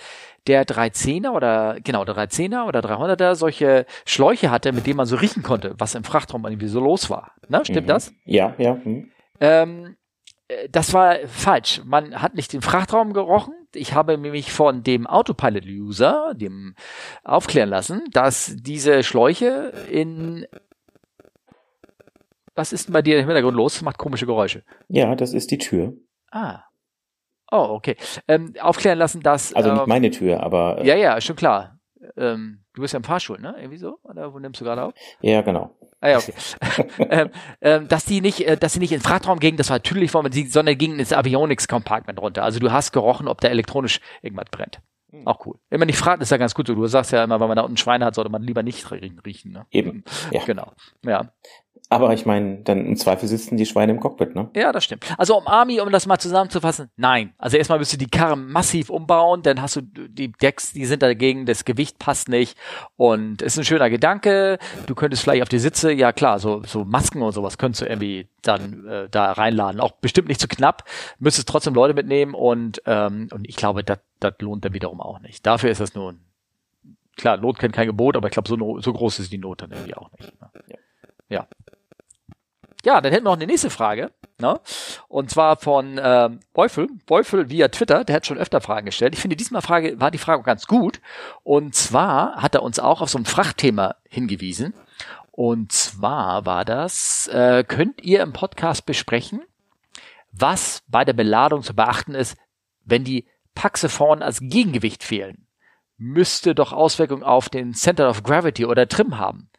der 0.48 0.66
310er 0.66 1.32
oder, 1.32 1.78
genau, 1.84 2.06
der 2.06 2.16
310er 2.16 2.68
oder 2.68 2.80
300er 2.80 3.36
solche 3.36 3.86
Schläuche 4.06 4.50
hatte, 4.52 4.72
mit 4.72 4.88
denen 4.88 4.98
man 4.98 5.06
so 5.06 5.16
riechen 5.16 5.44
konnte, 5.44 5.76
was 5.78 5.96
im 5.96 6.04
Frachtraum 6.04 6.46
irgendwie 6.46 6.68
so 6.68 6.80
los 6.80 7.10
war. 7.10 7.34
Ne, 7.48 7.62
stimmt 7.64 7.88
mhm. 7.88 7.92
das? 7.92 8.14
Ja, 8.26 8.56
ja. 8.58 8.76
Mhm. 8.84 9.12
Ähm, 9.40 9.96
äh, 10.48 10.70
das 10.70 10.94
war 10.94 11.16
falsch. 11.28 11.82
Man 11.86 12.22
hat 12.22 12.36
nicht 12.36 12.54
den 12.54 12.62
Frachtraum 12.62 13.14
gerochen. 13.14 13.54
Ich 13.76 13.94
habe 13.94 14.18
nämlich 14.18 14.52
von 14.52 14.84
dem 14.84 15.06
Autopilot-User, 15.08 16.34
dem 16.36 16.76
aufklären 17.24 17.70
lassen, 17.70 18.04
dass 18.12 18.56
diese 18.58 19.04
Schläuche 19.04 19.74
in 19.92 20.46
was 22.60 22.74
ist 22.74 22.88
denn 22.88 22.94
bei 22.94 23.02
dir 23.02 23.18
im 23.18 23.26
Hintergrund 23.26 23.56
los? 23.56 23.76
Das 23.76 23.84
macht 23.84 23.98
komische 23.98 24.26
Geräusche. 24.26 24.64
Ja, 24.90 25.16
das 25.16 25.34
ist 25.34 25.50
die 25.50 25.58
Tür. 25.58 25.94
Ah. 26.30 26.64
Oh, 27.52 27.68
okay. 27.70 27.96
Ähm, 28.28 28.54
aufklären 28.60 29.00
lassen, 29.00 29.22
dass. 29.22 29.54
Also 29.56 29.72
nicht 29.72 29.82
ähm, 29.84 29.88
meine 29.88 30.12
Tür, 30.12 30.44
aber. 30.44 30.80
Äh, 30.80 30.88
ja, 30.88 30.96
ja, 30.96 31.22
schon 31.22 31.38
klar. 31.38 31.80
Ähm, 32.18 32.66
du 32.74 32.82
bist 32.82 32.94
ja 32.94 32.98
im 32.98 33.04
Fahrstuhl, 33.04 33.40
ne? 33.40 33.56
Irgendwie 33.58 33.78
so? 33.78 34.00
Oder 34.04 34.34
wo 34.34 34.40
nimmst 34.40 34.60
du 34.60 34.66
gerade 34.66 34.84
auf? 34.84 34.94
Ja, 35.22 35.42
genau. 35.42 35.74
Ah 36.02 36.10
ja, 36.10 36.18
okay. 36.18 36.34
ähm, 37.10 37.30
ähm, 37.62 37.88
dass 37.88 38.06
die 38.06 38.22
nicht, 38.22 38.42
äh, 38.42 38.58
dass 38.58 38.74
sie 38.74 38.80
nicht 38.80 38.92
in 38.92 39.00
den 39.00 39.04
Frachtraum 39.04 39.40
gingen, 39.40 39.58
das 39.58 39.70
war 39.70 39.76
natürlich, 39.76 40.12
sondern 40.12 40.78
gingen 40.78 41.00
ins 41.00 41.12
Avionics 41.12 41.68
Compartment 41.68 42.20
runter. 42.22 42.44
Also 42.44 42.60
du 42.60 42.72
hast 42.72 42.94
gerochen, 42.94 43.28
ob 43.28 43.42
da 43.42 43.50
elektronisch 43.50 44.00
irgendwas 44.22 44.50
brennt. 44.50 44.80
Hm. 45.12 45.26
Auch 45.26 45.46
cool. 45.46 45.58
Immer 45.70 45.86
nicht 45.86 45.98
fragen, 45.98 46.22
ist 46.22 46.32
ja 46.32 46.38
ganz 46.38 46.54
gut 46.54 46.68
so. 46.68 46.76
Du 46.76 46.86
sagst 46.88 47.12
ja 47.12 47.24
immer, 47.24 47.40
wenn 47.40 47.48
man 47.48 47.58
da 47.58 47.64
unten 47.64 47.78
Schweine 47.78 48.06
hat, 48.06 48.16
sollte 48.16 48.32
man 48.32 48.44
lieber 48.44 48.64
nicht 48.64 48.92
riechen. 48.92 49.52
Ne? 49.52 49.66
Eben. 49.72 50.04
Ja. 50.32 50.44
Genau. 50.46 50.72
Ja. 51.04 51.32
Aber 51.92 52.14
ich 52.14 52.26
meine, 52.28 52.58
dann 52.58 52.86
im 52.86 52.96
Zweifel 52.98 53.28
sitzen 53.28 53.58
die 53.58 53.66
Schweine 53.66 53.94
im 53.94 54.00
Cockpit, 54.00 54.36
ne? 54.36 54.52
Ja, 54.56 54.72
das 54.72 54.84
stimmt. 54.84 55.06
Also 55.18 55.36
um 55.36 55.48
Army, 55.48 55.82
um 55.82 55.92
das 55.92 56.06
mal 56.06 56.20
zusammenzufassen, 56.20 56.92
nein. 56.98 57.34
Also 57.40 57.58
erstmal 57.58 57.80
müsst 57.80 57.94
du 57.94 57.98
die 57.98 58.10
Karre 58.10 58.38
massiv 58.38 58.92
umbauen, 58.92 59.42
dann 59.42 59.60
hast 59.60 59.76
du 59.76 59.82
die 59.82 60.32
Decks, 60.32 60.72
die 60.72 60.86
sind 60.86 61.02
dagegen, 61.02 61.48
das 61.48 61.66
Gewicht 61.66 61.98
passt 61.98 62.30
nicht 62.30 62.56
und 62.96 63.42
ist 63.42 63.58
ein 63.58 63.66
schöner 63.66 63.90
Gedanke. 63.90 64.60
Du 64.86 64.94
könntest 64.94 65.24
vielleicht 65.24 65.42
auf 65.42 65.50
die 65.50 65.58
Sitze, 65.58 65.92
ja 65.92 66.12
klar, 66.12 66.38
so, 66.38 66.62
so 66.64 66.86
Masken 66.86 67.24
und 67.24 67.32
sowas 67.32 67.58
könntest 67.58 67.82
du 67.82 67.86
irgendwie 67.88 68.28
dann 68.44 68.86
äh, 68.86 69.10
da 69.10 69.32
reinladen. 69.32 69.82
Auch 69.82 69.94
bestimmt 69.94 70.28
nicht 70.28 70.42
zu 70.42 70.48
knapp, 70.48 70.84
müsstest 71.18 71.50
trotzdem 71.50 71.74
Leute 71.74 71.96
mitnehmen 71.96 72.36
und, 72.36 72.84
ähm, 72.86 73.30
und 73.32 73.50
ich 73.50 73.56
glaube, 73.56 73.84
das 73.84 73.98
lohnt 74.40 74.66
dann 74.66 74.74
wiederum 74.74 75.02
auch 75.02 75.20
nicht. 75.20 75.46
Dafür 75.46 75.70
ist 75.70 75.82
das 75.82 75.94
nur 75.94 76.14
ein, 76.14 76.26
klar, 77.16 77.38
Not 77.38 77.60
kennt 77.60 77.76
kein 77.76 77.88
Gebot, 77.88 78.16
aber 78.16 78.28
ich 78.28 78.34
glaube, 78.34 78.50
so, 78.50 78.80
so 78.80 78.94
groß 78.94 79.20
ist 79.20 79.32
die 79.32 79.38
Not 79.38 79.62
dann 79.62 79.72
irgendwie 79.72 79.96
auch 79.96 80.12
nicht. 80.18 80.34
Ne? 80.42 80.50
Ja. 81.30 81.48
ja. 82.84 83.02
Dann 83.02 83.12
hätten 83.12 83.26
wir 83.26 83.32
noch 83.32 83.38
eine 83.38 83.48
nächste 83.48 83.70
Frage. 83.70 84.12
Ne? 84.40 84.60
Und 85.08 85.30
zwar 85.30 85.58
von 85.58 85.98
äh, 85.98 86.30
Beufel. 86.54 86.88
Beufel 87.06 87.50
via 87.50 87.68
Twitter, 87.68 88.04
der 88.04 88.16
hat 88.16 88.26
schon 88.26 88.38
öfter 88.38 88.62
Fragen 88.62 88.86
gestellt. 88.86 89.14
Ich 89.14 89.22
finde, 89.22 89.36
diesmal 89.36 89.62
Frage, 89.62 90.00
war 90.00 90.12
die 90.12 90.18
Frage 90.18 90.44
ganz 90.44 90.66
gut. 90.66 91.02
Und 91.44 91.76
zwar 91.76 92.42
hat 92.42 92.56
er 92.56 92.64
uns 92.64 92.80
auch 92.80 93.02
auf 93.02 93.10
so 93.10 93.18
ein 93.18 93.26
Frachtthema 93.26 93.96
hingewiesen. 94.08 94.74
Und 95.32 95.72
zwar 95.72 96.46
war 96.46 96.66
das, 96.66 97.28
äh, 97.28 97.64
könnt 97.66 98.04
ihr 98.04 98.22
im 98.22 98.34
Podcast 98.34 98.86
besprechen, 98.86 99.42
was 100.32 100.84
bei 100.88 101.06
der 101.06 101.14
Beladung 101.14 101.64
zu 101.64 101.74
beachten 101.74 102.14
ist, 102.14 102.38
wenn 102.84 103.04
die 103.04 103.26
Paxe 103.60 103.90
vorne 103.90 104.24
als 104.24 104.40
Gegengewicht 104.40 105.04
fehlen? 105.04 105.46
Müsste 105.98 106.56
doch 106.56 106.72
Auswirkungen 106.72 107.24
auf 107.24 107.50
den 107.50 107.74
Center 107.74 108.10
of 108.10 108.24
Gravity 108.24 108.66
oder 108.66 108.88
Trim 108.88 109.18
haben. 109.18 109.50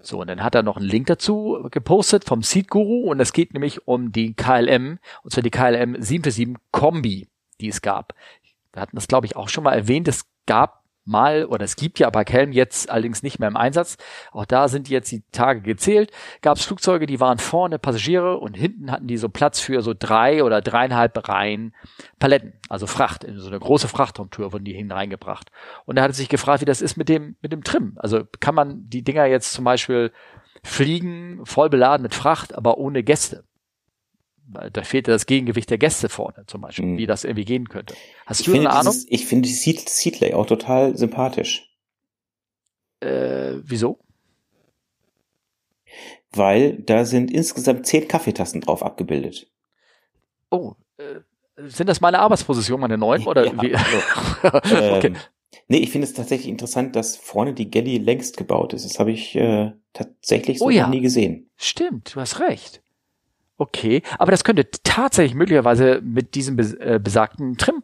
So, 0.00 0.20
und 0.20 0.26
dann 0.26 0.42
hat 0.42 0.56
er 0.56 0.64
noch 0.64 0.76
einen 0.76 0.88
Link 0.88 1.06
dazu 1.06 1.68
gepostet 1.70 2.24
vom 2.24 2.42
Seed 2.42 2.68
Guru 2.68 3.08
und 3.08 3.20
es 3.20 3.32
geht 3.32 3.54
nämlich 3.54 3.86
um 3.86 4.10
die 4.10 4.34
KLM, 4.34 4.98
und 5.22 5.30
zwar 5.32 5.44
die 5.44 5.52
KLM 5.52 6.02
747 6.02 6.56
Kombi, 6.72 7.28
die 7.60 7.68
es 7.68 7.80
gab. 7.80 8.12
Wir 8.72 8.82
hatten 8.82 8.96
das, 8.96 9.06
glaube 9.06 9.26
ich, 9.26 9.36
auch 9.36 9.48
schon 9.48 9.62
mal 9.62 9.74
erwähnt. 9.74 10.08
Es 10.08 10.24
gab 10.46 10.77
mal, 11.08 11.44
oder 11.46 11.64
es 11.64 11.76
gibt 11.76 11.98
ja 11.98 12.10
bei 12.10 12.24
Kelm 12.24 12.52
jetzt 12.52 12.90
allerdings 12.90 13.22
nicht 13.22 13.38
mehr 13.38 13.48
im 13.48 13.56
Einsatz. 13.56 13.96
Auch 14.32 14.44
da 14.44 14.68
sind 14.68 14.88
jetzt 14.88 15.10
die 15.10 15.22
Tage 15.32 15.62
gezählt. 15.62 16.12
Gab 16.42 16.58
es 16.58 16.64
Flugzeuge, 16.64 17.06
die 17.06 17.20
waren 17.20 17.38
vorne 17.38 17.78
Passagiere 17.78 18.38
und 18.38 18.56
hinten 18.56 18.90
hatten 18.92 19.06
die 19.06 19.16
so 19.16 19.28
Platz 19.28 19.60
für 19.60 19.82
so 19.82 19.94
drei 19.98 20.44
oder 20.44 20.60
dreieinhalb 20.60 21.28
Reihen 21.28 21.74
Paletten, 22.18 22.52
also 22.68 22.86
Fracht. 22.86 23.24
In 23.24 23.38
so 23.38 23.48
eine 23.48 23.58
große 23.58 23.88
Frachtraumtour 23.88 24.52
wurden 24.52 24.64
die 24.64 24.74
hineingebracht. 24.74 25.50
Und 25.86 25.96
er 25.96 26.04
hatte 26.04 26.14
sich 26.14 26.28
gefragt, 26.28 26.60
wie 26.60 26.66
das 26.66 26.82
ist 26.82 26.96
mit 26.96 27.08
dem, 27.08 27.36
mit 27.40 27.52
dem 27.52 27.64
Trim. 27.64 27.94
Also 27.96 28.24
kann 28.40 28.54
man 28.54 28.88
die 28.88 29.02
Dinger 29.02 29.26
jetzt 29.26 29.52
zum 29.52 29.64
Beispiel 29.64 30.12
fliegen, 30.62 31.40
voll 31.44 31.70
beladen 31.70 32.02
mit 32.02 32.14
Fracht, 32.14 32.56
aber 32.56 32.78
ohne 32.78 33.02
Gäste 33.02 33.44
da 34.48 34.82
fehlt 34.82 35.08
ja 35.08 35.14
das 35.14 35.26
Gegengewicht 35.26 35.70
der 35.70 35.78
Gäste 35.78 36.08
vorne 36.08 36.44
zum 36.46 36.60
Beispiel, 36.60 36.86
mhm. 36.86 36.98
wie 36.98 37.06
das 37.06 37.24
irgendwie 37.24 37.44
gehen 37.44 37.68
könnte. 37.68 37.94
Hast 38.26 38.40
ich 38.40 38.46
du 38.46 38.54
eine 38.54 38.70
Ahnung? 38.70 38.92
Dieses, 38.92 39.06
ich 39.10 39.26
finde 39.26 39.48
die 39.48 39.54
Seat, 39.54 39.88
Seat 39.88 40.20
Layout 40.20 40.48
total 40.48 40.96
sympathisch. 40.96 41.70
Äh, 43.00 43.54
wieso? 43.62 43.98
Weil 46.32 46.78
da 46.78 47.04
sind 47.04 47.30
insgesamt 47.30 47.86
zehn 47.86 48.08
Kaffeetassen 48.08 48.60
drauf 48.60 48.82
abgebildet. 48.82 49.50
Oh, 50.50 50.74
äh, 50.96 51.20
sind 51.66 51.88
das 51.88 52.00
meine 52.00 52.20
Arbeitspositionen, 52.20 52.80
meine 52.80 52.98
neuen? 52.98 53.26
Oder 53.26 53.46
ja, 53.46 53.62
wie? 53.62 53.74
Also, 53.74 54.96
okay. 54.96 55.06
Ähm, 55.08 55.16
nee, 55.68 55.78
ich 55.78 55.90
finde 55.90 56.06
es 56.06 56.14
tatsächlich 56.14 56.48
interessant, 56.48 56.96
dass 56.96 57.16
vorne 57.16 57.54
die 57.54 57.70
Galley 57.70 57.98
längst 57.98 58.36
gebaut 58.36 58.72
ist. 58.72 58.84
Das 58.84 58.98
habe 58.98 59.12
ich 59.12 59.34
äh, 59.34 59.72
tatsächlich 59.92 60.58
so 60.58 60.66
oh, 60.66 60.70
ja. 60.70 60.84
noch 60.84 60.90
nie 60.90 61.00
gesehen. 61.00 61.50
Stimmt, 61.56 62.14
du 62.14 62.20
hast 62.20 62.40
recht. 62.40 62.82
Okay, 63.58 64.02
aber 64.18 64.30
das 64.30 64.44
könnte 64.44 64.68
tatsächlich 64.84 65.34
möglicherweise 65.34 66.00
mit 66.02 66.34
diesem 66.34 66.58
äh, 66.58 66.98
besagten 66.98 67.56
Trim 67.58 67.82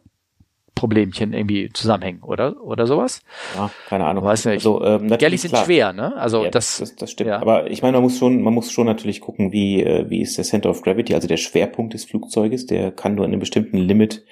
Problemchen 0.75 1.31
irgendwie 1.33 1.69
zusammenhängen, 1.73 2.21
oder? 2.21 2.61
Oder 2.61 2.85
sowas? 2.85 3.21
Ja, 3.55 3.71
keine 3.87 4.05
Ahnung. 4.05 4.25
Weiß 4.25 4.45
nicht. 4.45 4.55
Also, 4.55 4.83
ähm, 4.83 5.07
Gallis 5.07 5.41
sind 5.41 5.51
klar. 5.51 5.65
schwer, 5.65 5.93
ne? 5.93 6.15
Also 6.17 6.43
Ja, 6.43 6.51
das, 6.51 6.79
das, 6.79 6.95
das 6.97 7.11
stimmt. 7.11 7.29
ja. 7.29 7.39
Aber 7.39 7.71
ich 7.71 7.81
meine, 7.81 7.93
man 7.93 8.03
muss 8.03 8.17
schon, 8.17 8.41
man 8.41 8.53
muss 8.53 8.71
schon 8.71 8.85
natürlich 8.85 9.21
gucken, 9.21 9.53
wie, 9.53 9.81
äh, 9.81 10.09
wie 10.09 10.21
ist 10.21 10.37
der 10.37 10.43
Center 10.43 10.69
of 10.69 10.81
Gravity, 10.81 11.15
also 11.15 11.29
der 11.29 11.37
Schwerpunkt 11.37 11.93
des 11.93 12.03
Flugzeuges, 12.03 12.65
der 12.65 12.91
kann 12.91 13.15
nur 13.15 13.25
in 13.25 13.31
einem 13.31 13.39
bestimmten 13.39 13.77
Limit 13.77 14.25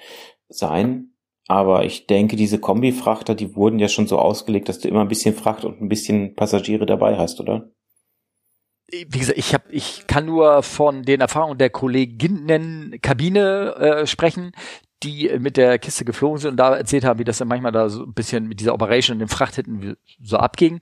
sein. 0.48 1.14
Aber 1.48 1.84
ich 1.84 2.06
denke, 2.06 2.36
diese 2.36 2.58
Kombifrachter, 2.58 3.34
die 3.34 3.56
wurden 3.56 3.78
ja 3.78 3.88
schon 3.88 4.06
so 4.06 4.18
ausgelegt, 4.18 4.68
dass 4.68 4.78
du 4.78 4.88
immer 4.88 5.00
ein 5.00 5.08
bisschen 5.08 5.34
Fracht 5.34 5.64
und 5.64 5.80
ein 5.80 5.88
bisschen 5.88 6.34
Passagiere 6.34 6.86
dabei 6.86 7.16
hast, 7.16 7.40
oder? 7.40 7.70
Wie 9.08 9.18
gesagt, 9.18 9.38
ich 9.38 9.54
habe, 9.54 9.64
ich 9.70 10.06
kann 10.06 10.26
nur 10.26 10.62
von 10.62 11.02
den 11.02 11.20
Erfahrungen 11.20 11.58
der 11.58 11.70
Kolleginnen 11.70 12.98
Kabine 13.02 13.74
äh, 13.76 14.06
sprechen, 14.06 14.52
die 15.02 15.30
mit 15.38 15.56
der 15.56 15.78
Kiste 15.78 16.04
geflogen 16.04 16.38
sind 16.38 16.50
und 16.52 16.56
da 16.56 16.74
erzählt 16.74 17.04
haben, 17.04 17.18
wie 17.18 17.24
das 17.24 17.38
dann 17.38 17.48
manchmal 17.48 17.72
da 17.72 17.88
so 17.88 18.04
ein 18.04 18.14
bisschen 18.14 18.48
mit 18.48 18.60
dieser 18.60 18.72
Operation 18.72 19.16
in 19.16 19.20
den 19.20 19.28
Frachthitten 19.28 19.96
so 20.22 20.38
abging. 20.38 20.80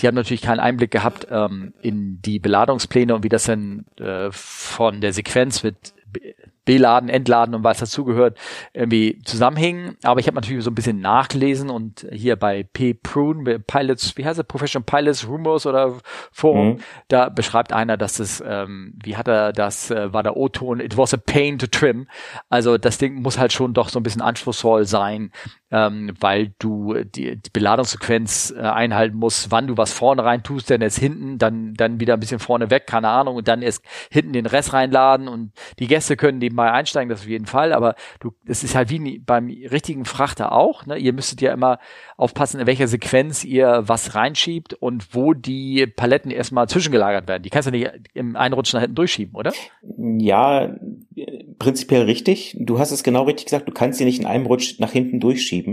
Die 0.00 0.06
haben 0.06 0.14
natürlich 0.14 0.42
keinen 0.42 0.60
Einblick 0.60 0.90
gehabt 0.90 1.26
ähm, 1.30 1.74
in 1.82 2.20
die 2.22 2.38
Beladungspläne 2.38 3.14
und 3.14 3.24
wie 3.24 3.28
das 3.28 3.44
dann 3.44 3.84
äh, 3.98 4.28
von 4.30 5.00
der 5.00 5.12
Sequenz 5.12 5.62
mit 5.62 5.94
Beladen, 6.64 7.08
Entladen 7.08 7.54
und 7.54 7.64
was 7.64 7.78
dazugehört, 7.78 8.38
irgendwie 8.72 9.18
zusammenhängen. 9.24 9.96
Aber 10.02 10.20
ich 10.20 10.26
habe 10.26 10.34
natürlich 10.36 10.64
so 10.64 10.70
ein 10.70 10.74
bisschen 10.74 11.00
nachgelesen 11.00 11.70
und 11.70 12.06
hier 12.10 12.36
bei 12.36 12.62
P. 12.62 12.94
Prune, 12.94 13.58
Pilots, 13.60 14.16
wie 14.16 14.24
heißt 14.24 14.38
er, 14.38 14.44
Professional 14.44 14.84
Pilots 14.84 15.28
Rumors 15.28 15.66
oder 15.66 15.98
Forum, 16.32 16.68
Mhm. 16.68 16.78
da 17.08 17.28
beschreibt 17.28 17.72
einer, 17.72 17.96
dass 17.96 18.18
es, 18.18 18.42
ähm, 18.46 18.94
wie 19.02 19.16
hat 19.16 19.28
er 19.28 19.52
das, 19.52 19.90
äh, 19.90 20.12
war 20.12 20.22
der 20.22 20.36
O-Ton, 20.36 20.80
it 20.80 20.96
was 20.96 21.12
a 21.14 21.18
pain 21.18 21.58
to 21.58 21.66
trim. 21.66 22.08
Also 22.48 22.78
das 22.78 22.98
Ding 22.98 23.22
muss 23.22 23.38
halt 23.38 23.52
schon 23.52 23.74
doch 23.74 23.88
so 23.88 24.00
ein 24.00 24.02
bisschen 24.02 24.22
anspruchsvoll 24.22 24.84
sein, 24.86 25.30
ähm, 25.74 26.14
weil 26.20 26.54
du 26.60 26.94
die, 26.94 27.36
die 27.36 27.50
Beladungssequenz 27.52 28.54
äh, 28.56 28.60
einhalten 28.60 29.16
musst, 29.16 29.50
wann 29.50 29.66
du 29.66 29.76
was 29.76 29.92
vorne 29.92 30.24
rein 30.24 30.44
tust, 30.44 30.70
denn 30.70 30.80
jetzt 30.82 30.98
hinten, 30.98 31.36
dann, 31.36 31.74
dann 31.74 31.98
wieder 31.98 32.14
ein 32.14 32.20
bisschen 32.20 32.38
vorne 32.38 32.70
weg, 32.70 32.86
keine 32.86 33.08
Ahnung, 33.08 33.34
und 33.34 33.48
dann 33.48 33.60
erst 33.60 33.84
hinten 34.08 34.32
den 34.32 34.46
Rest 34.46 34.72
reinladen 34.72 35.26
und 35.26 35.50
die 35.80 35.88
Gäste 35.88 36.16
können 36.16 36.38
nebenbei 36.38 36.70
einsteigen, 36.70 37.08
das 37.08 37.22
auf 37.22 37.28
jeden 37.28 37.46
Fall, 37.46 37.72
aber 37.72 37.96
du, 38.20 38.32
es 38.46 38.62
ist 38.62 38.76
halt 38.76 38.88
wie 38.90 39.18
beim 39.18 39.48
richtigen 39.48 40.04
Frachter 40.04 40.52
auch, 40.52 40.86
ne? 40.86 40.96
Ihr 40.96 41.12
müsstet 41.12 41.40
ja 41.40 41.52
immer 41.52 41.80
aufpassen, 42.16 42.60
in 42.60 42.68
welcher 42.68 42.86
Sequenz 42.86 43.42
ihr 43.42 43.82
was 43.86 44.14
reinschiebt 44.14 44.74
und 44.74 45.12
wo 45.12 45.34
die 45.34 45.88
Paletten 45.88 46.30
erstmal 46.30 46.68
zwischengelagert 46.68 47.26
werden. 47.26 47.42
Die 47.42 47.50
kannst 47.50 47.66
du 47.66 47.72
nicht 47.72 47.90
im 48.14 48.36
Einrutschen 48.36 48.76
nach 48.76 48.82
hinten 48.82 48.94
durchschieben, 48.94 49.34
oder? 49.34 49.52
Ja, 49.98 50.76
äh, 51.16 51.44
prinzipiell 51.58 52.02
richtig. 52.02 52.56
Du 52.60 52.78
hast 52.78 52.92
es 52.92 53.02
genau 53.02 53.24
richtig 53.24 53.46
gesagt. 53.46 53.68
Du 53.68 53.72
kannst 53.72 53.98
sie 53.98 54.04
nicht 54.04 54.20
in 54.20 54.26
einem 54.26 54.46
Rutsch 54.46 54.78
nach 54.78 54.92
hinten 54.92 55.18
durchschieben. 55.18 55.63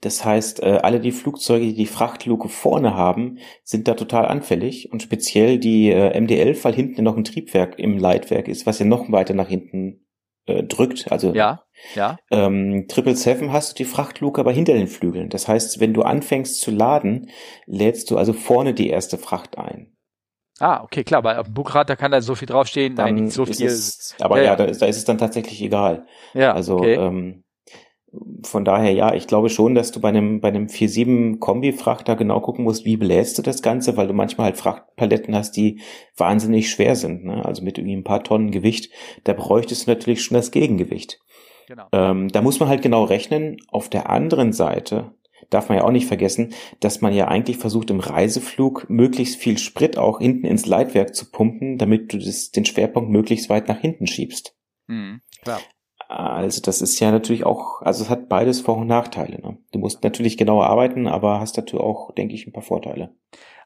Das 0.00 0.24
heißt, 0.24 0.62
äh, 0.62 0.80
alle 0.82 1.00
die 1.00 1.12
Flugzeuge, 1.12 1.66
die 1.66 1.74
die 1.74 1.86
Frachtluke 1.86 2.48
vorne 2.48 2.94
haben, 2.94 3.38
sind 3.64 3.88
da 3.88 3.94
total 3.94 4.26
anfällig. 4.26 4.92
Und 4.92 5.02
speziell 5.02 5.58
die 5.58 5.90
äh, 5.90 6.16
MD-11, 6.18 6.64
weil 6.64 6.74
hinten 6.74 7.04
noch 7.04 7.16
ein 7.16 7.24
Triebwerk 7.24 7.78
im 7.78 7.98
Leitwerk 7.98 8.48
ist, 8.48 8.66
was 8.66 8.78
ja 8.78 8.86
noch 8.86 9.10
weiter 9.12 9.34
nach 9.34 9.48
hinten 9.48 10.06
äh, 10.46 10.62
drückt. 10.62 11.10
Also 11.12 11.34
Ja, 11.34 11.62
ja. 11.94 12.18
ähm, 12.30 12.86
777 12.88 13.50
hast 13.50 13.72
du 13.72 13.74
die 13.82 13.88
Frachtluke 13.88 14.40
aber 14.40 14.52
hinter 14.52 14.74
den 14.74 14.88
Flügeln. 14.88 15.28
Das 15.28 15.48
heißt, 15.48 15.80
wenn 15.80 15.94
du 15.94 16.02
anfängst 16.02 16.60
zu 16.60 16.70
laden, 16.70 17.30
lädst 17.66 18.10
du 18.10 18.16
also 18.16 18.32
vorne 18.32 18.74
die 18.74 18.88
erste 18.88 19.18
Fracht 19.18 19.58
ein. 19.58 19.92
Ah, 20.58 20.82
okay, 20.84 21.02
klar, 21.02 21.24
weil 21.24 21.38
auf 21.38 21.46
dem 21.46 21.54
Bugrad, 21.54 21.90
da 21.90 21.96
kann 21.96 22.12
da 22.12 22.20
so 22.20 22.34
viel 22.34 22.46
draufstehen, 22.46 22.94
nein, 22.94 23.16
Dann 23.16 23.24
nicht 23.24 23.34
so 23.34 23.46
viel. 23.46 23.66
es, 23.66 24.14
aber 24.20 24.36
Ja, 24.36 24.42
ja, 24.42 24.50
ja. 24.50 24.56
Da, 24.56 24.64
ist, 24.64 24.80
da 24.82 24.86
ist 24.86 24.96
es 24.96 25.04
dann 25.04 25.18
tatsächlich 25.18 25.60
egal. 25.62 26.06
ja, 26.34 26.52
Also 26.52 26.76
okay. 26.76 26.94
ähm, 26.94 27.41
von 28.42 28.64
daher 28.64 28.92
ja, 28.92 29.14
ich 29.14 29.26
glaube 29.26 29.48
schon, 29.48 29.74
dass 29.74 29.90
du 29.90 30.00
bei 30.00 30.08
einem 30.08 30.40
bei 30.40 30.48
einem 30.48 30.66
4.7 30.66 31.38
Kombi-Frachter 31.38 32.14
genau 32.16 32.40
gucken 32.40 32.64
musst, 32.64 32.84
wie 32.84 32.96
belädst 32.96 33.38
du 33.38 33.42
das 33.42 33.62
Ganze, 33.62 33.96
weil 33.96 34.06
du 34.06 34.12
manchmal 34.12 34.46
halt 34.46 34.58
Frachtpaletten 34.58 35.34
hast, 35.34 35.56
die 35.56 35.80
wahnsinnig 36.16 36.70
schwer 36.70 36.94
sind, 36.94 37.24
ne? 37.24 37.44
also 37.44 37.62
mit 37.62 37.78
irgendwie 37.78 37.96
ein 37.96 38.04
paar 38.04 38.22
Tonnen 38.22 38.50
Gewicht. 38.50 38.90
Da 39.24 39.32
bräuchtest 39.32 39.86
du 39.86 39.90
natürlich 39.90 40.22
schon 40.22 40.36
das 40.36 40.50
Gegengewicht. 40.50 41.20
genau. 41.66 41.86
Ähm, 41.92 42.28
da 42.28 42.42
muss 42.42 42.60
man 42.60 42.68
halt 42.68 42.82
genau 42.82 43.04
rechnen. 43.04 43.56
Auf 43.68 43.88
der 43.88 44.10
anderen 44.10 44.52
Seite 44.52 45.14
darf 45.48 45.68
man 45.68 45.78
ja 45.78 45.84
auch 45.84 45.90
nicht 45.92 46.06
vergessen, 46.06 46.52
dass 46.80 47.00
man 47.00 47.14
ja 47.14 47.28
eigentlich 47.28 47.56
versucht, 47.56 47.90
im 47.90 48.00
Reiseflug 48.00 48.88
möglichst 48.90 49.36
viel 49.36 49.58
Sprit 49.58 49.96
auch 49.96 50.18
hinten 50.18 50.46
ins 50.46 50.66
Leitwerk 50.66 51.14
zu 51.14 51.30
pumpen, 51.30 51.78
damit 51.78 52.12
du 52.12 52.18
das, 52.18 52.50
den 52.50 52.64
Schwerpunkt 52.64 53.10
möglichst 53.10 53.48
weit 53.48 53.68
nach 53.68 53.78
hinten 53.78 54.06
schiebst. 54.06 54.54
Mhm, 54.86 55.20
klar. 55.42 55.60
Also 56.12 56.60
das 56.60 56.82
ist 56.82 57.00
ja 57.00 57.10
natürlich 57.10 57.44
auch, 57.44 57.80
also 57.82 58.04
es 58.04 58.10
hat 58.10 58.28
beides 58.28 58.60
Vor- 58.60 58.78
und 58.78 58.86
Nachteile. 58.86 59.40
Ne? 59.40 59.56
Du 59.72 59.78
musst 59.78 60.04
natürlich 60.04 60.36
genauer 60.36 60.66
arbeiten, 60.66 61.06
aber 61.06 61.40
hast 61.40 61.56
dazu 61.56 61.80
auch, 61.80 62.14
denke 62.14 62.34
ich, 62.34 62.46
ein 62.46 62.52
paar 62.52 62.62
Vorteile. 62.62 63.10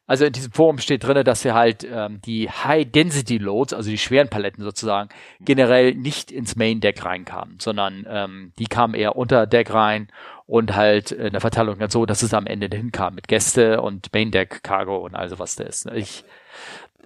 Also 0.09 0.25
in 0.25 0.33
diesem 0.33 0.53
Forum 0.53 0.79
steht 0.79 1.03
drinne, 1.03 1.25
dass 1.25 1.43
sie 1.43 1.53
halt 1.53 1.85
ähm, 1.91 2.21
die 2.25 2.49
High-Density-Loads, 2.49 3.75
also 3.75 3.91
die 3.91 3.99
schweren 3.99 4.29
Paletten 4.29 4.63
sozusagen, 4.63 5.09
generell 5.41 5.97
nicht 5.97 6.31
ins 6.31 6.55
Main-Deck 6.55 7.05
reinkamen, 7.05 7.59
sondern 7.59 8.07
ähm, 8.09 8.53
die 8.59 8.67
kamen 8.67 8.95
eher 8.95 9.17
unter 9.17 9.49
Deck 9.49 9.75
rein 9.75 10.09
und 10.47 10.77
halt 10.77 11.11
in 11.11 11.33
der 11.33 11.41
Verteilung 11.41 11.81
dann 11.81 11.91
so, 11.91 12.07
dass 12.07 12.23
es 12.23 12.33
am 12.35 12.47
Ende 12.47 12.69
hinkam 12.75 13.17
mit 13.17 13.27
Gäste 13.27 13.83
und 13.83 14.13
Main-Deck-Cargo 14.13 14.97
und 14.97 15.17
also 15.17 15.41
was 15.41 15.57
da 15.57 15.65
ist. 15.65 15.91
Ich 15.93 16.23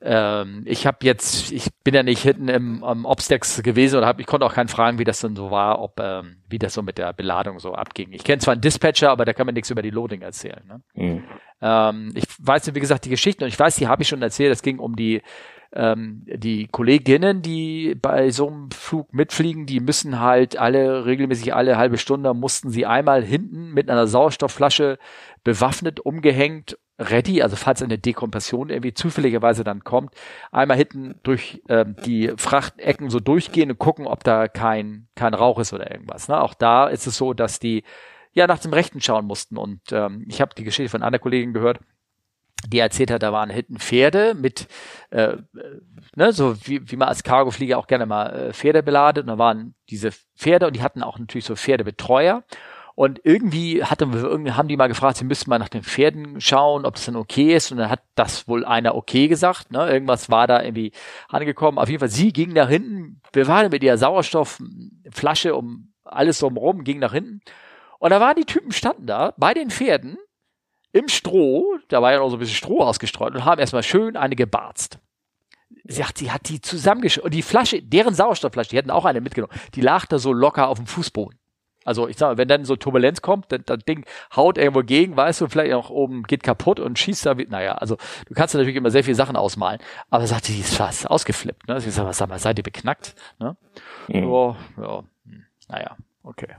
ähm, 0.03 0.63
ich 0.65 0.87
habe 0.87 0.99
jetzt, 1.03 1.53
ich 1.53 1.69
bin 1.85 1.95
ja 1.95 2.03
nicht 2.03 2.23
hinten 2.23 2.49
im, 2.49 2.83
im 2.83 3.05
Obstex 3.05 3.63
gewesen 3.63 3.99
oder 3.99 4.07
hab, 4.07 4.19
ich 4.19 4.27
konnte 4.27 4.47
auch 4.47 4.55
keinen 4.55 4.69
fragen, 4.69 4.99
wie 4.99 5.05
das 5.05 5.21
denn 5.21 5.37
so 5.37 5.51
war, 5.51 5.81
ob 5.81 6.01
ähm, 6.01 6.37
wie 6.49 6.59
das 6.59 6.75
so 6.75 6.83
mit 6.83 6.97
der 6.99 7.13
Beladung 7.13 7.59
so 7.59 7.75
abging. 7.75 8.13
Ich 8.13 8.25
kenne 8.25 8.39
zwar 8.39 8.53
einen 8.53 8.63
Dispatcher, 8.63 9.11
aber 9.11 9.25
da 9.25 9.33
kann 9.33 9.47
man 9.47 9.55
nichts 9.55 9.71
über 9.71 9.83
die 9.83 9.91
Loading 9.91 10.23
erzählen. 10.23 10.63
Ne? 10.67 10.81
Mhm. 10.95 11.25
Ähm, 11.61 12.13
ich 12.15 12.25
weiß, 12.39 12.75
wie 12.75 12.81
gesagt, 12.81 13.05
die 13.05 13.11
Geschichten 13.11 13.45
und 13.45 13.49
ich 13.49 13.59
weiß, 13.59 13.77
die 13.77 13.89
habe 13.89 14.03
ich 14.03 14.09
schon 14.09 14.23
erzählt. 14.23 14.53
Es 14.53 14.63
ging 14.63 14.79
um 14.79 14.97
die 14.97 15.21
ähm, 15.73 16.23
die 16.27 16.67
Kolleginnen, 16.67 17.43
die 17.43 17.95
bei 17.95 18.31
so 18.31 18.49
einem 18.49 18.71
Flug 18.73 19.13
mitfliegen, 19.15 19.67
die 19.67 19.81
müssen 19.81 20.19
halt 20.19 20.57
alle 20.57 21.07
regelmäßig 21.07 21.55
alle 21.55 21.77
halbe 21.77 21.99
Stunde 21.99 22.35
mussten 22.35 22.71
sie 22.71 22.87
einmal 22.87 23.23
hinten 23.23 23.73
mit 23.73 23.89
einer 23.89 24.09
Sauerstoffflasche 24.09 24.99
bewaffnet, 25.45 26.01
umgehängt, 26.01 26.77
ready, 27.01 27.43
also 27.43 27.57
falls 27.57 27.83
eine 27.83 27.99
Dekompression 27.99 28.71
irgendwie 28.71 28.95
zufälligerweise 28.95 29.65
dann 29.65 29.85
kommt, 29.85 30.15
einmal 30.53 30.77
hinten 30.77 31.17
durch 31.23 31.63
ähm, 31.69 31.97
die 32.05 32.33
Frachtecken 32.37 33.11
so 33.11 33.21
durchgehen 33.21 33.71
und 33.71 33.79
gucken, 33.79 34.07
ob 34.07 34.23
da 34.23 34.49
kein 34.49 35.09
kein 35.15 35.35
Rauch 35.35 35.59
ist 35.59 35.73
oder 35.73 35.91
irgendwas. 35.91 36.29
Ne? 36.29 36.41
Auch 36.41 36.55
da 36.55 36.89
ist 36.89 37.07
es 37.07 37.17
so, 37.17 37.33
dass 37.33 37.59
die 37.59 37.85
ja 38.33 38.47
nach 38.47 38.59
dem 38.59 38.73
Rechten 38.73 39.01
schauen 39.01 39.27
mussten 39.27 39.57
und 39.57 39.81
ähm, 39.91 40.27
ich 40.29 40.41
habe 40.41 40.55
die 40.55 40.65
Geschichte 40.65 40.91
von 40.91 41.03
einer 41.03 41.19
Kollegin 41.19 41.53
gehört, 41.53 41.81
die 42.69 42.79
erzählt 42.79 43.11
hat, 43.11 43.23
da 43.23 43.33
waren 43.33 43.51
hinten 43.51 43.79
Pferde 43.79 44.35
mit, 44.35 44.69
äh, 45.11 45.23
äh, 45.33 45.39
ne, 46.15 46.33
so 46.33 46.57
wie, 46.67 46.91
wie 46.91 46.97
man 46.97 47.09
als 47.09 47.23
Cargoflieger 47.23 47.79
auch 47.79 47.87
gerne 47.87 48.07
mal 48.07 48.27
äh, 48.27 48.53
Pferde 48.53 48.83
beladet. 48.83 49.23
Und 49.23 49.29
da 49.29 49.39
waren 49.39 49.75
diese 49.89 50.11
Pferde 50.37 50.67
und 50.67 50.77
die 50.77 50.83
hatten 50.83 51.03
auch 51.03 51.19
natürlich 51.19 51.45
so 51.45 51.57
Pferdebetreuer. 51.57 52.45
Und 53.01 53.19
irgendwie 53.25 53.83
hatte, 53.83 54.07
haben 54.55 54.69
die 54.69 54.77
mal 54.77 54.89
gefragt, 54.89 55.17
sie 55.17 55.25
müssten 55.25 55.49
mal 55.49 55.59
nach 55.59 55.71
den 55.71 55.83
Pferden 55.83 56.39
schauen, 56.39 56.85
ob 56.85 56.97
das 56.97 57.07
dann 57.07 57.17
okay 57.17 57.55
ist. 57.55 57.73
Und 57.73 57.79
dann 57.79 57.89
hat 57.89 58.03
das 58.15 58.47
wohl 58.47 58.63
einer 58.63 58.95
okay 58.95 59.27
gesagt. 59.27 59.73
Ne? 59.73 59.91
Irgendwas 59.91 60.29
war 60.29 60.47
da 60.47 60.63
irgendwie 60.63 60.93
angekommen. 61.27 61.79
Auf 61.79 61.89
jeden 61.89 62.01
Fall, 62.01 62.11
sie 62.11 62.31
ging 62.31 62.53
nach 62.53 62.69
hinten, 62.69 63.23
wir 63.33 63.47
waren 63.47 63.71
mit 63.71 63.83
ihrer 63.83 63.97
Sauerstoffflasche 63.97 65.55
um 65.55 65.95
alles 66.05 66.41
drumherum, 66.41 66.85
ging 66.85 66.99
nach 66.99 67.15
hinten. 67.15 67.41
Und 68.01 68.11
da 68.11 68.21
waren 68.21 68.37
die 68.37 68.45
Typen 68.45 68.71
standen 68.71 69.07
da 69.07 69.33
bei 69.39 69.55
den 69.55 69.71
Pferden 69.71 70.19
im 70.93 71.09
Stroh, 71.09 71.79
da 71.89 72.03
war 72.03 72.13
ja 72.13 72.19
noch 72.19 72.29
so 72.29 72.37
ein 72.37 72.41
bisschen 72.41 72.57
Stroh 72.57 72.81
ausgestreut 72.81 73.35
und 73.35 73.47
haben 73.47 73.61
erstmal 73.61 73.83
schön 73.83 74.15
eine 74.19 74.37
gebarzt. 74.37 74.99
Sie 75.85 76.05
hat, 76.05 76.19
sie 76.19 76.31
hat 76.31 76.51
die 76.51 76.61
zusammengeschüttet 76.61 77.25
und 77.25 77.33
die 77.33 77.41
Flasche, 77.41 77.81
deren 77.81 78.13
Sauerstoffflasche, 78.13 78.69
die 78.69 78.77
hatten 78.77 78.91
auch 78.91 79.07
eine 79.07 79.23
mitgenommen, 79.23 79.55
die 79.75 79.81
lag 79.81 80.05
da 80.05 80.19
so 80.19 80.35
locker 80.35 80.69
auf 80.69 80.77
dem 80.77 80.87
Fußboden. 80.87 81.40
Also 81.91 82.07
ich 82.07 82.17
sag 82.17 82.29
mal, 82.29 82.39
wenn 82.39 82.47
dann 82.47 82.65
so 82.65 82.77
Turbulenz 82.77 83.21
kommt, 83.21 83.51
dann 83.51 83.65
das 83.67 83.81
Ding 83.81 84.07
haut 84.37 84.59
irgendwo 84.59 84.83
gegen, 84.85 85.17
weißt 85.17 85.41
du, 85.41 85.49
vielleicht 85.49 85.75
auch 85.75 85.91
oben 85.91 86.23
geht 86.23 86.45
kaputt 86.45 86.79
und 86.79 86.99
schießt 87.01 87.27
da, 87.27 87.37
wie- 87.37 87.47
naja, 87.47 87.73
also 87.75 87.97
du 88.29 88.35
kannst 88.35 88.55
natürlich 88.55 88.77
immer 88.77 88.93
sehr 88.93 89.03
viele 89.03 89.17
Sachen 89.17 89.35
ausmalen, 89.35 89.81
aber 90.09 90.25
sagt 90.29 90.45
sie, 90.45 90.53
die 90.55 90.61
ist 90.61 90.77
fast 90.77 91.11
ausgeflippt, 91.11 91.67
ne? 91.67 91.81
Sie 91.81 91.91
sagt, 91.91 92.07
was 92.09 92.19
sag 92.19 92.29
mal, 92.29 92.39
seid 92.39 92.59
ihr 92.59 92.63
beknackt, 92.63 93.17
ne? 93.41 93.57
Mhm. 94.07 94.31
Ja, 94.31 94.57
ja, 94.81 95.03
hm, 95.27 95.45
naja, 95.69 95.97
okay. 96.23 96.55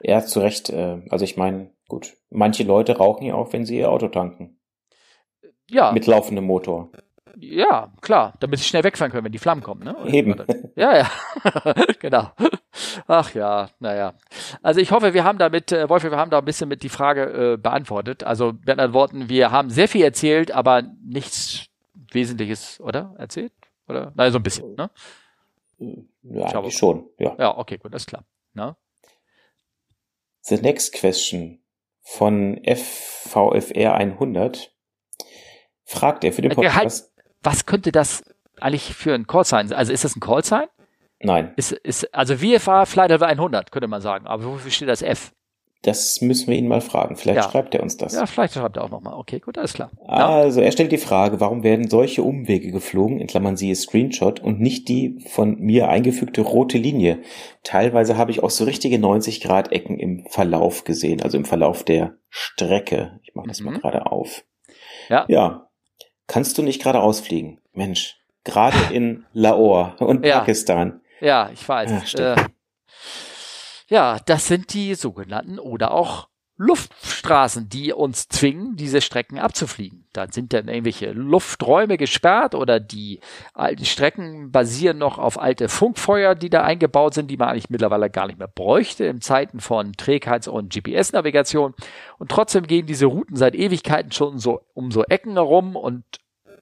Ja, 0.00 0.24
zu 0.24 0.38
Recht. 0.40 0.70
Äh, 0.70 1.02
also 1.10 1.24
ich 1.24 1.36
meine, 1.36 1.70
gut, 1.88 2.14
manche 2.30 2.62
Leute 2.62 2.96
rauchen 2.96 3.26
ja 3.26 3.34
auch, 3.34 3.52
wenn 3.52 3.66
sie 3.66 3.78
ihr 3.78 3.90
Auto 3.90 4.06
tanken. 4.08 4.56
Ja, 5.68 5.90
Mit 5.92 6.06
laufendem 6.06 6.44
Motor. 6.44 6.90
Ja, 7.38 7.92
klar, 8.00 8.34
damit 8.40 8.58
sie 8.58 8.64
schnell 8.66 8.84
wegfahren 8.84 9.10
können, 9.12 9.24
wenn 9.24 9.32
die 9.32 9.38
Flammen 9.38 9.62
kommen, 9.62 9.82
ne? 9.84 9.96
Eben. 10.06 10.36
Ja, 10.76 10.96
ja, 10.98 11.10
genau. 12.00 12.30
Ach 13.06 13.32
ja, 13.34 13.68
naja. 13.80 14.14
Also 14.62 14.80
ich 14.80 14.90
hoffe, 14.90 15.14
wir 15.14 15.24
haben 15.24 15.38
damit, 15.38 15.72
äh, 15.72 15.88
Wolf, 15.88 16.02
wir 16.04 16.10
haben 16.16 16.30
da 16.30 16.38
ein 16.38 16.44
bisschen 16.44 16.68
mit 16.68 16.82
die 16.82 16.88
Frage 16.88 17.52
äh, 17.54 17.56
beantwortet. 17.56 18.24
Also 18.24 18.52
mit 18.52 18.68
anderen 18.70 18.92
Worten, 18.92 19.28
wir 19.28 19.50
haben 19.50 19.70
sehr 19.70 19.88
viel 19.88 20.04
erzählt, 20.04 20.50
aber 20.52 20.82
nichts 21.04 21.66
Wesentliches, 22.12 22.80
oder? 22.80 23.14
Erzählt? 23.18 23.52
Oder? 23.88 24.12
Nein, 24.14 24.32
so 24.32 24.38
ein 24.38 24.42
bisschen, 24.42 24.74
ne? 24.74 24.90
Ja, 25.78 26.48
Schau 26.50 26.60
eigentlich 26.60 26.76
schon, 26.76 27.08
ja. 27.18 27.34
Ja, 27.38 27.58
okay, 27.58 27.78
gut, 27.78 27.92
das 27.92 28.02
ist 28.02 28.08
klar. 28.08 28.24
Ne? 28.54 28.76
The 30.42 30.56
Next 30.56 30.92
Question 30.94 31.60
von 32.02 32.60
FVFR 32.64 33.94
100 33.94 34.72
fragt 35.84 36.24
er 36.24 36.32
für 36.32 36.42
den 36.42 36.52
Äh, 36.52 36.54
Podcast. 36.54 37.11
Was 37.42 37.66
könnte 37.66 37.92
das 37.92 38.22
eigentlich 38.60 38.94
für 38.94 39.14
ein 39.14 39.26
Callsign 39.26 39.68
sein? 39.68 39.78
Also 39.78 39.92
ist 39.92 40.04
das 40.04 40.16
ein 40.16 40.20
Callsign? 40.20 40.66
Nein, 41.24 41.52
Ist, 41.56 41.70
ist, 41.72 42.12
also 42.14 42.36
VFA 42.36 42.84
Flight 42.84 43.10
Level 43.10 43.28
100, 43.28 43.70
könnte 43.70 43.86
man 43.88 44.00
sagen. 44.00 44.26
Aber 44.26 44.44
wofür 44.44 44.70
steht 44.70 44.88
das 44.88 45.02
F? 45.02 45.32
das 45.84 46.20
müssen 46.20 46.46
wir 46.48 46.56
ihn 46.56 46.68
mal 46.68 46.80
fragen. 46.80 47.16
Vielleicht 47.16 47.38
Ja. 47.44 47.50
schreibt 47.50 47.74
er 47.74 47.82
uns 47.82 47.96
das. 47.96 48.14
Ja, 48.14 48.24
vielleicht 48.26 48.54
schreibt 48.54 48.76
er 48.76 48.84
auch 48.84 48.90
nochmal. 48.90 49.14
Okay, 49.14 49.40
gut, 49.40 49.58
alles 49.58 49.72
klar. 49.72 49.90
Also 50.06 50.60
er 50.60 50.70
stellt 50.70 50.92
die 50.92 50.96
Frage, 50.96 51.40
warum 51.40 51.64
werden 51.64 51.90
solche 51.90 52.22
Umwege 52.22 52.70
geflogen, 52.70 53.18
in 53.18 53.26
Klammern 53.26 53.56
siehe 53.56 53.74
Screenshot, 53.74 54.38
und 54.38 54.60
nicht 54.60 54.88
die 54.88 55.18
von 55.30 55.58
mir 55.58 55.88
eingefügte 55.88 56.42
rote 56.42 56.78
Linie? 56.78 57.18
Teilweise 57.64 58.16
habe 58.16 58.30
ich 58.30 58.44
auch 58.44 58.50
so 58.50 58.62
richtige 58.62 58.96
90-Grad-Ecken 58.98 59.98
im 59.98 60.24
Verlauf 60.28 60.84
gesehen, 60.84 61.20
also 61.20 61.36
im 61.36 61.44
Verlauf 61.44 61.82
der 61.82 62.14
Strecke. 62.30 63.18
Ich 63.24 63.34
mache 63.34 63.48
das 63.48 63.58
Mhm. 63.58 63.66
mal 63.72 63.78
gerade 63.80 64.06
auf. 64.06 64.44
Ja. 65.08 65.24
Ja. 65.26 65.66
Kannst 66.32 66.56
du 66.56 66.62
nicht 66.62 66.80
geradeaus 66.80 67.20
fliegen? 67.20 67.58
Mensch, 67.74 68.16
gerade 68.42 68.78
in 68.94 69.26
Lahore 69.34 69.96
und 69.98 70.24
Ja. 70.24 70.38
Pakistan. 70.38 71.02
Ja, 71.20 71.50
ich 71.52 71.68
weiß. 71.68 71.90
Ja, 71.90 71.98
äh, 71.98 72.06
stimmt. 72.06 72.50
ja, 73.88 74.18
das 74.24 74.46
sind 74.48 74.72
die 74.72 74.94
sogenannten 74.94 75.58
oder 75.58 75.92
auch 75.92 76.28
Luftstraßen, 76.56 77.68
die 77.68 77.92
uns 77.92 78.28
zwingen, 78.28 78.76
diese 78.76 79.00
Strecken 79.00 79.38
abzufliegen. 79.38 80.06
Da 80.12 80.26
sind 80.30 80.52
dann 80.52 80.68
irgendwelche 80.68 81.10
Lufträume 81.12 81.96
gesperrt 81.96 82.54
oder 82.54 82.78
die 82.78 83.20
alten 83.52 83.84
Strecken 83.84 84.52
basieren 84.52 84.98
noch 84.98 85.18
auf 85.18 85.40
alte 85.40 85.68
Funkfeuer, 85.68 86.34
die 86.34 86.50
da 86.50 86.62
eingebaut 86.62 87.14
sind, 87.14 87.30
die 87.30 87.36
man 87.36 87.48
eigentlich 87.48 87.70
mittlerweile 87.70 88.10
gar 88.10 88.26
nicht 88.26 88.38
mehr 88.38 88.48
bräuchte 88.48 89.04
in 89.04 89.20
Zeiten 89.20 89.60
von 89.60 89.92
Trägheits- 89.94 90.46
und 90.48 90.72
GPS-Navigation. 90.72 91.74
Und 92.18 92.30
trotzdem 92.30 92.66
gehen 92.66 92.86
diese 92.86 93.06
Routen 93.06 93.36
seit 93.36 93.54
Ewigkeiten 93.54 94.12
schon 94.12 94.38
so 94.38 94.60
um 94.72 94.90
so 94.92 95.04
Ecken 95.04 95.32
herum 95.32 95.74
und 95.74 96.04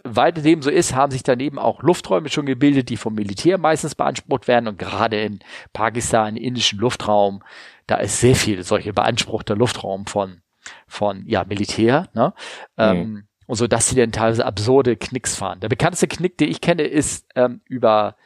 weil 0.05 0.33
dem 0.33 0.63
so 0.63 0.71
ist, 0.71 0.95
haben 0.95 1.13
sich 1.13 1.23
daneben 1.23 1.59
auch 1.59 1.83
Lufträume 1.83 2.29
schon 2.29 2.47
gebildet, 2.47 2.89
die 2.89 2.97
vom 2.97 3.15
Militär 3.15 3.59
meistens 3.59 3.95
beansprucht 3.95 4.49
werden. 4.49 4.69
Und 4.69 4.79
gerade 4.79 5.21
in 5.21 5.41
Pakistan, 5.73 6.37
im 6.37 6.43
indischen 6.43 6.79
Luftraum, 6.79 7.43
da 7.87 7.97
ist 7.97 8.21
sehr 8.21 8.37
viel 8.37 8.63
solche 8.63 8.93
beanspruchter 8.93 9.57
Luftraum 9.57 10.07
von, 10.07 10.43
von 10.87 11.25
ja, 11.27 11.45
Militär. 11.45 12.09
Ne? 12.15 12.33
Ähm, 12.79 13.25
und 13.47 13.57
so, 13.57 13.67
dass 13.67 13.89
sie 13.89 13.97
dann 13.97 14.13
teilweise 14.13 14.47
absurde 14.47 14.97
Knicks 14.97 15.37
fahren. 15.37 15.61
Der 15.61 15.69
bekannteste 15.69 16.07
Knick, 16.09 16.39
den 16.39 16.51
ich 16.51 16.61
kenne, 16.61 16.85
ist 16.85 17.27
ähm, 17.35 17.61
über, 17.67 18.17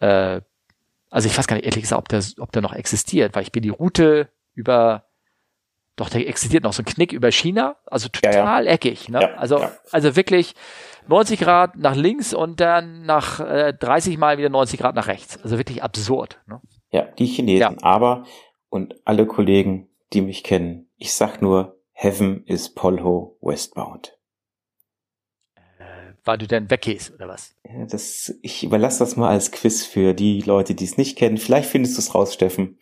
äh, 0.00 0.40
also 1.10 1.28
ich 1.28 1.36
weiß 1.36 1.46
gar 1.46 1.56
nicht 1.56 1.64
ehrlich 1.64 1.82
gesagt, 1.82 1.98
ob 1.98 2.08
der, 2.08 2.22
ob 2.38 2.52
der 2.52 2.62
noch 2.62 2.74
existiert, 2.74 3.34
weil 3.34 3.42
ich 3.42 3.52
bin 3.52 3.62
die 3.62 3.70
Route 3.70 4.28
über 4.54 5.04
doch, 5.98 6.10
der 6.10 6.26
existiert 6.28 6.62
noch 6.62 6.72
so 6.72 6.82
ein 6.82 6.86
Knick 6.86 7.12
über 7.12 7.32
China, 7.32 7.76
also 7.86 8.08
Ja, 8.22 8.30
ja. 8.30 8.40
total 8.40 8.66
eckig. 8.68 9.08
Ne? 9.08 9.20
Ja, 9.20 9.34
also, 9.34 9.58
ja. 9.58 9.72
also 9.90 10.14
wirklich 10.14 10.54
90 11.08 11.40
Grad 11.40 11.76
nach 11.76 11.96
links 11.96 12.34
und 12.34 12.60
dann 12.60 13.04
nach 13.04 13.40
äh, 13.40 13.72
30 13.72 14.18
Mal 14.18 14.38
wieder 14.38 14.50
90 14.50 14.78
Grad 14.78 14.94
nach 14.94 15.08
rechts. 15.08 15.42
Also 15.42 15.58
wirklich 15.58 15.82
absurd. 15.82 16.40
Ne? 16.46 16.60
Ja, 16.90 17.02
die 17.02 17.26
Chinesen. 17.26 17.82
Aber, 17.82 18.24
und 18.68 18.94
alle 19.04 19.26
Kollegen, 19.26 19.88
die 20.12 20.20
mich 20.20 20.44
kennen, 20.44 20.90
ich 20.96 21.14
sag 21.14 21.42
nur, 21.42 21.76
Heaven 21.92 22.44
is 22.44 22.72
Polho 22.72 23.36
westbound. 23.40 24.16
Weil 26.24 26.38
du 26.38 26.46
dann 26.46 26.70
weggehst 26.70 27.14
oder 27.14 27.28
was? 27.28 27.54
Ja, 27.64 27.86
das, 27.86 28.34
ich 28.42 28.62
überlasse 28.62 28.98
das 28.98 29.16
mal 29.16 29.30
als 29.30 29.50
Quiz 29.50 29.84
für 29.84 30.12
die 30.12 30.42
Leute, 30.42 30.74
die 30.74 30.84
es 30.84 30.98
nicht 30.98 31.16
kennen. 31.16 31.38
Vielleicht 31.38 31.70
findest 31.70 31.96
du 31.96 32.00
es 32.00 32.14
raus, 32.14 32.34
Steffen. 32.34 32.78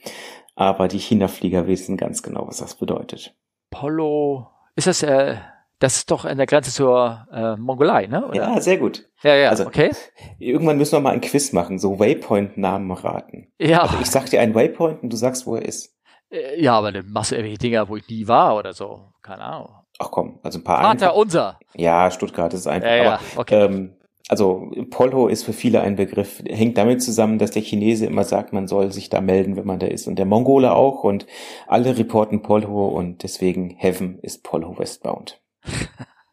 Aber 0.56 0.88
die 0.88 0.98
China-Flieger 0.98 1.66
wissen 1.66 1.96
ganz 1.96 2.22
genau, 2.22 2.48
was 2.48 2.56
das 2.56 2.74
bedeutet. 2.74 3.36
Polo, 3.70 4.48
ist 4.74 4.86
das, 4.86 5.02
äh, 5.02 5.36
das 5.78 5.96
ist 5.96 6.10
doch 6.10 6.24
an 6.24 6.36
der 6.38 6.46
Grenze 6.46 6.70
zur 6.72 7.26
äh, 7.32 7.56
Mongolei, 7.56 8.06
ne? 8.06 8.26
Oder? 8.26 8.34
Ja, 8.36 8.60
sehr 8.60 8.78
gut. 8.78 9.08
ja, 9.22 9.34
ja, 9.34 9.50
also- 9.50 9.66
okay. 9.66 9.90
Irgendwann 10.38 10.78
müssen 10.78 10.92
wir 10.92 11.00
mal 11.00 11.12
ein 11.14 11.20
Quiz 11.20 11.52
machen, 11.52 11.78
so 11.78 11.98
Waypoint-Namen 11.98 12.90
raten. 12.92 13.52
Ja, 13.58 13.82
Also 13.82 13.98
ich 14.00 14.06
sag 14.10 14.26
dir 14.30 14.40
einen 14.40 14.54
Waypoint 14.54 15.02
und 15.02 15.12
du 15.12 15.16
sagst, 15.16 15.46
wo 15.46 15.56
er 15.56 15.64
ist. 15.64 15.94
äh, 16.30 16.60
ja, 16.62 16.76
aber 16.78 16.92
dann 16.92 17.10
machst 17.10 17.30
du 17.30 17.34
irgendwelche 17.36 17.58
Dinger, 17.58 17.88
wo 17.88 17.96
ich 17.96 18.08
nie 18.08 18.26
war 18.28 18.56
oder 18.56 18.72
so. 18.72 19.12
Keine 19.22 19.42
Ahnung. 19.42 19.70
Ach 19.98 20.10
komm, 20.10 20.40
also 20.42 20.58
ein 20.58 20.64
paar 20.64 20.82
Vater 20.82 20.90
einfach. 21.06 21.14
unser. 21.16 21.58
Ja, 21.74 22.10
Stuttgart 22.10 22.52
ist 22.54 22.66
einfach. 22.66 22.88
Ja, 22.88 22.96
ja, 22.96 23.12
Aber, 23.14 23.20
okay. 23.36 23.64
ähm, 23.64 23.92
also 24.28 24.70
Polho 24.90 25.28
ist 25.28 25.44
für 25.44 25.52
viele 25.52 25.80
ein 25.82 25.94
Begriff, 25.96 26.42
hängt 26.48 26.76
damit 26.78 27.00
zusammen, 27.02 27.38
dass 27.38 27.52
der 27.52 27.62
Chinese 27.62 28.06
immer 28.06 28.24
sagt, 28.24 28.52
man 28.52 28.66
soll 28.66 28.90
sich 28.92 29.08
da 29.08 29.20
melden, 29.20 29.56
wenn 29.56 29.66
man 29.66 29.78
da 29.78 29.86
ist. 29.86 30.06
Und 30.08 30.16
der 30.18 30.26
Mongole 30.26 30.72
auch 30.74 31.04
und 31.04 31.26
alle 31.68 31.96
reporten 31.96 32.42
Polho 32.42 32.88
und 32.88 33.22
deswegen 33.22 33.70
Heaven 33.78 34.18
ist 34.22 34.42
Polho 34.42 34.76
westbound. 34.78 35.40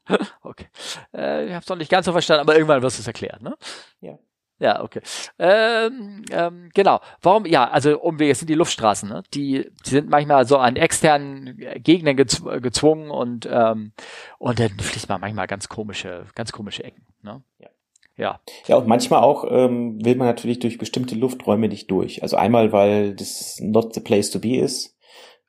Okay. 0.44 0.68
Äh, 1.16 1.46
ich 1.46 1.54
hab's 1.54 1.70
noch 1.70 1.78
nicht 1.78 1.90
ganz 1.90 2.06
so 2.06 2.12
verstanden, 2.12 2.42
aber 2.42 2.56
irgendwann 2.56 2.82
wirst 2.82 2.98
du 2.98 3.02
es 3.02 3.08
erklären, 3.08 3.42
ne? 3.42 3.56
Ja. 4.02 4.20
Ja, 4.60 4.84
okay. 4.84 5.02
Ähm, 5.40 6.24
ähm, 6.32 6.70
genau. 6.74 7.00
Warum? 7.22 7.46
Ja, 7.46 7.70
also 7.70 8.00
Umwege 8.00 8.36
sind 8.36 8.50
die 8.50 8.54
Luftstraßen, 8.54 9.10
ne? 9.10 9.24
Die, 9.34 9.70
die 9.86 9.90
sind 9.90 10.10
manchmal 10.10 10.46
so 10.46 10.58
an 10.58 10.76
externen 10.76 11.58
Gegenden 11.78 12.18
gezw 12.18 12.60
gezwungen 12.60 13.10
und 13.10 13.48
ähm, 13.50 13.94
und 14.40 14.60
dann 14.60 14.70
fliegt 14.80 15.10
man 15.10 15.22
manchmal 15.22 15.48
ganz 15.48 15.70
komische, 15.70 16.26
ganz 16.36 16.52
komische 16.52 16.84
Ecken, 16.84 17.06
ne? 17.22 17.42
Ja. 17.60 17.70
Ja. 18.16 18.40
Ja, 18.68 18.78
und 18.78 18.88
manchmal 18.88 19.24
auch 19.24 19.44
ähm, 19.50 20.04
will 20.06 20.16
man 20.16 20.28
natürlich 20.28 20.60
durch 20.60 20.78
bestimmte 20.78 21.16
Lufträume 21.16 21.68
nicht 21.68 21.90
durch. 21.90 22.22
Also 22.22 22.38
einmal, 22.38 22.72
weil 22.72 23.16
das 23.16 23.60
not 23.60 23.94
the 23.96 24.02
place 24.02 24.30
to 24.30 24.40
be 24.40 24.58
ist. 24.58 24.96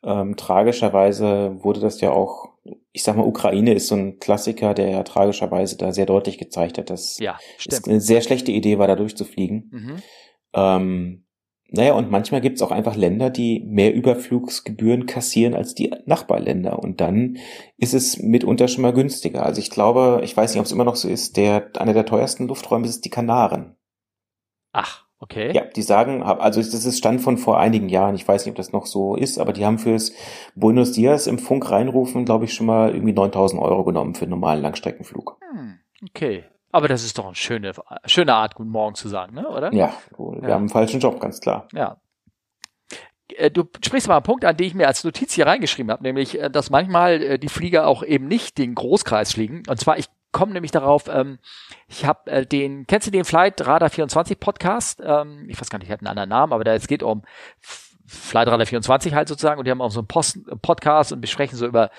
Ähm, 0.03 0.37
tragischerweise 0.37 1.63
wurde 1.63 1.81
das 1.81 2.01
ja 2.01 2.11
auch, 2.11 2.54
ich 2.93 3.03
sag 3.03 3.17
mal, 3.17 3.27
Ukraine 3.27 3.75
ist 3.75 3.89
so 3.89 3.95
ein 3.95 4.19
Klassiker, 4.19 4.75
der 4.75 4.89
ja 4.89 5.03
tragischerweise 5.03 5.77
da 5.77 5.93
sehr 5.93 6.07
deutlich 6.07 6.39
gezeigt 6.39 6.79
hat, 6.79 6.91
dass 6.91 7.19
Ja, 7.19 7.39
es 7.67 7.85
eine 7.85 8.01
sehr 8.01 8.23
schlechte 8.23 8.53
Idee 8.53 8.79
war, 8.79 8.87
da 8.87 8.97
durchzufliegen. 8.97 9.71
Mhm. 9.71 10.03
Ähm, 10.55 11.25
naja, 11.69 11.95
und 11.95 12.11
manchmal 12.11 12.41
gibt's 12.41 12.63
auch 12.63 12.71
einfach 12.71 12.95
Länder, 12.95 13.31
die 13.31 13.61
mehr 13.67 13.93
Überflugsgebühren 13.93 15.07
kassieren 15.07 15.55
als 15.55 15.75
die 15.75 15.93
Nachbarländer. 16.07 16.79
Und 16.79 17.01
dann 17.01 17.39
ist 17.77 17.95
es 17.95 18.19
mitunter 18.19 18.69
schon 18.69 18.83
mal 18.83 18.93
günstiger. 18.93 19.45
Also 19.45 19.61
ich 19.61 19.71
glaube, 19.71 20.21
ich 20.23 20.37
weiß 20.37 20.53
nicht, 20.53 20.61
ob 20.61 20.67
es 20.67 20.73
immer 20.73 20.85
noch 20.85 20.97
so 20.97 21.09
ist, 21.09 21.37
der, 21.37 21.71
einer 21.77 21.95
der 21.95 22.07
teuersten 22.07 22.47
Lufträume 22.47 22.87
ist 22.87 23.05
die 23.05 23.11
Kanaren. 23.11 23.77
Ach, 24.73 25.04
okay. 25.25 25.53
Ja, 25.53 25.65
die 25.65 25.83
sagen, 25.83 26.23
also 26.23 26.61
das 26.61 26.73
ist 26.85 26.99
Stand 26.99 27.21
von 27.21 27.37
vor 27.39 27.59
einigen 27.59 27.89
Jahren, 27.89 28.15
ich 28.15 28.27
weiß 28.29 28.45
nicht, 28.45 28.53
ob 28.53 28.57
das 28.57 28.73
noch 28.73 28.87
so 28.87 29.17
ist, 29.17 29.39
aber 29.39 29.53
die 29.53 29.65
haben 29.67 29.79
fürs 29.79 30.13
Buenos 30.55 30.93
Dias 30.93 31.27
im 31.27 31.39
Funk 31.39 31.71
reinrufen, 31.71 32.25
glaube 32.25 32.45
ich, 32.45 32.55
schon 32.55 32.67
mal 32.67 32.95
irgendwie 32.95 33.13
9000 33.13 33.61
Euro 33.61 33.83
genommen 33.85 34.15
für 34.15 34.23
einen 34.23 34.31
normalen 34.31 34.63
Langstreckenflug. 34.63 35.39
Hm, 35.51 35.79
okay. 36.09 36.45
Aber 36.71 36.89
das 36.89 37.05
ist 37.05 37.19
doch 37.19 37.27
eine 37.27 37.35
schöne, 37.37 37.73
schöne 38.05 38.35
Art, 38.35 38.55
Guten 38.57 38.71
Morgen 38.71 38.95
zu 38.97 39.09
sagen, 39.09 39.35
ne? 39.35 39.49
Oder? 39.49 39.73
Ja, 39.73 39.95
wir 40.19 40.43
Ja. 40.49 40.55
haben 40.55 40.63
einen 40.63 40.69
falschen 40.69 41.01
Job, 41.01 41.21
ganz 41.21 41.41
klar. 41.41 41.69
Ja. 41.73 41.99
Äh, 43.37 43.51
Du 43.51 43.65
sprichst 43.85 44.09
mal 44.09 44.17
einen 44.17 44.23
Punkt 44.25 44.45
an, 44.45 44.57
den 44.57 44.67
ich 44.67 44.75
mir 44.75 44.87
als 44.87 45.05
Notiz 45.05 45.33
hier 45.33 45.47
reingeschrieben 45.47 45.91
habe, 45.91 46.03
nämlich, 46.03 46.41
äh, 46.41 46.51
dass 46.51 46.71
manchmal 46.71 47.23
äh, 47.23 47.39
die 47.39 47.49
Flieger 47.49 47.87
auch 47.87 48.03
eben 48.03 48.27
nicht 48.29 48.59
den 48.59 48.75
Großkreis 48.75 49.33
fliegen. 49.33 49.63
Und 49.69 49.79
zwar, 49.81 49.99
ich 49.99 50.07
komme 50.35 50.53
nämlich 50.53 50.73
darauf, 50.73 51.09
ähm, 51.09 51.39
ich 51.89 52.05
habe 52.05 52.31
äh, 52.31 52.45
den, 52.45 52.87
kennst 52.87 53.07
du 53.07 53.11
den 53.11 53.25
Flight 53.25 53.67
Radar 53.67 53.89
24 53.89 54.39
Podcast? 54.39 55.01
Ähm, 55.03 55.47
ich 55.49 55.59
weiß 55.59 55.71
gar 55.71 55.79
nicht, 55.79 55.89
der 55.89 55.95
hat 55.95 56.01
einen 56.01 56.09
anderen 56.09 56.29
Namen, 56.29 56.53
aber 56.53 56.65
da 56.65 56.75
es 56.75 56.89
geht 56.89 57.03
um 57.03 57.23
Flight 58.07 58.49
Radar 58.49 58.67
24 58.67 59.15
halt 59.15 59.29
sozusagen 59.29 59.59
und 59.59 59.65
die 59.65 59.71
haben 59.71 59.81
auch 59.81 59.91
so 59.91 60.01
einen 60.01 60.09
Post 60.09 60.41
Podcast 60.61 61.13
und 61.13 61.23
besprechen 61.23 61.57
so 61.57 61.67
über, 61.67 61.91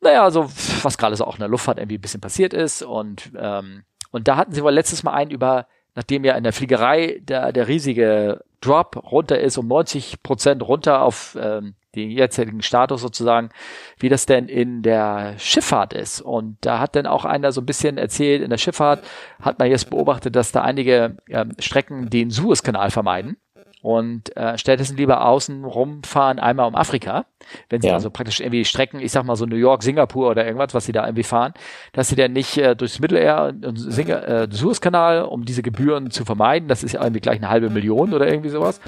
naja, 0.00 0.30
so 0.30 0.50
was 0.82 0.98
gerade 0.98 1.16
so 1.16 1.24
auch 1.24 1.36
in 1.36 1.40
der 1.40 1.48
Luftfahrt 1.48 1.78
irgendwie 1.78 1.96
ein 1.96 2.02
bisschen 2.02 2.20
passiert 2.20 2.52
ist 2.52 2.82
und 2.82 3.30
ähm, 3.38 3.84
und 4.10 4.28
da 4.28 4.36
hatten 4.36 4.52
sie 4.52 4.62
wohl 4.62 4.72
letztes 4.72 5.02
Mal 5.02 5.12
einen 5.12 5.30
über, 5.30 5.66
nachdem 5.94 6.24
ja 6.24 6.34
in 6.34 6.44
der 6.44 6.52
Fliegerei 6.52 7.20
der, 7.22 7.52
der 7.52 7.68
riesige 7.68 8.44
Drop 8.60 8.96
runter 9.10 9.38
ist, 9.38 9.58
um 9.58 9.68
90 9.68 10.22
Prozent 10.22 10.66
runter 10.66 11.02
auf 11.02 11.36
ähm, 11.40 11.74
den 11.96 12.10
jetzigen 12.10 12.62
Status 12.62 13.00
sozusagen, 13.00 13.50
wie 13.98 14.08
das 14.08 14.26
denn 14.26 14.48
in 14.48 14.82
der 14.82 15.34
Schifffahrt 15.38 15.92
ist. 15.92 16.20
Und 16.20 16.58
da 16.60 16.78
hat 16.78 16.94
dann 16.94 17.06
auch 17.06 17.24
einer 17.24 17.52
so 17.52 17.60
ein 17.60 17.66
bisschen 17.66 17.98
erzählt, 17.98 18.42
in 18.42 18.50
der 18.50 18.58
Schifffahrt 18.58 19.02
hat 19.40 19.58
man 19.58 19.70
jetzt 19.70 19.90
beobachtet, 19.90 20.36
dass 20.36 20.52
da 20.52 20.62
einige 20.62 21.16
ähm, 21.28 21.52
Strecken 21.58 22.10
den 22.10 22.30
Suezkanal 22.30 22.90
vermeiden 22.90 23.36
und 23.82 24.36
äh, 24.36 24.58
stattdessen 24.58 24.96
lieber 24.96 25.24
außen 25.26 25.64
rumfahren, 25.64 26.38
einmal 26.38 26.66
um 26.66 26.74
Afrika, 26.74 27.26
wenn 27.68 27.80
sie 27.80 27.88
Ja. 27.88 27.94
also 27.94 28.10
praktisch 28.10 28.40
irgendwie 28.40 28.64
Strecken, 28.64 29.00
ich 29.00 29.12
sag 29.12 29.24
mal 29.24 29.36
so 29.36 29.46
New 29.46 29.56
York, 29.56 29.82
Singapur 29.82 30.30
oder 30.30 30.44
irgendwas, 30.44 30.74
was 30.74 30.86
sie 30.86 30.92
da 30.92 31.04
irgendwie 31.04 31.22
fahren, 31.22 31.52
dass 31.92 32.08
sie 32.08 32.16
dann 32.16 32.32
nicht 32.32 32.56
äh, 32.58 32.74
durchs 32.74 32.98
Mittelmeer 32.98 33.54
und 33.64 33.76
Sing 33.76 34.08
äh, 34.08 34.48
Suezkanal, 34.50 35.22
um 35.24 35.44
diese 35.44 35.62
Gebühren 35.62 36.10
zu 36.10 36.24
vermeiden, 36.24 36.68
das 36.68 36.82
ist 36.82 36.92
ja 36.92 37.02
irgendwie 37.02 37.20
gleich 37.20 37.36
eine 37.36 37.48
halbe 37.48 37.70
Million 37.70 38.12
oder 38.12 38.26
irgendwie 38.26 38.50
sowas. 38.50 38.80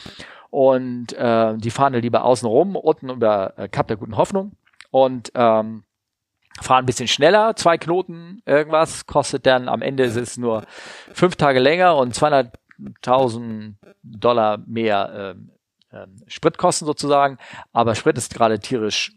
Und 0.51 1.13
äh, 1.13 1.57
die 1.59 1.71
fahren 1.71 1.93
dann 1.93 2.03
lieber 2.03 2.25
außen 2.25 2.49
rum, 2.49 2.75
unten 2.75 3.11
über 3.11 3.53
äh, 3.59 3.69
Kap 3.69 3.87
der 3.89 3.99
Guten 3.99 4.17
Hoffnung 4.17 4.53
und 4.91 5.31
ähm, 5.35 5.85
fahren 6.61 6.83
ein 6.85 6.87
bisschen 6.87 7.07
schneller, 7.07 7.55
zwei 7.55 7.77
Knoten, 7.79 8.43
irgendwas, 8.47 9.07
kostet 9.07 9.47
dann 9.47 9.69
am 9.69 9.83
Ende 9.83 10.05
ist 10.05 10.17
es 10.17 10.39
nur 10.39 10.65
fünf 11.13 11.37
Tage 11.37 11.61
länger 11.61 11.97
und 11.97 12.15
200.000 12.79 13.75
Dollar 14.03 14.59
mehr 14.67 15.35
ähm, 15.37 15.51
ähm, 15.93 16.17
Spritkosten 16.27 16.87
sozusagen. 16.87 17.39
Aber 17.73 17.95
Sprit 17.95 18.19
ist 18.19 18.35
gerade 18.35 18.61
tierisch 18.61 19.13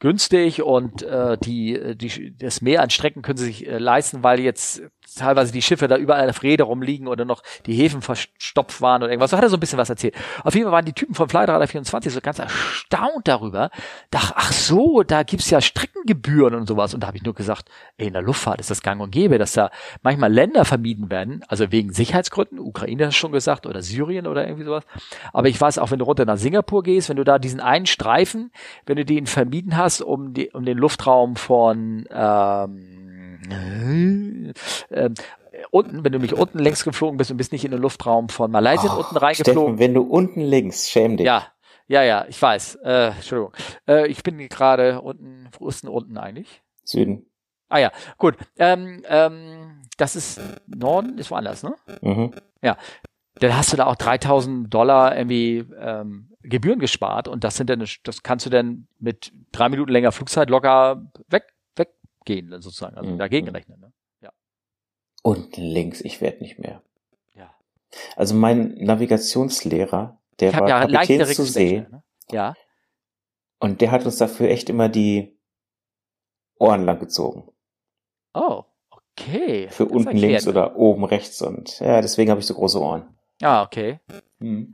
günstig 0.00 0.62
und 0.62 1.02
äh, 1.02 1.38
die, 1.38 1.96
die, 1.96 2.36
das 2.36 2.60
Meer 2.60 2.82
an 2.82 2.90
Strecken 2.90 3.22
können 3.22 3.38
sie 3.38 3.46
sich 3.46 3.66
äh, 3.66 3.78
leisten, 3.78 4.24
weil 4.24 4.40
jetzt 4.40 4.82
teilweise 5.14 5.52
die 5.52 5.62
Schiffe 5.62 5.88
da 5.88 5.96
überall 5.96 6.28
auf 6.30 6.42
Räder 6.42 6.64
rumliegen 6.64 7.08
oder 7.08 7.24
noch 7.24 7.42
die 7.66 7.74
Häfen 7.74 8.02
verstopft 8.02 8.80
waren 8.80 9.02
oder 9.02 9.10
irgendwas. 9.10 9.30
So 9.30 9.36
hat 9.36 9.44
er 9.44 9.50
so 9.50 9.56
ein 9.56 9.60
bisschen 9.60 9.78
was 9.78 9.90
erzählt. 9.90 10.14
Auf 10.44 10.54
jeden 10.54 10.66
Fall 10.66 10.72
waren 10.72 10.84
die 10.84 10.92
Typen 10.92 11.14
von 11.14 11.28
Flyradar 11.28 11.66
24 11.66 12.12
so 12.12 12.20
ganz 12.20 12.38
erstaunt 12.38 13.28
darüber. 13.28 13.70
Dachte, 14.10 14.34
ach 14.36 14.52
so, 14.52 15.02
da 15.02 15.22
gibt's 15.22 15.50
ja 15.50 15.60
Streckengebühren 15.60 16.54
und 16.54 16.66
sowas. 16.66 16.94
Und 16.94 17.02
da 17.02 17.08
habe 17.08 17.16
ich 17.16 17.22
nur 17.22 17.34
gesagt, 17.34 17.68
ey, 17.96 18.08
in 18.08 18.12
der 18.12 18.22
Luftfahrt 18.22 18.60
ist 18.60 18.70
das 18.70 18.82
gang 18.82 19.00
und 19.00 19.10
gäbe, 19.10 19.38
dass 19.38 19.52
da 19.52 19.70
manchmal 20.02 20.32
Länder 20.32 20.64
vermieden 20.64 21.10
werden, 21.10 21.44
also 21.48 21.70
wegen 21.72 21.92
Sicherheitsgründen, 21.92 22.58
Ukraine 22.58 23.06
hat 23.06 23.14
schon 23.14 23.32
gesagt, 23.32 23.66
oder 23.66 23.82
Syrien 23.82 24.26
oder 24.26 24.46
irgendwie 24.46 24.64
sowas. 24.64 24.84
Aber 25.32 25.48
ich 25.48 25.60
weiß 25.60 25.78
auch, 25.78 25.90
wenn 25.90 25.98
du 25.98 26.04
runter 26.04 26.24
nach 26.24 26.36
Singapur 26.36 26.82
gehst, 26.82 27.08
wenn 27.08 27.16
du 27.16 27.24
da 27.24 27.38
diesen 27.38 27.60
einen 27.60 27.86
Streifen, 27.86 28.50
wenn 28.86 28.96
du 28.96 29.04
den 29.04 29.26
vermieden 29.26 29.76
hast, 29.76 30.00
um, 30.00 30.34
die, 30.34 30.50
um 30.50 30.64
den 30.64 30.78
Luftraum 30.78 31.36
von 31.36 32.06
ähm, 32.10 33.01
äh, 33.50 35.10
unten, 35.70 36.04
wenn 36.04 36.12
du 36.12 36.18
nicht 36.18 36.34
unten 36.34 36.58
längs 36.58 36.84
geflogen 36.84 37.16
bist 37.16 37.30
und 37.30 37.36
bist 37.36 37.52
nicht 37.52 37.64
in 37.64 37.70
den 37.70 37.80
Luftraum 37.80 38.28
von 38.28 38.50
Malaysia 38.50 38.94
oh, 38.94 39.00
unten 39.00 39.16
reingeflogen. 39.16 39.62
Steffen, 39.62 39.78
wenn 39.78 39.94
du 39.94 40.02
unten 40.02 40.40
links, 40.40 40.88
schäm 40.90 41.16
dich. 41.16 41.26
Ja, 41.26 41.46
ja, 41.88 42.02
ja, 42.02 42.26
ich 42.28 42.40
weiß. 42.40 42.76
Äh, 42.84 43.08
Entschuldigung. 43.08 43.52
Äh, 43.86 44.06
ich 44.08 44.22
bin 44.22 44.38
gerade 44.48 45.00
unten, 45.00 45.48
wo 45.58 45.68
ist 45.68 45.82
denn 45.82 45.90
unten 45.90 46.16
eigentlich? 46.16 46.62
Süden. 46.84 47.26
Ah 47.68 47.78
ja, 47.78 47.90
gut. 48.18 48.36
Ähm, 48.58 49.02
ähm, 49.08 49.82
das 49.96 50.16
ist 50.16 50.40
Norden, 50.66 51.18
ist 51.18 51.30
woanders, 51.30 51.62
ne? 51.62 51.74
Mhm. 52.00 52.32
Ja. 52.62 52.76
Dann 53.36 53.56
hast 53.56 53.72
du 53.72 53.76
da 53.76 53.86
auch 53.86 53.96
3000 53.96 54.72
Dollar 54.72 55.16
irgendwie 55.16 55.64
ähm, 55.80 56.28
Gebühren 56.42 56.78
gespart 56.78 57.28
und 57.28 57.44
das 57.44 57.56
sind 57.56 57.70
dann, 57.70 57.84
das 58.04 58.22
kannst 58.22 58.46
du 58.46 58.50
dann 58.50 58.88
mit 58.98 59.32
drei 59.52 59.68
Minuten 59.68 59.90
länger 59.90 60.12
Flugzeit 60.12 60.50
locker 60.50 61.10
weg 61.28 61.44
gehen, 62.24 62.50
sozusagen, 62.60 62.96
also 62.96 63.10
mhm. 63.10 63.18
dagegen 63.18 63.48
rechnen. 63.48 63.80
Ne? 63.80 63.92
Ja. 64.20 64.32
Und 65.22 65.56
links, 65.56 66.00
ich 66.00 66.20
werde 66.20 66.42
nicht 66.42 66.58
mehr. 66.58 66.82
Ja. 67.34 67.54
Also 68.16 68.34
mein 68.34 68.74
Navigationslehrer, 68.74 70.20
der 70.40 70.54
war 70.54 70.68
ja 70.68 70.86
Kapitän 70.86 71.26
zu 71.26 71.44
See. 71.44 71.86
Ne? 71.90 72.02
Ja. 72.30 72.54
Und 73.58 73.80
der 73.80 73.90
hat 73.90 74.04
uns 74.04 74.16
dafür 74.16 74.48
echt 74.48 74.68
immer 74.70 74.88
die 74.88 75.38
Ohren 76.58 76.84
lang 76.84 76.98
gezogen. 76.98 77.50
Oh, 78.34 78.64
okay. 78.90 79.68
Für 79.70 79.84
das 79.84 79.92
unten 79.92 80.16
links 80.16 80.48
oder 80.48 80.76
oben 80.76 81.04
rechts 81.04 81.42
und 81.42 81.78
ja, 81.80 82.00
deswegen 82.00 82.30
habe 82.30 82.40
ich 82.40 82.46
so 82.46 82.54
große 82.54 82.80
Ohren. 82.80 83.16
Ah, 83.40 83.62
okay. 83.62 84.00
Mhm. 84.38 84.72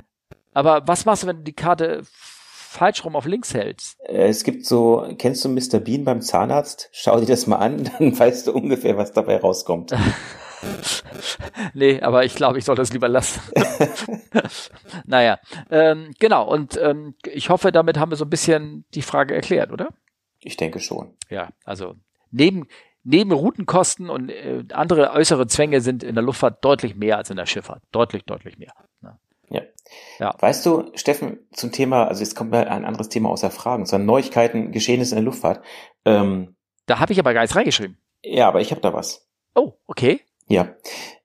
Aber 0.52 0.86
was 0.86 1.04
machst 1.04 1.22
du, 1.22 1.26
wenn 1.26 1.38
du 1.38 1.44
die 1.44 1.54
Karte 1.54 2.02
falsch 2.68 3.04
rum 3.04 3.16
auf 3.16 3.26
links 3.26 3.54
hältst. 3.54 3.98
Äh, 4.04 4.28
es 4.28 4.44
gibt 4.44 4.66
so, 4.66 5.08
kennst 5.18 5.44
du 5.44 5.48
Mr. 5.48 5.80
Bean 5.80 6.04
beim 6.04 6.20
Zahnarzt? 6.20 6.90
Schau 6.92 7.18
dir 7.18 7.26
das 7.26 7.46
mal 7.46 7.56
an, 7.56 7.90
dann 7.98 8.16
weißt 8.16 8.46
du 8.46 8.52
ungefähr, 8.52 8.96
was 8.96 9.12
dabei 9.12 9.38
rauskommt. 9.38 9.94
nee, 11.74 12.00
aber 12.00 12.24
ich 12.24 12.34
glaube, 12.34 12.58
ich 12.58 12.64
soll 12.64 12.76
das 12.76 12.92
lieber 12.92 13.08
lassen. 13.08 13.40
naja, 15.06 15.38
ähm, 15.70 16.12
genau. 16.18 16.46
Und 16.48 16.76
ähm, 16.76 17.14
ich 17.24 17.48
hoffe, 17.48 17.72
damit 17.72 17.98
haben 17.98 18.10
wir 18.10 18.16
so 18.16 18.24
ein 18.24 18.30
bisschen 18.30 18.84
die 18.94 19.02
Frage 19.02 19.34
erklärt, 19.34 19.72
oder? 19.72 19.88
Ich 20.40 20.56
denke 20.56 20.80
schon. 20.80 21.16
Ja, 21.30 21.48
also 21.64 21.94
neben, 22.30 22.66
neben 23.02 23.32
Routenkosten 23.32 24.10
und 24.10 24.30
äh, 24.30 24.64
andere 24.72 25.12
äußere 25.12 25.46
Zwänge 25.46 25.80
sind 25.80 26.02
in 26.02 26.14
der 26.14 26.24
Luftfahrt 26.24 26.64
deutlich 26.64 26.96
mehr 26.96 27.16
als 27.16 27.30
in 27.30 27.36
der 27.36 27.46
Schifffahrt. 27.46 27.82
Deutlich, 27.92 28.24
deutlich 28.24 28.58
mehr. 28.58 28.74
Ne? 29.00 29.18
Ja. 29.50 29.62
ja. 30.18 30.34
Weißt 30.38 30.64
du, 30.66 30.90
Steffen, 30.94 31.46
zum 31.52 31.72
Thema, 31.72 32.06
also 32.06 32.22
jetzt 32.22 32.34
kommt 32.34 32.50
mal 32.50 32.68
ein 32.68 32.84
anderes 32.84 33.08
Thema 33.08 33.30
außer 33.30 33.50
Fragen, 33.50 33.86
sondern 33.86 34.06
Neuigkeiten, 34.06 34.72
Geschehnisse 34.72 35.14
in 35.14 35.22
der 35.22 35.24
Luftfahrt. 35.24 35.64
Ähm, 36.04 36.56
da 36.86 36.98
habe 37.00 37.12
ich 37.12 37.18
aber 37.18 37.34
gar 37.34 37.42
nichts 37.42 37.56
reingeschrieben. 37.56 37.98
Ja, 38.22 38.48
aber 38.48 38.60
ich 38.60 38.70
habe 38.70 38.80
da 38.80 38.92
was. 38.92 39.28
Oh, 39.54 39.72
okay. 39.86 40.20
Ja, 40.50 40.74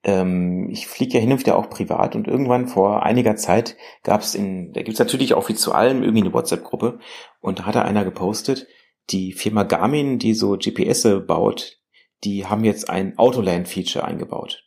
ähm, 0.04 0.70
ich 0.70 0.88
fliege 0.88 1.14
ja 1.14 1.20
hin 1.22 1.32
und 1.32 1.40
wieder 1.40 1.58
auch 1.58 1.70
privat 1.70 2.16
und 2.16 2.28
irgendwann 2.28 2.68
vor 2.68 3.04
einiger 3.04 3.38
Zeit 3.38 3.78
gab 4.04 4.22
es 4.22 4.36
in, 4.36 4.74
da 4.74 4.82
gibt's 4.82 5.00
natürlich 5.00 5.34
auch 5.34 5.48
wie 5.48 5.56
zu 5.56 5.72
allem 5.72 6.04
irgendwie 6.04 6.24
eine 6.24 6.34
WhatsApp-Gruppe 6.34 7.00
und 7.40 7.60
da 7.60 7.66
hatte 7.66 7.84
einer 7.84 8.04
gepostet, 8.04 8.68
die 9.12 9.32
Firma 9.32 9.64
Garmin, 9.64 10.20
die 10.20 10.34
so 10.34 10.58
GPS 10.58 11.08
baut, 11.26 11.80
die 12.26 12.46
haben 12.46 12.66
jetzt 12.66 12.90
ein 12.90 13.18
Autoland-Feature 13.18 14.04
eingebaut. 14.04 14.66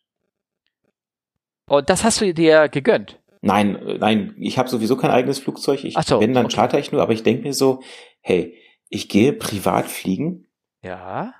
Und 1.69 1.91
das 1.91 2.05
hast 2.05 2.21
du 2.23 2.33
dir 2.33 2.69
gegönnt? 2.69 3.21
Nein, 3.47 3.99
nein, 4.01 4.35
ich 4.39 4.59
habe 4.59 4.69
sowieso 4.69 4.97
kein 4.97 5.11
eigenes 5.11 5.39
Flugzeug. 5.39 5.85
Ich, 5.85 5.95
so, 5.95 6.21
wenn, 6.21 6.35
dann 6.35 6.47
okay. 6.47 6.57
charter 6.57 6.79
ich 6.79 6.91
nur, 6.91 7.01
aber 7.01 7.13
ich 7.13 7.23
denke 7.23 7.45
mir 7.45 7.55
so, 7.55 7.83
hey, 8.21 8.57
ich 8.89 9.09
gehe 9.09 9.33
privat 9.33 9.87
fliegen. 9.87 10.49
Ja. 10.83 11.35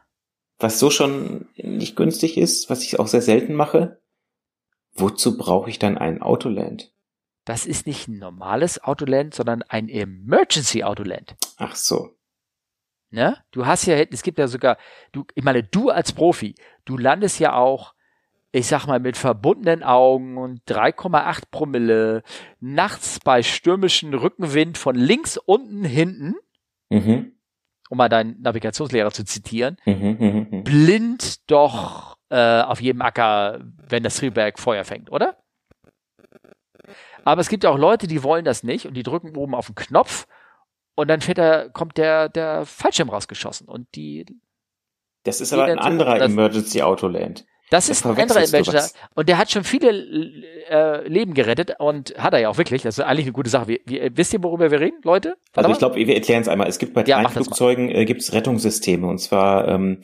Was 0.59 0.79
so 0.79 0.91
schon 0.91 1.49
nicht 1.57 1.97
günstig 1.97 2.39
ist, 2.39 2.71
was 2.71 2.83
ich 2.83 2.99
auch 2.99 3.09
sehr 3.09 3.23
selten 3.23 3.55
mache. 3.55 4.01
Wozu 4.93 5.37
brauche 5.37 5.69
ich 5.69 5.79
dann 5.79 5.99
ein 5.99 6.23
Autoland? 6.23 6.93
Das 7.45 7.67
ist 7.67 7.87
nicht 7.87 8.09
ein 8.09 8.19
normales 8.19 8.83
Autoland, 8.83 9.35
sondern 9.35 9.63
ein 9.63 9.89
Emergency 9.89 10.85
Autoland. 10.85 11.37
Ach 11.59 11.77
so. 11.77 12.17
Ne? 13.11 13.37
Du 13.51 13.67
hast 13.67 13.87
ja, 13.87 13.97
es 13.97 14.23
gibt 14.23 14.39
ja 14.39 14.49
sogar, 14.49 14.79
du, 15.13 15.25
ich 15.35 15.45
meine, 15.45 15.63
du 15.63 15.91
als 15.91 16.13
Profi, 16.13 16.55
du 16.85 16.97
landest 16.97 17.39
ja 17.39 17.55
auch 17.55 17.95
ich 18.57 18.69
sag 18.69 18.87
mal, 18.87 19.01
mit 19.01 19.19
verbundenen 19.19 19.83
Augen 19.83 20.39
und 20.39 20.63
3,8 20.65 21.43
Promille, 21.51 22.23
nachts 22.59 23.21
bei 23.23 23.43
stürmischem 23.43 24.15
Rückenwind 24.15 24.79
von 24.79 24.97
links 24.97 25.37
unten 25.37 25.85
hinten, 25.85 26.37
mhm. 26.89 27.33
um 27.91 27.99
mal 27.99 28.09
deinen 28.09 28.41
Navigationslehrer 28.41 29.11
zu 29.11 29.27
zitieren, 29.27 29.77
mhm, 29.85 30.17
mh, 30.19 30.47
mh. 30.51 30.63
blind 30.63 31.51
doch 31.51 32.17
äh, 32.31 32.63
auf 32.63 32.81
jedem 32.81 33.03
Acker, 33.03 33.61
wenn 33.89 34.03
das 34.03 34.17
Triebwerk 34.17 34.59
Feuer 34.59 34.85
fängt, 34.85 35.13
oder? 35.13 35.37
Aber 37.25 37.43
es 37.43 37.51
gibt 37.51 37.65
ja 37.65 37.71
auch 37.71 37.79
Leute, 37.79 38.07
die 38.07 38.23
wollen 38.23 38.47
das 38.47 38.63
nicht 38.63 38.87
und 38.87 38.95
die 38.95 39.03
drücken 39.03 39.37
oben 39.37 39.55
auf 39.55 39.67
den 39.67 39.75
Knopf 39.75 40.27
und 40.95 41.09
dann 41.09 41.21
fährt 41.21 41.37
der, 41.37 41.69
kommt 41.69 41.99
der, 41.99 42.31
der 42.31 42.65
Fallschirm 42.65 43.11
rausgeschossen 43.11 43.69
und 43.69 43.95
die. 43.95 44.25
Das 45.25 45.43
ist 45.43 45.53
aber 45.53 45.65
ein 45.65 45.79
anderer 45.79 46.23
Emergency 46.23 46.81
Autoland. 46.81 47.45
Das 47.71 47.89
ist 47.89 48.07
ein 48.07 48.17
anderer 48.17 48.41
Adventure. 48.41 48.87
Und 49.15 49.29
der 49.29 49.39
hat 49.39 49.51
schon 49.51 49.65
viele 49.65 49.91
äh, 49.91 51.09
Leben 51.09 51.35
gerettet 51.35 51.73
und 51.79 52.17
hat 52.17 52.33
er 52.33 52.41
ja 52.41 52.49
auch 52.49 52.59
wirklich. 52.59 52.83
Das 52.83 52.99
ist 52.99 53.05
eigentlich 53.05 53.27
eine 53.27 53.33
gute 53.33 53.51
Sache. 53.51 53.69
Wie, 53.69 53.81
wie, 53.87 54.11
wisst 54.15 54.33
ihr, 54.33 54.43
worüber 54.43 54.71
wir 54.71 54.81
reden, 54.81 55.01
Leute? 55.03 55.37
Also 55.55 55.71
ich 55.71 55.79
glaube, 55.79 55.97
wir 55.97 56.15
erklären 56.15 56.43
es 56.43 56.49
einmal. 56.49 56.69
Es 56.69 56.79
gibt 56.79 56.95
bei 56.95 57.05
ja, 57.05 57.29
Flugzeugen 57.29 57.89
äh, 57.89 58.05
gibt's 58.05 58.33
Rettungssysteme 58.33 59.07
und 59.07 59.19
zwar 59.19 59.67
ähm, 59.69 60.01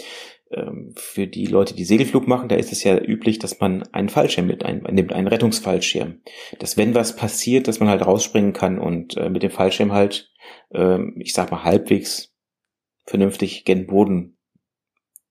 ähm, 0.53 0.93
für 0.97 1.27
die 1.27 1.47
Leute, 1.47 1.75
die 1.75 1.85
Segelflug 1.85 2.27
machen, 2.27 2.49
da 2.49 2.57
ist 2.57 2.73
es 2.73 2.85
ja 2.85 2.99
üblich, 2.99 3.39
dass 3.39 3.61
man 3.61 3.85
einen 3.93 4.09
Fallschirm 4.09 4.47
mit 4.47 4.65
ein, 4.65 4.83
nimmt, 4.91 5.13
einen 5.13 5.29
Rettungsfallschirm. 5.29 6.21
Dass 6.59 6.77
wenn 6.77 6.95
was 6.95 7.17
passiert, 7.17 7.69
dass 7.69 7.81
man 7.81 7.89
halt 7.89 8.05
rausspringen 8.05 8.53
kann 8.53 8.79
und 8.79 9.17
äh, 9.17 9.31
mit 9.31 9.43
dem 9.43 9.51
Fallschirm 9.51 9.93
halt, 9.93 10.31
äh, 10.71 10.99
ich 11.19 11.33
sag 11.33 11.51
mal, 11.51 11.65
halbwegs 11.65 12.35
vernünftig 13.05 13.65
gen 13.65 13.87
Boden 13.87 14.37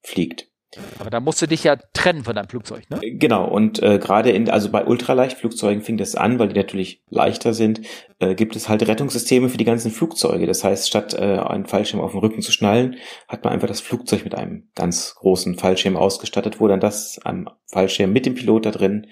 fliegt. 0.01 0.50
Aber 0.99 1.09
da 1.09 1.19
musst 1.19 1.41
du 1.41 1.47
dich 1.47 1.63
ja 1.63 1.75
trennen 1.93 2.23
von 2.23 2.35
deinem 2.35 2.47
Flugzeug, 2.47 2.89
ne? 2.89 2.99
Genau, 3.01 3.47
und 3.47 3.81
äh, 3.83 3.99
gerade 3.99 4.31
in, 4.31 4.49
also 4.49 4.69
bei 4.69 4.85
Ultraleichtflugzeugen 4.85 5.83
fing 5.83 5.97
das 5.97 6.15
an, 6.15 6.39
weil 6.39 6.47
die 6.47 6.55
natürlich 6.55 7.03
leichter 7.09 7.53
sind, 7.53 7.81
äh, 8.19 8.35
gibt 8.35 8.55
es 8.55 8.69
halt 8.69 8.87
Rettungssysteme 8.87 9.49
für 9.49 9.57
die 9.57 9.65
ganzen 9.65 9.91
Flugzeuge. 9.91 10.47
Das 10.47 10.63
heißt, 10.63 10.87
statt 10.87 11.13
äh, 11.13 11.39
einen 11.39 11.65
Fallschirm 11.65 11.99
auf 11.99 12.11
den 12.11 12.21
Rücken 12.21 12.41
zu 12.41 12.51
schnallen, 12.51 12.95
hat 13.27 13.43
man 13.43 13.53
einfach 13.53 13.67
das 13.67 13.81
Flugzeug 13.81 14.23
mit 14.23 14.35
einem 14.35 14.69
ganz 14.75 15.15
großen 15.15 15.57
Fallschirm 15.57 15.97
ausgestattet, 15.97 16.59
wo 16.59 16.67
dann 16.67 16.79
das 16.79 17.19
am 17.23 17.49
Fallschirm 17.65 18.13
mit 18.13 18.25
dem 18.25 18.35
Pilot 18.35 18.65
da 18.65 18.71
drin 18.71 19.07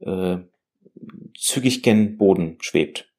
äh, 0.00 0.38
zügig 1.36 1.82
gen 1.82 2.16
Boden 2.16 2.58
schwebt. 2.60 3.11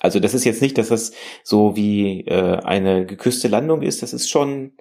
Also 0.00 0.18
das 0.18 0.34
ist 0.34 0.44
jetzt 0.44 0.62
nicht, 0.62 0.78
dass 0.78 0.88
das 0.88 1.12
so 1.44 1.76
wie 1.76 2.22
äh, 2.26 2.58
eine 2.64 3.06
geküsste 3.06 3.48
Landung 3.48 3.82
ist. 3.82 4.02
Das 4.02 4.12
ist 4.12 4.28
schon, 4.28 4.72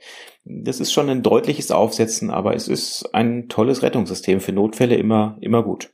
das 0.45 0.79
ist 0.79 0.91
schon 0.91 1.09
ein 1.09 1.21
deutliches 1.21 1.71
Aufsetzen, 1.71 2.31
aber 2.31 2.55
es 2.55 2.67
ist 2.67 3.13
ein 3.13 3.49
tolles 3.49 3.83
Rettungssystem 3.83 4.39
für 4.39 4.53
Notfälle 4.53 4.95
immer, 4.95 5.37
immer 5.41 5.61
gut. 5.61 5.91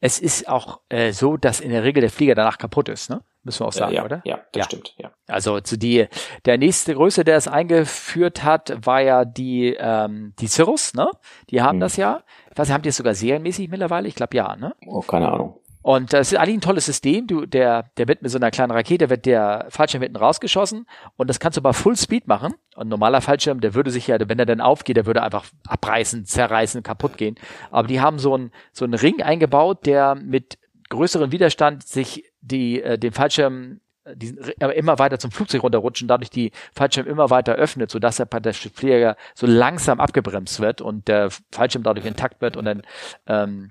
Es 0.00 0.18
ist 0.18 0.48
auch 0.48 0.80
äh, 0.90 1.12
so, 1.12 1.36
dass 1.38 1.60
in 1.60 1.70
der 1.70 1.82
Regel 1.82 2.02
der 2.02 2.10
Flieger 2.10 2.34
danach 2.34 2.58
kaputt 2.58 2.90
ist, 2.90 3.08
ne? 3.08 3.22
Müssen 3.42 3.60
wir 3.60 3.68
auch 3.68 3.72
sagen, 3.72 3.92
äh, 3.92 3.96
ja, 3.96 4.04
oder? 4.04 4.22
Ja, 4.24 4.36
das 4.52 4.60
ja. 4.60 4.64
stimmt, 4.64 4.94
ja. 4.98 5.12
Also 5.26 5.60
zu 5.60 5.78
die, 5.78 6.06
der 6.44 6.58
nächste 6.58 6.94
Größe, 6.94 7.24
der 7.24 7.36
es 7.38 7.48
eingeführt 7.48 8.44
hat, 8.44 8.74
war 8.84 9.00
ja 9.00 9.24
die, 9.24 9.74
ähm, 9.78 10.34
die 10.40 10.46
Cirrus, 10.46 10.92
ne? 10.92 11.10
Die 11.48 11.62
haben 11.62 11.76
hm. 11.76 11.80
das 11.80 11.96
ja. 11.96 12.22
Ich 12.50 12.58
weiß, 12.58 12.70
haben 12.70 12.82
die 12.82 12.90
es 12.90 12.96
sogar 12.96 13.14
serienmäßig 13.14 13.70
mittlerweile? 13.70 14.06
Ich 14.06 14.14
glaube 14.14 14.36
ja, 14.36 14.56
ne? 14.56 14.74
Oh, 14.86 15.00
keine 15.00 15.32
Ahnung. 15.32 15.58
Und 15.84 16.14
das 16.14 16.32
ist 16.32 16.38
eigentlich 16.38 16.56
ein 16.56 16.60
tolles 16.62 16.86
System. 16.86 17.26
Du, 17.26 17.44
der, 17.44 17.90
der 17.98 18.08
wird 18.08 18.22
mit 18.22 18.30
so 18.30 18.38
einer 18.38 18.50
kleinen 18.50 18.70
Rakete, 18.70 19.10
wird 19.10 19.26
der 19.26 19.66
Fallschirm 19.68 20.00
hinten 20.00 20.16
rausgeschossen 20.16 20.86
und 21.16 21.28
das 21.28 21.38
kannst 21.38 21.58
du 21.58 21.60
bei 21.60 21.74
Full 21.74 21.94
Speed 21.94 22.26
machen. 22.26 22.54
Und 22.74 22.88
normaler 22.88 23.20
Fallschirm, 23.20 23.60
der 23.60 23.74
würde 23.74 23.90
sich 23.90 24.06
ja, 24.06 24.16
wenn 24.26 24.38
er 24.38 24.46
dann 24.46 24.62
aufgeht, 24.62 24.96
der 24.96 25.04
würde 25.04 25.22
einfach 25.22 25.44
abreißen, 25.68 26.24
zerreißen, 26.24 26.82
kaputt 26.82 27.18
gehen. 27.18 27.34
Aber 27.70 27.86
die 27.86 28.00
haben 28.00 28.18
so 28.18 28.32
einen, 28.32 28.50
so 28.72 28.86
einen 28.86 28.94
Ring 28.94 29.20
eingebaut, 29.20 29.84
der 29.84 30.14
mit 30.14 30.56
größeren 30.88 31.32
Widerstand, 31.32 31.86
sich 31.86 32.32
die, 32.40 32.80
äh, 32.80 32.98
den 32.98 33.12
Fallschirm 33.12 33.80
äh, 34.04 34.16
diesen, 34.16 34.38
aber 34.60 34.74
immer 34.76 34.98
weiter 34.98 35.18
zum 35.18 35.32
Flugzeug 35.32 35.64
runterrutschen, 35.64 36.08
dadurch 36.08 36.30
die 36.30 36.52
Fallschirm 36.74 37.06
immer 37.06 37.28
weiter 37.28 37.56
öffnet, 37.56 37.90
sodass 37.90 38.16
der, 38.16 38.24
der 38.26 38.54
Flieger 38.54 39.16
so 39.34 39.46
langsam 39.46 40.00
abgebremst 40.00 40.60
wird 40.60 40.80
und 40.80 41.08
der 41.08 41.28
Fallschirm 41.52 41.82
dadurch 41.82 42.06
intakt 42.06 42.40
wird 42.40 42.56
und 42.56 42.64
dann 42.64 42.82
ähm, 43.26 43.70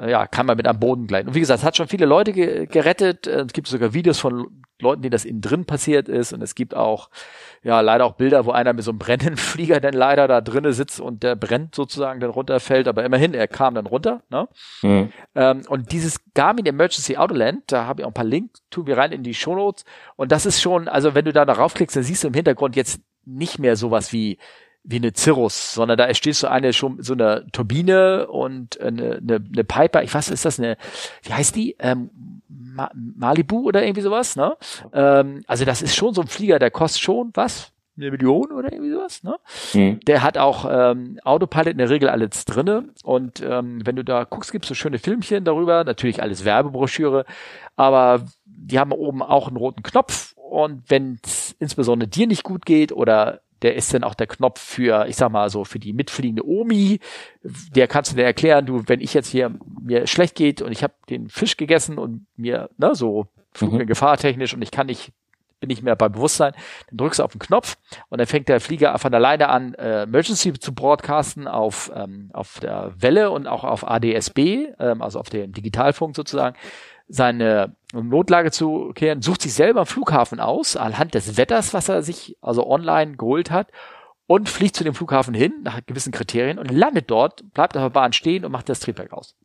ja, 0.00 0.26
kann 0.26 0.46
man 0.46 0.56
mit 0.56 0.66
am 0.66 0.78
Boden 0.78 1.06
gleiten. 1.06 1.28
Und 1.28 1.34
wie 1.34 1.40
gesagt, 1.40 1.60
es 1.60 1.64
hat 1.64 1.76
schon 1.76 1.88
viele 1.88 2.06
Leute 2.06 2.32
ge 2.32 2.66
gerettet. 2.66 3.26
Es 3.26 3.52
gibt 3.52 3.68
sogar 3.68 3.94
Videos 3.94 4.18
von 4.18 4.62
Leuten, 4.80 5.02
denen 5.02 5.12
das 5.12 5.24
innen 5.24 5.40
drin 5.40 5.64
passiert 5.64 6.08
ist. 6.08 6.32
Und 6.32 6.42
es 6.42 6.54
gibt 6.54 6.74
auch, 6.74 7.08
ja, 7.62 7.80
leider 7.80 8.04
auch 8.04 8.14
Bilder, 8.14 8.44
wo 8.44 8.50
einer 8.50 8.72
mit 8.72 8.84
so 8.84 8.90
einem 8.90 8.98
brennenden 8.98 9.36
Flieger 9.36 9.80
dann 9.80 9.94
leider 9.94 10.28
da 10.28 10.40
drinnen 10.40 10.72
sitzt 10.72 11.00
und 11.00 11.22
der 11.22 11.34
brennt 11.34 11.74
sozusagen 11.74 12.20
dann 12.20 12.30
runterfällt. 12.30 12.88
Aber 12.88 13.04
immerhin, 13.04 13.32
er 13.32 13.48
kam 13.48 13.74
dann 13.74 13.86
runter. 13.86 14.22
Ne? 14.28 14.48
Mhm. 14.82 15.12
Ähm, 15.34 15.62
und 15.68 15.92
dieses 15.92 16.20
Garmin 16.34 16.66
Emergency 16.66 17.16
Autoland, 17.16 17.64
da 17.68 17.86
habe 17.86 18.02
ich 18.02 18.04
auch 18.04 18.10
ein 18.10 18.14
paar 18.14 18.24
Links, 18.24 18.62
tun 18.70 18.86
wir 18.86 18.98
rein 18.98 19.12
in 19.12 19.22
die 19.22 19.34
Shownotes. 19.34 19.84
Und 20.16 20.30
das 20.32 20.44
ist 20.44 20.60
schon, 20.60 20.88
also 20.88 21.14
wenn 21.14 21.24
du 21.24 21.32
da 21.32 21.44
darauf 21.44 21.74
klickst, 21.74 21.96
dann 21.96 22.02
siehst 22.02 22.22
du 22.24 22.28
im 22.28 22.34
Hintergrund 22.34 22.76
jetzt 22.76 23.00
nicht 23.24 23.58
mehr 23.58 23.76
sowas 23.76 24.12
wie 24.12 24.38
wie 24.86 24.96
eine 24.96 25.12
Cirrus, 25.14 25.74
sondern 25.74 25.98
da 25.98 26.12
steht 26.14 26.36
so 26.36 26.46
eine 26.46 26.72
schon 26.72 27.02
so 27.02 27.12
eine 27.12 27.44
Turbine 27.52 28.28
und 28.28 28.80
eine, 28.80 29.16
eine, 29.16 29.34
eine 29.34 29.64
Piper, 29.64 30.02
ich 30.02 30.14
weiß, 30.14 30.30
ist 30.30 30.44
das 30.44 30.58
eine, 30.58 30.76
wie 31.22 31.32
heißt 31.32 31.56
die? 31.56 31.76
Ähm, 31.78 32.10
Ma 32.48 32.90
Malibu 32.94 33.62
oder 33.66 33.82
irgendwie 33.82 34.02
sowas, 34.02 34.36
ne? 34.36 34.56
Ähm, 34.92 35.42
also 35.46 35.64
das 35.64 35.82
ist 35.82 35.96
schon 35.96 36.14
so 36.14 36.20
ein 36.20 36.28
Flieger, 36.28 36.58
der 36.58 36.70
kostet 36.70 37.02
schon 37.02 37.30
was? 37.34 37.72
Eine 37.96 38.10
Million 38.10 38.52
oder 38.52 38.72
irgendwie 38.72 38.92
sowas, 38.92 39.24
ne? 39.24 39.36
Mhm. 39.74 40.00
Der 40.06 40.22
hat 40.22 40.38
auch 40.38 40.68
ähm, 40.70 41.18
Autopilot 41.24 41.72
in 41.72 41.78
der 41.78 41.90
Regel 41.90 42.08
alles 42.08 42.44
drinne 42.44 42.90
und 43.02 43.42
ähm, 43.42 43.84
wenn 43.84 43.96
du 43.96 44.04
da 44.04 44.24
guckst, 44.24 44.52
gibt's 44.52 44.68
so 44.68 44.74
schöne 44.74 44.98
Filmchen 44.98 45.44
darüber, 45.44 45.82
natürlich 45.82 46.22
alles 46.22 46.44
Werbebroschüre, 46.44 47.24
aber 47.74 48.22
die 48.44 48.78
haben 48.78 48.92
oben 48.92 49.22
auch 49.22 49.48
einen 49.48 49.56
roten 49.56 49.82
Knopf 49.82 50.34
und 50.36 50.82
wenn 50.88 51.18
es 51.24 51.56
insbesondere 51.58 52.08
dir 52.08 52.26
nicht 52.26 52.44
gut 52.44 52.66
geht 52.66 52.92
oder 52.92 53.40
der 53.62 53.74
ist 53.74 53.92
dann 53.94 54.04
auch 54.04 54.14
der 54.14 54.26
Knopf 54.26 54.60
für, 54.60 55.06
ich 55.08 55.16
sag 55.16 55.30
mal 55.30 55.48
so, 55.50 55.64
für 55.64 55.78
die 55.78 55.92
mitfliegende 55.92 56.46
Omi. 56.46 57.00
Der 57.74 57.88
kannst 57.88 58.12
du 58.12 58.16
dir 58.16 58.24
erklären, 58.24 58.66
du, 58.66 58.82
wenn 58.86 59.00
ich 59.00 59.14
jetzt 59.14 59.28
hier 59.28 59.54
mir 59.80 60.06
schlecht 60.06 60.34
geht 60.34 60.62
und 60.62 60.72
ich 60.72 60.82
habe 60.82 60.94
den 61.08 61.28
Fisch 61.28 61.56
gegessen 61.56 61.98
und 61.98 62.26
mir, 62.36 62.70
ne, 62.76 62.94
so 62.94 63.26
mhm. 63.60 63.86
gefahrtechnisch 63.86 64.54
und 64.54 64.62
ich 64.62 64.70
kann 64.70 64.86
nicht, 64.86 65.12
bin 65.60 65.68
nicht 65.68 65.82
mehr 65.82 65.96
beim 65.96 66.12
Bewusstsein, 66.12 66.52
dann 66.88 66.98
drückst 66.98 67.20
du 67.20 67.24
auf 67.24 67.32
den 67.32 67.38
Knopf 67.38 67.78
und 68.08 68.18
dann 68.18 68.26
fängt 68.26 68.48
der 68.48 68.60
Flieger 68.60 68.98
von 68.98 69.14
alleine 69.14 69.48
an, 69.48 69.74
äh, 69.74 70.02
Emergency 70.02 70.52
zu 70.52 70.74
broadcasten 70.74 71.48
auf, 71.48 71.90
ähm, 71.94 72.30
auf 72.34 72.60
der 72.60 72.92
Welle 72.98 73.30
und 73.30 73.46
auch 73.46 73.64
auf 73.64 73.88
ADSB, 73.88 74.68
ähm, 74.78 75.00
also 75.00 75.18
auf 75.18 75.30
dem 75.30 75.52
Digitalfunk 75.52 76.14
sozusagen 76.14 76.56
seine 77.08 77.76
Notlage 77.92 78.50
zu 78.50 78.92
kehren, 78.94 79.22
sucht 79.22 79.42
sich 79.42 79.54
selber 79.54 79.80
am 79.80 79.86
Flughafen 79.86 80.40
aus, 80.40 80.76
anhand 80.76 81.14
des 81.14 81.36
Wetters, 81.36 81.72
was 81.72 81.88
er 81.88 82.02
sich 82.02 82.36
also 82.40 82.66
online 82.66 83.16
geholt 83.16 83.50
hat, 83.50 83.68
und 84.26 84.48
fliegt 84.48 84.76
zu 84.76 84.84
dem 84.84 84.94
Flughafen 84.94 85.34
hin, 85.34 85.52
nach 85.62 85.80
gewissen 85.86 86.12
Kriterien, 86.12 86.58
und 86.58 86.70
landet 86.70 87.10
dort, 87.10 87.52
bleibt 87.52 87.76
auf 87.76 87.82
der 87.82 87.90
Bahn 87.90 88.12
stehen 88.12 88.44
und 88.44 88.52
macht 88.52 88.68
das 88.68 88.80
Triebwerk 88.80 89.12
aus. 89.12 89.36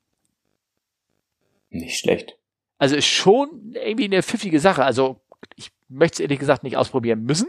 Nicht 1.69 1.99
schlecht. 1.99 2.35
Also 2.79 2.95
ist 2.95 3.05
schon 3.05 3.73
irgendwie 3.73 4.05
eine 4.05 4.23
pfiffige 4.23 4.59
Sache. 4.59 4.83
Also 4.83 5.21
ich 5.55 5.71
möchte 5.87 6.15
es 6.15 6.19
ehrlich 6.21 6.39
gesagt 6.39 6.63
nicht 6.63 6.77
ausprobieren 6.77 7.23
müssen, 7.23 7.47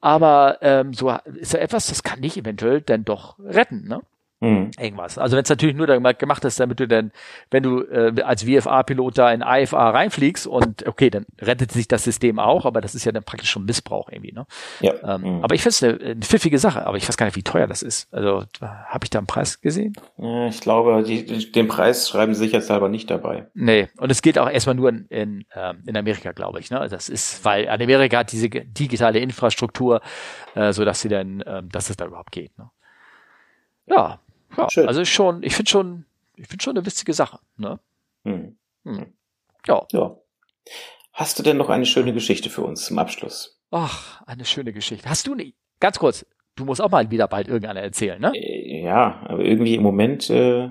aber 0.00 0.58
ähm, 0.62 0.94
so 0.94 1.10
ist 1.10 1.52
ja 1.52 1.58
etwas, 1.58 1.88
das 1.88 2.02
kann 2.02 2.22
dich 2.22 2.36
eventuell 2.36 2.80
dann 2.80 3.04
doch 3.04 3.38
retten, 3.40 3.88
ne? 3.88 4.00
Mhm. 4.40 4.70
Irgendwas. 4.78 5.18
Also 5.18 5.36
wenn 5.36 5.42
es 5.42 5.50
natürlich 5.50 5.76
nur 5.76 5.86
gemacht 5.86 6.44
ist, 6.46 6.58
damit 6.58 6.80
du 6.80 6.88
dann, 6.88 7.12
wenn 7.50 7.62
du 7.62 7.82
äh, 7.82 8.22
als 8.22 8.44
VFA-Pilot 8.44 9.18
da 9.18 9.30
in 9.32 9.42
IFA 9.42 9.90
reinfliegst 9.90 10.46
und 10.46 10.86
okay, 10.86 11.10
dann 11.10 11.26
rettet 11.40 11.72
sich 11.72 11.88
das 11.88 12.04
System 12.04 12.38
auch, 12.38 12.64
aber 12.64 12.80
das 12.80 12.94
ist 12.94 13.04
ja 13.04 13.12
dann 13.12 13.22
praktisch 13.22 13.50
schon 13.50 13.66
Missbrauch 13.66 14.08
irgendwie, 14.10 14.32
ne? 14.32 14.46
Ja. 14.80 14.94
Ähm, 15.16 15.36
mhm. 15.36 15.44
Aber 15.44 15.54
ich 15.54 15.62
finde 15.62 15.70
es 15.70 15.82
eine, 15.82 16.12
eine 16.12 16.20
pfiffige 16.22 16.58
Sache, 16.58 16.86
aber 16.86 16.96
ich 16.96 17.06
weiß 17.06 17.18
gar 17.18 17.26
nicht, 17.26 17.36
wie 17.36 17.42
teuer 17.42 17.66
das 17.66 17.82
ist. 17.82 18.12
Also 18.12 18.44
habe 18.60 19.04
ich 19.04 19.10
da 19.10 19.18
einen 19.18 19.26
Preis 19.26 19.60
gesehen? 19.60 19.92
Ich 20.48 20.60
glaube, 20.62 21.02
die, 21.02 21.52
den 21.52 21.68
Preis 21.68 22.08
schreiben 22.08 22.32
sie 22.32 22.44
sicherheitshalber 22.44 22.88
nicht 22.88 23.10
dabei. 23.10 23.48
Nee, 23.52 23.88
und 23.98 24.10
es 24.10 24.22
geht 24.22 24.38
auch 24.38 24.48
erstmal 24.48 24.74
nur 24.74 24.88
in, 24.88 25.06
in, 25.10 25.44
ähm, 25.54 25.82
in 25.86 25.96
Amerika, 25.98 26.32
glaube 26.32 26.60
ich. 26.60 26.70
Ne? 26.70 26.86
Das 26.88 27.10
ist, 27.10 27.44
weil 27.44 27.68
Amerika 27.68 28.18
hat 28.18 28.32
diese 28.32 28.48
digitale 28.48 29.18
Infrastruktur, 29.18 30.00
äh, 30.54 30.72
so 30.72 30.86
dass 30.86 31.02
sie 31.02 31.10
dann, 31.10 31.42
äh, 31.42 31.62
dass 31.62 31.90
es 31.90 31.96
da 31.96 32.06
überhaupt 32.06 32.32
geht. 32.32 32.56
Ne? 32.58 32.70
Ja, 33.86 34.20
ja, 34.56 34.70
Schön. 34.70 34.88
also 34.88 35.04
schon, 35.04 35.42
ich 35.42 35.54
finde 35.54 35.70
schon, 35.70 36.04
ich 36.36 36.48
finde 36.48 36.62
schon 36.62 36.76
eine 36.76 36.86
witzige 36.86 37.12
Sache. 37.12 37.38
Ne? 37.56 37.78
Hm. 38.24 38.56
Hm. 38.84 39.12
Ja. 39.66 39.86
ja. 39.92 40.16
Hast 41.12 41.38
du 41.38 41.42
denn 41.42 41.56
noch 41.56 41.68
eine 41.68 41.86
schöne 41.86 42.12
Geschichte 42.12 42.50
für 42.50 42.62
uns 42.62 42.84
zum 42.86 42.98
Abschluss? 42.98 43.60
Ach, 43.70 44.22
eine 44.22 44.44
schöne 44.44 44.72
Geschichte. 44.72 45.08
Hast 45.08 45.26
du 45.26 45.34
nicht? 45.34 45.56
Ganz 45.80 45.98
kurz, 45.98 46.26
du 46.56 46.64
musst 46.64 46.80
auch 46.80 46.90
mal 46.90 47.10
wieder 47.10 47.28
bald 47.28 47.48
irgendeine 47.48 47.80
erzählen, 47.80 48.20
ne? 48.20 48.32
Äh, 48.34 48.82
ja, 48.82 49.22
aber 49.26 49.44
irgendwie 49.44 49.74
im 49.74 49.82
Moment 49.82 50.30
äh, 50.30 50.70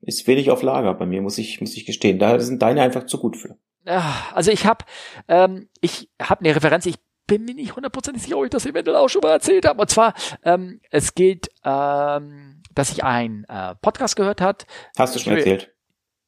ist 0.00 0.26
wenig 0.26 0.50
auf 0.50 0.62
Lager 0.62 0.94
bei 0.94 1.06
mir, 1.06 1.22
muss 1.22 1.38
ich, 1.38 1.60
muss 1.60 1.76
ich 1.76 1.86
gestehen. 1.86 2.18
Da 2.18 2.38
sind 2.40 2.62
deine 2.62 2.82
einfach 2.82 3.06
zu 3.06 3.18
gut 3.18 3.36
für. 3.36 3.56
Also 3.84 4.50
ich 4.50 4.66
habe, 4.66 4.84
ähm, 5.28 5.68
ich 5.80 6.10
habe 6.20 6.40
eine 6.40 6.54
Referenz. 6.54 6.86
Ich 6.86 6.96
bin 7.30 7.44
mir 7.44 7.54
nicht 7.54 7.76
hundertprozentig 7.76 8.24
sicher, 8.24 8.36
ob 8.36 8.44
ich 8.44 8.50
das 8.50 8.66
eventuell 8.66 8.96
auch 8.96 9.08
schon 9.08 9.22
mal 9.22 9.30
erzählt 9.30 9.64
habe. 9.64 9.80
Und 9.80 9.88
zwar, 9.88 10.14
ähm, 10.44 10.80
es 10.90 11.14
geht 11.14 11.48
ähm, 11.64 12.60
dass 12.74 12.92
ich 12.92 13.04
ein 13.04 13.44
äh, 13.48 13.74
Podcast 13.76 14.16
gehört 14.16 14.40
hat. 14.40 14.66
Hast 14.98 15.14
du 15.14 15.18
schon 15.18 15.36
erzählt? 15.36 15.74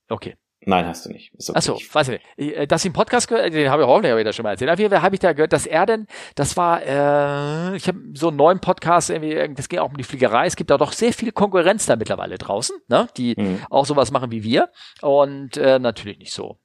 Okay. 0.09 0.37
Nein, 0.65 0.87
hast 0.87 1.07
du 1.07 1.11
nicht. 1.11 1.33
Okay. 1.35 1.53
Achso, 1.55 1.75
weiß 1.75 2.09
ich 2.09 2.21
nicht. 2.37 2.57
Äh, 2.57 2.67
dass 2.67 2.83
ich 2.83 2.89
einen 2.89 2.95
Podcast 2.95 3.27
gehört, 3.27 3.53
den 3.53 3.69
habe 3.69 3.83
ich 3.83 3.89
hoffentlich 3.89 4.17
wieder 4.17 4.33
schon 4.33 4.45
mal 4.45 4.51
erzählt. 4.51 4.71
Auf 4.71 4.79
jeden 4.79 4.91
Fall 4.91 5.03
habe 5.03 5.17
ich 5.17 5.21
da 5.21 5.33
gehört, 5.33 5.53
dass 5.53 5.67
er 5.67 5.87
denn, 5.87 6.07
das 6.37 6.57
war, 6.57 6.83
äh, 6.83 7.77
ich 7.77 7.89
habe 7.89 7.99
so 8.15 8.29
einen 8.29 8.37
neuen 8.37 8.61
Podcast, 8.61 9.11
irgendwie, 9.11 9.55
das 9.55 9.69
ging 9.69 9.81
auch 9.81 9.91
um 9.91 9.97
die 9.97 10.05
Fliegerei. 10.05 10.47
Es 10.47 10.55
gibt 10.55 10.71
da 10.71 10.79
doch 10.79 10.93
sehr 10.93 11.13
viel 11.13 11.33
Konkurrenz 11.33 11.87
da 11.87 11.97
mittlerweile 11.97 12.39
draußen, 12.39 12.77
ne? 12.89 13.09
die 13.17 13.35
mhm. 13.37 13.61
auch 13.71 13.87
sowas 13.87 14.13
machen 14.13 14.31
wie 14.31 14.45
wir. 14.45 14.71
Und 15.01 15.57
äh, 15.57 15.81
natürlich 15.81 16.19
nicht 16.19 16.33
so. 16.33 16.59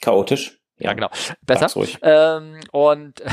Chaotisch. 0.00 0.57
Ja, 0.78 0.92
genau. 0.92 1.10
Besser. 1.42 1.68
Ähm, 2.02 2.60
und 2.72 3.22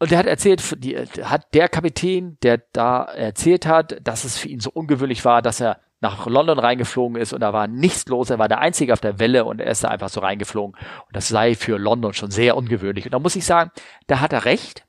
Und 0.00 0.10
der 0.10 0.18
hat 0.18 0.26
erzählt, 0.26 0.84
die, 0.84 0.98
hat 0.98 1.54
der 1.54 1.68
Kapitän, 1.68 2.36
der 2.42 2.62
da 2.72 3.04
erzählt 3.04 3.64
hat, 3.64 3.96
dass 4.02 4.24
es 4.24 4.36
für 4.36 4.48
ihn 4.48 4.60
so 4.60 4.70
ungewöhnlich 4.70 5.24
war, 5.24 5.40
dass 5.40 5.60
er 5.60 5.80
nach 6.00 6.26
London 6.26 6.58
reingeflogen 6.58 7.16
ist 7.16 7.32
und 7.32 7.40
da 7.40 7.54
war 7.54 7.68
nichts 7.68 8.06
los. 8.08 8.28
Er 8.28 8.38
war 8.38 8.48
der 8.48 8.58
Einzige 8.58 8.92
auf 8.92 9.00
der 9.00 9.18
Welle 9.18 9.46
und 9.46 9.60
er 9.60 9.70
ist 9.70 9.84
da 9.84 9.88
einfach 9.88 10.10
so 10.10 10.20
reingeflogen. 10.20 10.74
Und 10.74 11.16
das 11.16 11.28
sei 11.28 11.54
für 11.54 11.78
London 11.78 12.12
schon 12.12 12.30
sehr 12.30 12.56
ungewöhnlich. 12.56 13.06
Und 13.06 13.12
da 13.12 13.18
muss 13.18 13.36
ich 13.36 13.46
sagen, 13.46 13.70
da 14.06 14.20
hat 14.20 14.34
er 14.34 14.44
recht. 14.44 14.84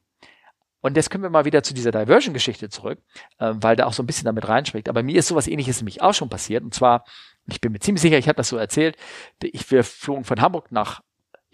Und 0.82 0.98
jetzt 0.98 1.10
können 1.10 1.24
wir 1.24 1.30
mal 1.30 1.46
wieder 1.46 1.64
zu 1.64 1.74
dieser 1.74 1.92
Diversion-Geschichte 1.92 2.68
zurück, 2.68 3.00
äh, 3.40 3.54
weil 3.56 3.78
da 3.78 3.86
auch 3.86 3.94
so 3.94 4.04
ein 4.04 4.08
bisschen 4.08 4.26
damit 4.26 4.48
reinschmeckt. 4.48 4.90
Aber 4.90 5.02
mir 5.04 5.18
ist 5.18 5.28
sowas 5.30 5.48
ähnliches 5.48 5.80
nämlich 5.80 6.02
auch 6.02 6.14
schon 6.14 6.30
passiert. 6.30 6.64
Und 6.64 6.74
zwar, 6.74 7.06
ich 7.48 7.62
bin 7.62 7.72
mir 7.72 7.80
ziemlich 7.80 8.02
sicher, 8.02 8.18
ich 8.18 8.28
habe 8.28 8.36
das 8.36 8.50
so 8.50 8.58
erzählt, 8.58 8.98
ich, 9.42 9.72
wir 9.72 9.86
flogen 9.86 10.26
von 10.26 10.42
Hamburg 10.42 10.72
nach 10.74 11.02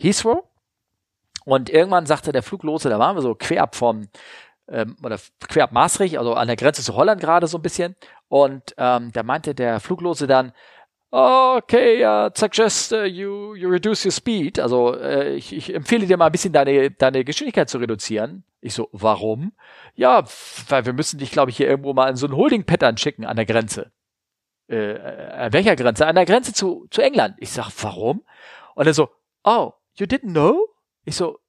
Heathrow 0.02 0.44
und 1.46 1.70
irgendwann 1.70 2.06
sagte 2.06 2.32
der 2.32 2.44
Fluglose, 2.44 2.90
da 2.90 3.00
waren 3.00 3.16
wir 3.16 3.22
so 3.22 3.36
quer 3.36 3.64
ab 3.64 3.76
vom, 3.76 4.08
ähm, 4.68 4.96
oder 5.04 5.18
quer 5.48 5.66
ab 5.66 5.72
Maastricht, 5.72 6.18
also 6.18 6.34
an 6.34 6.48
der 6.48 6.56
Grenze 6.56 6.84
zu 6.84 6.96
Holland 6.96 7.22
gerade 7.22 7.48
so 7.48 7.58
ein 7.58 7.64
bisschen. 7.64 7.96
Und 8.28 8.74
ähm, 8.78 9.12
da 9.12 9.24
meinte 9.24 9.56
der 9.56 9.80
Fluglose 9.80 10.28
dann, 10.28 10.54
okay, 11.12 12.06
uh, 12.06 12.30
suggest 12.34 12.94
uh, 12.94 13.04
you, 13.04 13.56
you 13.56 13.70
reduce 13.70 14.06
your 14.06 14.12
speed. 14.12 14.60
Also 14.60 14.96
äh, 14.96 15.34
ich, 15.36 15.54
ich 15.54 15.74
empfehle 15.74 16.06
dir 16.06 16.18
mal 16.18 16.28
ein 16.28 16.32
bisschen 16.32 16.54
deine, 16.54 16.92
deine 16.92 17.26
Geschwindigkeit 17.26 17.70
zu 17.70 17.80
reduzieren. 17.80 18.44
Ich 18.62 18.74
so, 18.74 18.88
warum? 18.92 19.52
Ja, 19.96 20.24
weil 20.70 20.86
wir 20.86 20.94
müssen 20.94 21.18
dich, 21.18 21.32
glaube 21.32 21.52
ich, 21.52 21.58
hier 21.58 21.68
irgendwo 21.68 21.94
mal 21.94 22.10
in 22.10 22.16
so 22.16 22.28
ein 22.28 22.36
Holding-Pattern 22.36 22.98
schicken 22.98 23.26
an 23.26 23.36
der 23.36 23.46
Grenze. 23.46 23.92
Äh, 24.70 24.98
an 25.00 25.52
welcher 25.52 25.76
Grenze? 25.76 26.08
An 26.08 26.16
der 26.16 26.26
Grenze 26.26 26.54
zu, 26.54 26.88
zu 26.92 27.02
England. 27.02 27.36
Ich 27.40 27.52
sag, 27.52 27.72
warum? 27.82 28.24
Und 28.76 28.88
er 28.88 28.94
so, 28.94 29.10
oh, 29.44 29.74
you 30.02 30.08
didn't 30.08 30.34
know? 30.34 30.68
Ich 31.06 31.16
so, 31.16 31.40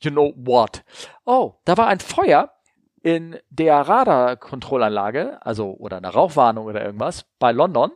you 0.00 0.10
know 0.10 0.32
what? 0.36 0.84
Oh, 1.26 1.56
da 1.64 1.76
war 1.76 1.88
ein 1.88 2.00
Feuer 2.00 2.52
in 3.02 3.38
der 3.50 3.76
Radarkontrollanlage, 3.76 5.44
also 5.44 5.74
oder 5.78 5.98
eine 5.98 6.08
Rauchwarnung 6.08 6.66
oder 6.66 6.84
irgendwas 6.84 7.26
bei 7.38 7.52
London. 7.52 7.92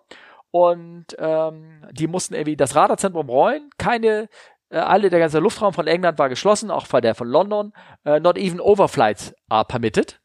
Und 0.50 1.06
ähm, 1.18 1.86
die 1.92 2.06
mussten 2.06 2.34
irgendwie 2.34 2.56
das 2.56 2.76
Radarzentrum 2.76 3.28
räumen. 3.28 3.70
Keine, 3.78 4.28
äh, 4.68 4.78
alle, 4.78 5.08
der 5.08 5.18
ganze 5.18 5.38
Luftraum 5.38 5.72
von 5.72 5.86
England 5.86 6.18
war 6.18 6.28
geschlossen, 6.28 6.70
auch 6.70 6.86
der 6.86 7.14
von 7.14 7.28
London. 7.28 7.72
Äh, 8.04 8.20
not 8.20 8.36
even 8.36 8.60
overflights 8.60 9.34
are 9.48 9.64
permitted. 9.64 10.20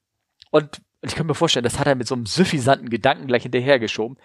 Und 0.51 0.81
ich 1.01 1.15
kann 1.15 1.27
mir 1.27 1.35
vorstellen, 1.35 1.63
das 1.63 1.79
hat 1.79 1.88
er 1.88 1.95
mit 1.95 2.07
so 2.07 2.15
einem 2.15 2.25
suffisanten 2.25 2.89
Gedanken 2.89 3.27
gleich 3.27 3.43
hinterhergeschoben. 3.43 4.17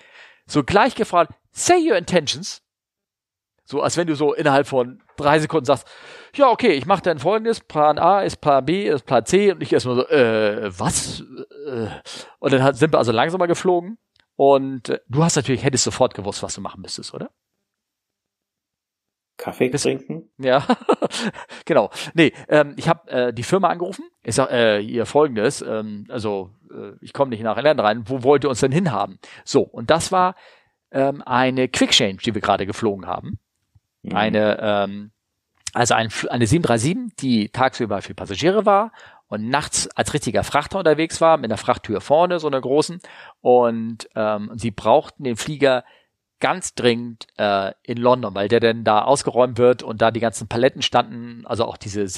So 0.47 0.65
gleich 0.65 0.97
gefragt, 0.97 1.35
say 1.53 1.79
your 1.89 1.97
intentions. 1.97 2.63
So 3.65 3.81
als 3.81 3.97
wenn 3.97 4.07
du 4.07 4.15
so 4.15 4.35
innerhalb 4.35 4.67
von 4.67 5.01
drei 5.17 5.39
Sekunden 5.39 5.65
sagst, 5.65 5.87
ja, 6.35 6.51
okay, 6.51 6.73
ich 6.73 6.87
mache 6.87 7.03
dann 7.03 7.19
folgendes, 7.19 7.61
Plan 7.61 7.99
A 7.99 8.23
ist 8.23 8.41
Plan 8.41 8.65
B, 8.65 8.89
ist 8.89 9.07
Plan 9.07 9.25
C 9.25 9.53
und 9.53 9.63
ich 9.63 9.73
erstmal 9.73 9.97
so, 9.97 10.09
äh, 10.09 10.71
was? 10.79 11.21
Äh, 11.67 11.89
und 12.39 12.53
dann 12.53 12.75
sind 12.75 12.93
wir 12.93 12.99
also 12.99 13.13
langsamer 13.13 13.47
geflogen 13.47 13.99
und 14.37 14.89
äh, 14.89 15.01
du 15.09 15.23
hast 15.23 15.37
natürlich, 15.37 15.65
hättest 15.65 15.85
sofort 15.85 16.15
gewusst, 16.15 16.43
was 16.43 16.55
du 16.55 16.61
machen 16.61 16.81
müsstest, 16.81 17.15
oder? 17.15 17.31
Kaffee 19.37 19.71
trinken? 19.71 20.31
Ja, 20.39 20.65
genau. 21.65 21.91
Nee, 22.15 22.33
ähm, 22.49 22.75
ich 22.77 22.89
habe 22.89 23.11
äh, 23.11 23.33
die 23.33 23.43
Firma 23.43 23.69
angerufen. 23.69 24.05
Ich 24.23 24.37
sag, 24.37 24.51
äh, 24.53 24.79
ihr 24.81 25.05
folgendes, 25.05 25.63
ähm, 25.63 26.07
also 26.09 26.51
äh, 26.71 26.93
ich 27.01 27.13
komme 27.13 27.31
nicht 27.31 27.43
nach 27.43 27.57
England 27.57 27.81
rein, 27.81 28.05
wo 28.07 28.23
wollt 28.23 28.45
ihr 28.45 28.51
uns 28.51 28.61
denn 28.61 28.71
hinhaben? 28.71 29.19
So, 29.45 29.63
und 29.63 29.91
das 29.91 30.13
war 30.13 30.37
ähm, 30.93 31.23
eine 31.27 31.69
Quick 31.69 31.91
die 31.91 32.35
wir 32.35 32.41
gerade 32.41 32.67
geflogen 32.67 33.07
haben. 33.07 33.41
Mhm. 34.03 34.17
Eine, 34.17 34.59
ähm, 34.61 35.11
also 35.73 35.95
ein, 35.95 36.09
eine 36.29 36.47
737, 36.47 37.17
die 37.17 37.49
tagsüber 37.49 38.03
für 38.03 38.15
Passagiere 38.15 38.67
war 38.67 38.93
und 39.29 39.49
nachts 39.49 39.89
als 39.97 40.13
richtiger 40.13 40.45
Frachter 40.45 40.79
unterwegs 40.79 41.21
war, 41.21 41.39
mit 41.39 41.51
einer 41.51 41.57
Frachttür 41.57 42.01
vorne, 42.01 42.39
so 42.39 42.49
einer 42.49 42.61
großen. 42.61 43.01
Und 43.41 44.09
ähm, 44.15 44.51
sie 44.55 44.71
brauchten 44.71 45.25
den 45.25 45.37
Flieger 45.37 45.85
ganz 46.39 46.75
dringend 46.75 47.29
äh, 47.39 47.73
in 47.83 47.97
London, 47.97 48.35
weil 48.35 48.49
der 48.49 48.61
dann 48.61 48.85
da 48.85 49.03
ausgeräumt 49.03 49.59
wird 49.59 49.83
und 49.83 50.03
da 50.03 50.11
die 50.11 50.21
ganzen 50.21 50.49
Paletten 50.49 50.83
standen, 50.83 51.47
also 51.47 51.65
auch 51.65 51.77
diese 51.77 52.09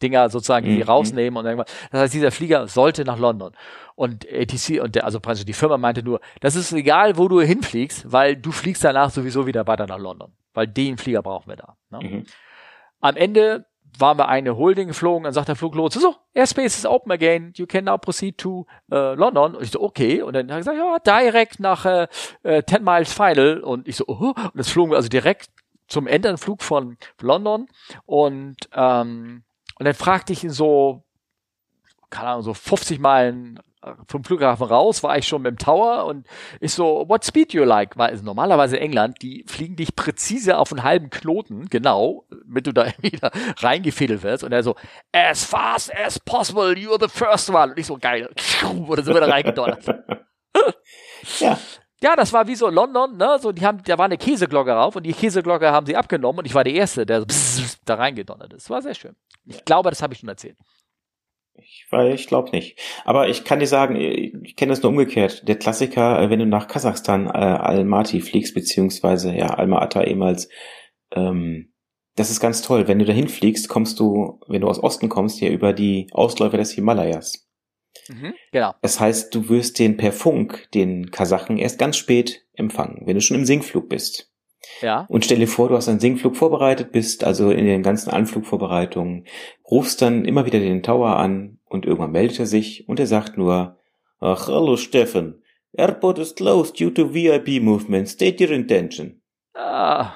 Sitzdinger 0.00 0.30
sozusagen, 0.30 0.66
die, 0.66 0.76
mhm. 0.76 0.82
rausnehmen 0.82 1.36
und 1.36 1.44
irgendwas. 1.44 1.70
Das 1.90 2.00
heißt, 2.00 2.14
dieser 2.14 2.30
Flieger 2.30 2.66
sollte 2.68 3.04
nach 3.04 3.18
London. 3.18 3.52
Und 3.94 4.26
ATC 4.26 4.80
und 4.82 4.94
der, 4.94 5.04
also 5.04 5.20
praktisch 5.20 5.44
die 5.44 5.52
Firma 5.52 5.76
meinte 5.76 6.02
nur, 6.02 6.20
das 6.40 6.56
ist 6.56 6.72
egal, 6.72 7.18
wo 7.18 7.28
du 7.28 7.40
hinfliegst, 7.40 8.10
weil 8.10 8.36
du 8.36 8.50
fliegst 8.50 8.82
danach 8.82 9.10
sowieso 9.10 9.46
wieder 9.46 9.66
weiter 9.66 9.86
nach 9.86 9.98
London, 9.98 10.32
weil 10.54 10.66
den 10.66 10.96
Flieger 10.96 11.22
brauchen 11.22 11.50
wir 11.50 11.56
da. 11.56 11.76
Ne? 11.90 12.08
Mhm. 12.08 12.24
Am 13.00 13.16
Ende 13.16 13.66
waren 13.98 14.16
wir 14.16 14.28
eine 14.28 14.56
Holding 14.56 14.88
geflogen, 14.88 15.24
dann 15.24 15.34
sagt 15.34 15.48
der 15.48 15.56
Fluglotse, 15.56 16.00
so, 16.00 16.14
Airspace 16.32 16.78
is 16.78 16.86
open 16.86 17.12
again, 17.12 17.52
you 17.56 17.66
can 17.66 17.84
now 17.84 17.98
proceed 17.98 18.38
to 18.38 18.66
äh, 18.90 19.14
London. 19.14 19.54
Und 19.56 19.62
ich 19.62 19.70
so, 19.70 19.80
okay. 19.82 20.22
Und 20.22 20.34
dann 20.34 20.46
hat 20.46 20.52
er 20.52 20.58
gesagt, 20.58 20.78
ja, 20.78 21.22
direkt 21.22 21.60
nach 21.60 21.84
äh, 21.84 22.06
äh, 22.42 22.62
10 22.64 22.82
Miles 22.82 23.12
Final. 23.12 23.60
Und 23.60 23.88
ich 23.88 23.96
so, 23.96 24.04
oh, 24.06 24.32
und 24.32 24.54
jetzt 24.54 24.70
flogen 24.70 24.92
wir 24.92 24.96
also 24.96 25.08
direkt 25.08 25.50
zum 25.88 26.06
Endanflug 26.06 26.62
von 26.62 26.96
London. 27.20 27.66
Und, 28.06 28.56
ähm, 28.74 29.42
und 29.80 29.86
dann 29.86 29.94
fragte 29.94 30.34
ich 30.34 30.44
ihn 30.44 30.50
so, 30.50 31.04
keine 32.10 32.28
Ahnung, 32.28 32.42
so 32.42 32.52
50 32.52 32.98
Meilen 32.98 33.58
vom 34.08 34.24
Flughafen 34.24 34.66
raus, 34.66 35.02
war 35.02 35.16
ich 35.16 35.26
schon 35.26 35.40
mit 35.40 35.52
dem 35.52 35.56
Tower 35.56 36.04
und 36.04 36.26
ich 36.60 36.74
so, 36.74 37.08
what 37.08 37.24
speed 37.24 37.54
you 37.54 37.64
like? 37.64 37.96
Weil 37.96 38.10
also 38.10 38.22
normalerweise 38.22 38.78
England, 38.78 39.22
die 39.22 39.42
fliegen 39.46 39.76
dich 39.76 39.96
präzise 39.96 40.58
auf 40.58 40.70
einen 40.70 40.82
halben 40.82 41.08
Knoten, 41.08 41.70
genau, 41.70 42.26
damit 42.28 42.66
du 42.66 42.72
da 42.72 42.92
wieder 43.00 43.30
reingefädelt 43.60 44.22
wirst. 44.22 44.44
Und 44.44 44.52
er 44.52 44.62
so, 44.62 44.76
as 45.12 45.46
fast 45.46 45.90
as 45.96 46.18
possible, 46.18 46.74
you're 46.74 47.00
the 47.00 47.08
first 47.08 47.48
one. 47.48 47.70
Und 47.70 47.78
ich 47.78 47.86
so, 47.86 47.96
geil. 47.96 48.28
Oder 48.86 49.06
wir 49.06 49.14
da 49.14 49.28
reingedonnert. 49.28 49.86
ja. 51.38 51.58
Ja, 52.02 52.16
das 52.16 52.32
war 52.32 52.46
wie 52.46 52.54
so 52.54 52.68
London, 52.68 53.16
ne? 53.18 53.38
So, 53.40 53.52
die 53.52 53.64
haben, 53.64 53.82
da 53.84 53.98
war 53.98 54.06
eine 54.06 54.16
Käseglocke 54.16 54.72
rauf 54.72 54.96
und 54.96 55.04
die 55.04 55.12
Käseglocke 55.12 55.70
haben 55.70 55.86
sie 55.86 55.96
abgenommen 55.96 56.38
und 56.40 56.46
ich 56.46 56.54
war 56.54 56.64
der 56.64 56.72
Erste, 56.72 57.04
der 57.04 57.20
so 57.28 57.62
da 57.84 57.94
reingedonnert 57.94 58.52
ist. 58.54 58.64
Das 58.64 58.70
war 58.70 58.82
sehr 58.82 58.94
schön. 58.94 59.16
Ich 59.44 59.64
glaube, 59.64 59.90
das 59.90 60.02
habe 60.02 60.14
ich 60.14 60.20
schon 60.20 60.28
erzählt. 60.28 60.56
Ich, 61.54 61.86
weil 61.90 62.14
ich 62.14 62.26
glaube 62.26 62.50
nicht. 62.50 62.78
Aber 63.04 63.28
ich 63.28 63.44
kann 63.44 63.60
dir 63.60 63.66
sagen, 63.66 63.96
ich 63.96 64.56
kenne 64.56 64.70
das 64.70 64.82
nur 64.82 64.92
umgekehrt. 64.92 65.46
Der 65.46 65.58
Klassiker, 65.58 66.22
äh, 66.22 66.30
wenn 66.30 66.38
du 66.38 66.46
nach 66.46 66.68
Kasachstan 66.68 67.26
äh, 67.26 67.30
Almaty 67.30 68.20
fliegst, 68.20 68.54
beziehungsweise 68.54 69.34
ja 69.34 69.48
Alma-Ata 69.48 70.02
ehemals, 70.02 70.48
ähm, 71.12 71.72
das 72.16 72.30
ist 72.30 72.40
ganz 72.40 72.62
toll. 72.62 72.88
Wenn 72.88 72.98
du 72.98 73.04
dahin 73.04 73.28
fliegst, 73.28 73.68
kommst 73.68 74.00
du, 74.00 74.40
wenn 74.48 74.62
du 74.62 74.68
aus 74.68 74.82
Osten 74.82 75.08
kommst, 75.08 75.40
ja 75.40 75.50
über 75.50 75.72
die 75.72 76.08
Ausläufer 76.12 76.56
des 76.56 76.72
Himalayas. 76.72 77.49
Mhm, 78.08 78.34
genau. 78.52 78.74
Das 78.82 79.00
heißt, 79.00 79.34
du 79.34 79.48
wirst 79.48 79.78
den 79.78 79.96
per 79.96 80.12
Funk, 80.12 80.68
den 80.74 81.10
Kasachen, 81.10 81.58
erst 81.58 81.78
ganz 81.78 81.96
spät 81.96 82.44
empfangen, 82.54 83.02
wenn 83.06 83.14
du 83.14 83.20
schon 83.20 83.38
im 83.38 83.44
Sinkflug 83.44 83.88
bist. 83.88 84.30
Ja. 84.82 85.06
Und 85.08 85.24
stell 85.24 85.38
dir 85.38 85.48
vor, 85.48 85.68
du 85.68 85.76
hast 85.76 85.88
einen 85.88 86.00
Sinkflug 86.00 86.36
vorbereitet, 86.36 86.92
bist 86.92 87.24
also 87.24 87.50
in 87.50 87.64
den 87.66 87.82
ganzen 87.82 88.10
Anflugvorbereitungen, 88.10 89.26
rufst 89.70 90.02
dann 90.02 90.24
immer 90.24 90.46
wieder 90.46 90.60
den 90.60 90.82
Tower 90.82 91.16
an 91.16 91.58
und 91.64 91.86
irgendwann 91.86 92.12
meldet 92.12 92.40
er 92.40 92.46
sich 92.46 92.88
und 92.88 93.00
er 93.00 93.06
sagt 93.06 93.38
nur, 93.38 93.78
ach, 94.18 94.48
hallo 94.48 94.76
Steffen, 94.76 95.42
airport 95.72 96.18
is 96.18 96.34
closed 96.34 96.78
due 96.78 96.92
to 96.92 97.14
VIP 97.14 97.62
movement, 97.62 98.08
state 98.08 98.42
your 98.44 98.50
intention. 98.50 99.22
Ah. 99.54 100.12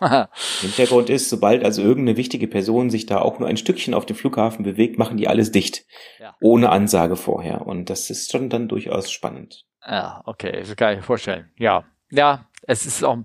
Hintergrund 0.60 1.10
ist, 1.10 1.28
sobald 1.28 1.64
also 1.64 1.82
irgendeine 1.82 2.16
wichtige 2.16 2.46
Person 2.46 2.90
sich 2.90 3.06
da 3.06 3.20
auch 3.20 3.38
nur 3.38 3.48
ein 3.48 3.56
Stückchen 3.56 3.94
auf 3.94 4.06
dem 4.06 4.16
Flughafen 4.16 4.64
bewegt, 4.64 4.98
machen 4.98 5.16
die 5.16 5.28
alles 5.28 5.50
dicht. 5.50 5.84
Ja. 6.20 6.34
Ohne 6.40 6.70
Ansage 6.70 7.16
vorher. 7.16 7.66
Und 7.66 7.90
das 7.90 8.10
ist 8.10 8.30
schon 8.30 8.48
dann 8.48 8.68
durchaus 8.68 9.10
spannend. 9.10 9.64
Ja, 9.84 10.22
okay, 10.26 10.60
das 10.60 10.76
kann 10.76 10.92
ich 10.92 10.98
mir 10.98 11.02
vorstellen. 11.02 11.50
Ja. 11.56 11.84
Ja, 12.10 12.46
es 12.62 12.86
ist 12.86 13.04
auch 13.04 13.18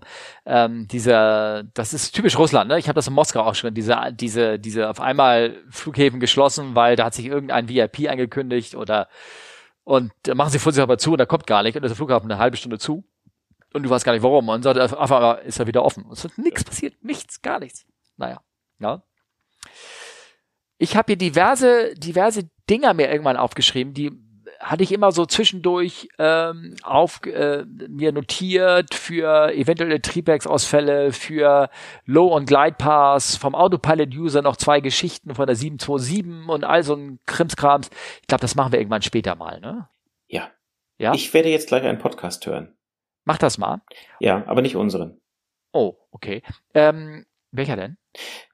ähm, 0.45 0.87
dieser, 0.89 1.63
das 1.73 1.93
ist 1.93 2.13
typisch 2.13 2.37
Russland, 2.37 2.69
ne? 2.69 2.79
Ich 2.79 2.87
habe 2.87 2.95
das 2.95 3.07
in 3.07 3.13
Moskau 3.13 3.41
auch 3.41 3.55
schon, 3.55 3.73
diese, 3.73 3.97
diese, 4.11 4.59
diese 4.59 4.89
auf 4.89 4.99
einmal 4.99 5.57
Flughäfen 5.69 6.19
geschlossen, 6.19 6.75
weil 6.75 6.95
da 6.95 7.05
hat 7.05 7.13
sich 7.13 7.25
irgendein 7.25 7.69
VIP 7.69 8.09
angekündigt 8.09 8.75
oder 8.75 9.07
und 9.85 10.11
da 10.23 10.35
machen 10.35 10.51
sie 10.51 10.59
vor 10.59 10.71
sich 10.71 10.81
aber 10.81 10.97
zu 10.97 11.13
und 11.13 11.17
da 11.17 11.25
kommt 11.25 11.47
gar 11.47 11.63
nicht 11.63 11.75
und 11.75 11.81
der 11.81 11.95
Flughafen 11.95 12.31
eine 12.31 12.39
halbe 12.39 12.57
Stunde 12.57 12.77
zu 12.77 13.03
und 13.73 13.83
du 13.83 13.89
weißt 13.89 14.05
gar 14.05 14.13
nicht 14.13 14.23
warum 14.23 14.49
und 14.49 14.63
sagt, 14.63 14.79
einmal 14.79 15.39
ist 15.39 15.59
er 15.59 15.67
wieder 15.67 15.83
offen. 15.83 16.05
Es 16.11 16.25
ist 16.25 16.37
nichts 16.37 16.63
passiert, 16.63 17.03
nichts, 17.03 17.41
gar 17.41 17.59
nichts. 17.59 17.85
Naja, 18.17 18.41
ja. 18.79 19.03
Ich 20.77 20.95
habe 20.95 21.07
hier 21.07 21.17
diverse, 21.17 21.93
diverse 21.95 22.49
Dinger 22.69 22.93
mir 22.93 23.09
irgendwann 23.09 23.37
aufgeschrieben, 23.37 23.93
die 23.93 24.11
hatte 24.59 24.83
ich 24.83 24.91
immer 24.91 25.11
so 25.11 25.25
zwischendurch 25.25 26.07
ähm, 26.17 26.75
auf 26.83 27.21
äh, 27.25 27.65
mir 27.89 28.11
notiert 28.11 28.93
für 28.93 29.53
eventuelle 29.53 30.01
Triebwerksausfälle, 30.01 31.11
für 31.11 31.69
Low- 32.05 32.33
und 32.33 32.45
Glide-Pass, 32.45 33.35
vom 33.35 33.55
Autopilot-User 33.55 34.41
noch 34.41 34.55
zwei 34.55 34.79
Geschichten 34.79 35.35
von 35.35 35.47
der 35.47 35.55
727 35.55 36.49
und 36.49 36.63
all 36.63 36.83
so 36.83 36.95
ein 36.95 37.19
Krimskrams. 37.25 37.89
Ich 38.21 38.27
glaube, 38.27 38.41
das 38.41 38.55
machen 38.55 38.71
wir 38.71 38.79
irgendwann 38.79 39.01
später 39.01 39.35
mal, 39.35 39.59
ne? 39.59 39.89
Ja. 40.27 40.49
Ja. 40.97 41.13
Ich 41.13 41.33
werde 41.33 41.49
jetzt 41.49 41.67
gleich 41.67 41.83
einen 41.83 41.99
Podcast 41.99 42.45
hören. 42.45 42.73
Mach 43.25 43.37
das 43.37 43.57
mal. 43.57 43.81
Ja, 44.19 44.43
aber 44.47 44.61
nicht 44.61 44.75
unseren. 44.75 45.21
Oh, 45.71 45.95
okay. 46.11 46.41
Ähm, 46.73 47.25
welcher 47.51 47.75
denn? 47.75 47.97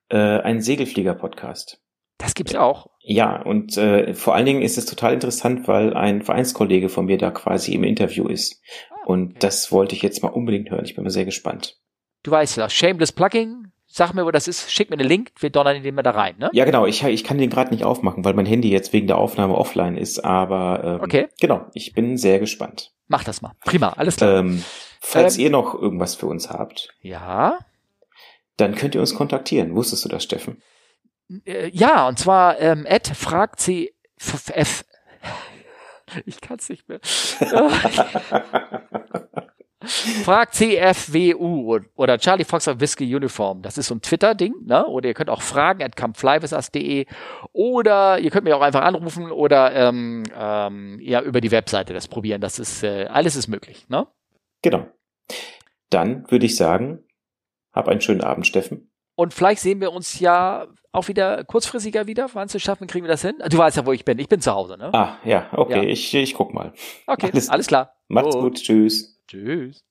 Äh, 0.09 0.17
ein 0.17 0.61
Segelflieger-Podcast. 0.61 1.82
Das 2.17 2.34
gibt's 2.34 2.55
auch. 2.55 2.88
Ja, 2.99 3.41
und 3.41 3.78
äh, 3.78 4.13
vor 4.13 4.36
allen 4.36 4.45
Dingen 4.45 4.61
ist 4.61 4.78
es 4.78 4.86
total 4.86 5.13
interessant, 5.13 5.67
weil 5.67 5.93
ein 5.93 6.22
Vereinskollege 6.22 6.89
von 6.89 7.05
mir 7.05 7.17
da 7.17 7.32
quasi 7.32 7.74
im 7.74 7.84
Interview 7.84 8.28
ist. 8.28 8.61
Ah, 8.89 8.95
okay. 8.95 9.11
Und 9.11 9.43
das 9.43 9.72
wollte 9.72 9.95
ich 9.95 10.01
jetzt 10.01 10.22
mal 10.22 10.30
unbedingt 10.30 10.70
hören. 10.70 10.86
Ich 10.86 10.95
bin 10.95 11.03
mal 11.03 11.09
sehr 11.09 11.26
gespannt. 11.26 11.80
Du 12.24 12.32
weißt 12.32 12.57
ja, 12.57 12.70
Shameless 12.70 13.13
Plugging, 13.13 13.72
sag 13.88 14.13
mir, 14.13 14.26
wo 14.26 14.32
das 14.32 14.49
ist, 14.49 14.72
schick 14.72 14.89
mir 14.89 14.97
den 14.97 15.07
Link, 15.07 15.32
wir 15.39 15.49
donnern 15.49 15.82
den 15.82 15.95
mal 15.95 16.03
da 16.03 16.11
rein, 16.11 16.36
ne? 16.38 16.49
Ja, 16.53 16.65
genau, 16.65 16.86
ich, 16.86 17.03
ich 17.03 17.24
kann 17.24 17.38
den 17.38 17.49
gerade 17.49 17.72
nicht 17.72 17.86
aufmachen, 17.86 18.26
weil 18.26 18.34
mein 18.34 18.45
Handy 18.45 18.70
jetzt 18.70 18.91
wegen 18.91 19.07
der 19.07 19.17
Aufnahme 19.17 19.55
offline 19.55 19.95
ist, 19.95 20.20
aber 20.24 20.84
ähm, 20.84 21.01
okay. 21.01 21.28
genau, 21.39 21.67
ich 21.74 21.93
bin 21.93 22.17
sehr 22.17 22.39
gespannt. 22.39 22.93
Mach 23.10 23.24
das 23.24 23.41
mal. 23.41 23.53
Prima, 23.66 23.89
alles 23.89 24.16
klar. 24.16 24.38
Ähm, 24.38 24.64
falls 25.01 25.38
ähm, 25.38 25.43
ihr 25.43 25.49
noch 25.49 25.74
irgendwas 25.74 26.16
für 26.16 26.28
uns 26.28 26.49
habt. 26.49 26.89
Ja. 27.01 27.57
Dann 28.55 28.76
könnt 28.76 28.95
ihr 28.95 29.01
uns 29.01 29.16
kontaktieren. 29.16 29.76
Wusstest 29.76 30.05
du 30.05 30.10
das, 30.10 30.24
Steffen? 30.24 30.62
Äh, 31.45 31.70
ja, 31.70 32.07
und 32.07 32.20
zwar 32.20 32.60
ähm, 32.60 32.86
Ed 32.86 33.07
fragt 33.07 33.60
sie 33.60 33.93
F. 34.18 34.86
Ich 36.26 36.41
kann 36.41 36.57
es 36.57 36.70
nicht 36.70 36.89
mehr. 36.89 36.99
fragt 39.82 40.55
CFWU 40.55 41.80
oder 41.95 42.17
Charlie 42.17 42.43
Foxer 42.43 42.80
Whiskey 42.80 43.15
Uniform. 43.15 43.61
Das 43.61 43.77
ist 43.77 43.88
so 43.88 43.95
ein 43.95 44.01
Twitter-Ding, 44.01 44.53
ne? 44.65 44.86
Oder 44.86 45.09
ihr 45.09 45.13
könnt 45.13 45.30
auch 45.30 45.41
fragen 45.41 45.82
at 45.82 45.95
campflyvisas.de 45.95 47.05
oder 47.53 48.19
ihr 48.19 48.30
könnt 48.30 48.43
mir 48.43 48.57
auch 48.57 48.61
einfach 48.61 48.82
anrufen 48.82 49.32
oder 49.32 49.73
ähm, 49.73 50.23
ähm, 50.36 50.99
ja 51.01 51.21
über 51.21 51.39
die 51.39 51.51
Webseite 51.51 51.93
das 51.93 52.07
probieren. 52.07 52.41
Das 52.41 52.59
ist 52.59 52.84
äh, 52.84 53.05
alles 53.09 53.36
ist 53.36 53.47
möglich, 53.47 53.88
ne? 53.88 54.07
Genau. 54.61 54.88
Dann 55.89 56.30
würde 56.30 56.45
ich 56.45 56.57
sagen, 56.57 57.03
hab 57.71 57.88
einen 57.88 58.01
schönen 58.01 58.21
Abend, 58.21 58.45
Steffen. 58.45 58.91
Und 59.15 59.34
vielleicht 59.34 59.61
sehen 59.61 59.82
wir 59.82 59.91
uns 59.91 60.19
ja 60.19 60.67
auch 60.91 61.07
wieder 61.07 61.43
kurzfristiger 61.43 62.07
wieder. 62.07 62.30
Wann 62.34 62.47
es 62.47 62.61
schaffen, 62.61 62.88
kriegen 62.88 63.05
wir 63.05 63.11
das 63.11 63.21
hin? 63.21 63.36
Du 63.49 63.57
weißt 63.57 63.77
ja, 63.77 63.86
wo 63.86 63.91
ich 63.91 64.05
bin. 64.05 64.19
Ich 64.19 64.30
bin 64.30 64.41
zu 64.41 64.51
Hause, 64.51 64.77
ne? 64.77 64.93
Ah, 64.93 65.17
ja, 65.23 65.49
okay. 65.53 65.84
Ja. 65.84 65.89
Ich, 65.89 66.13
ich 66.13 66.34
guck 66.34 66.53
mal. 66.53 66.73
Okay, 67.05 67.30
alles, 67.32 67.49
alles 67.49 67.67
klar. 67.67 67.93
Macht's 68.07 68.36
gut. 68.36 68.43
gut. 68.43 68.63
Tschüss. 68.63 69.18
Tschüss. 69.30 69.84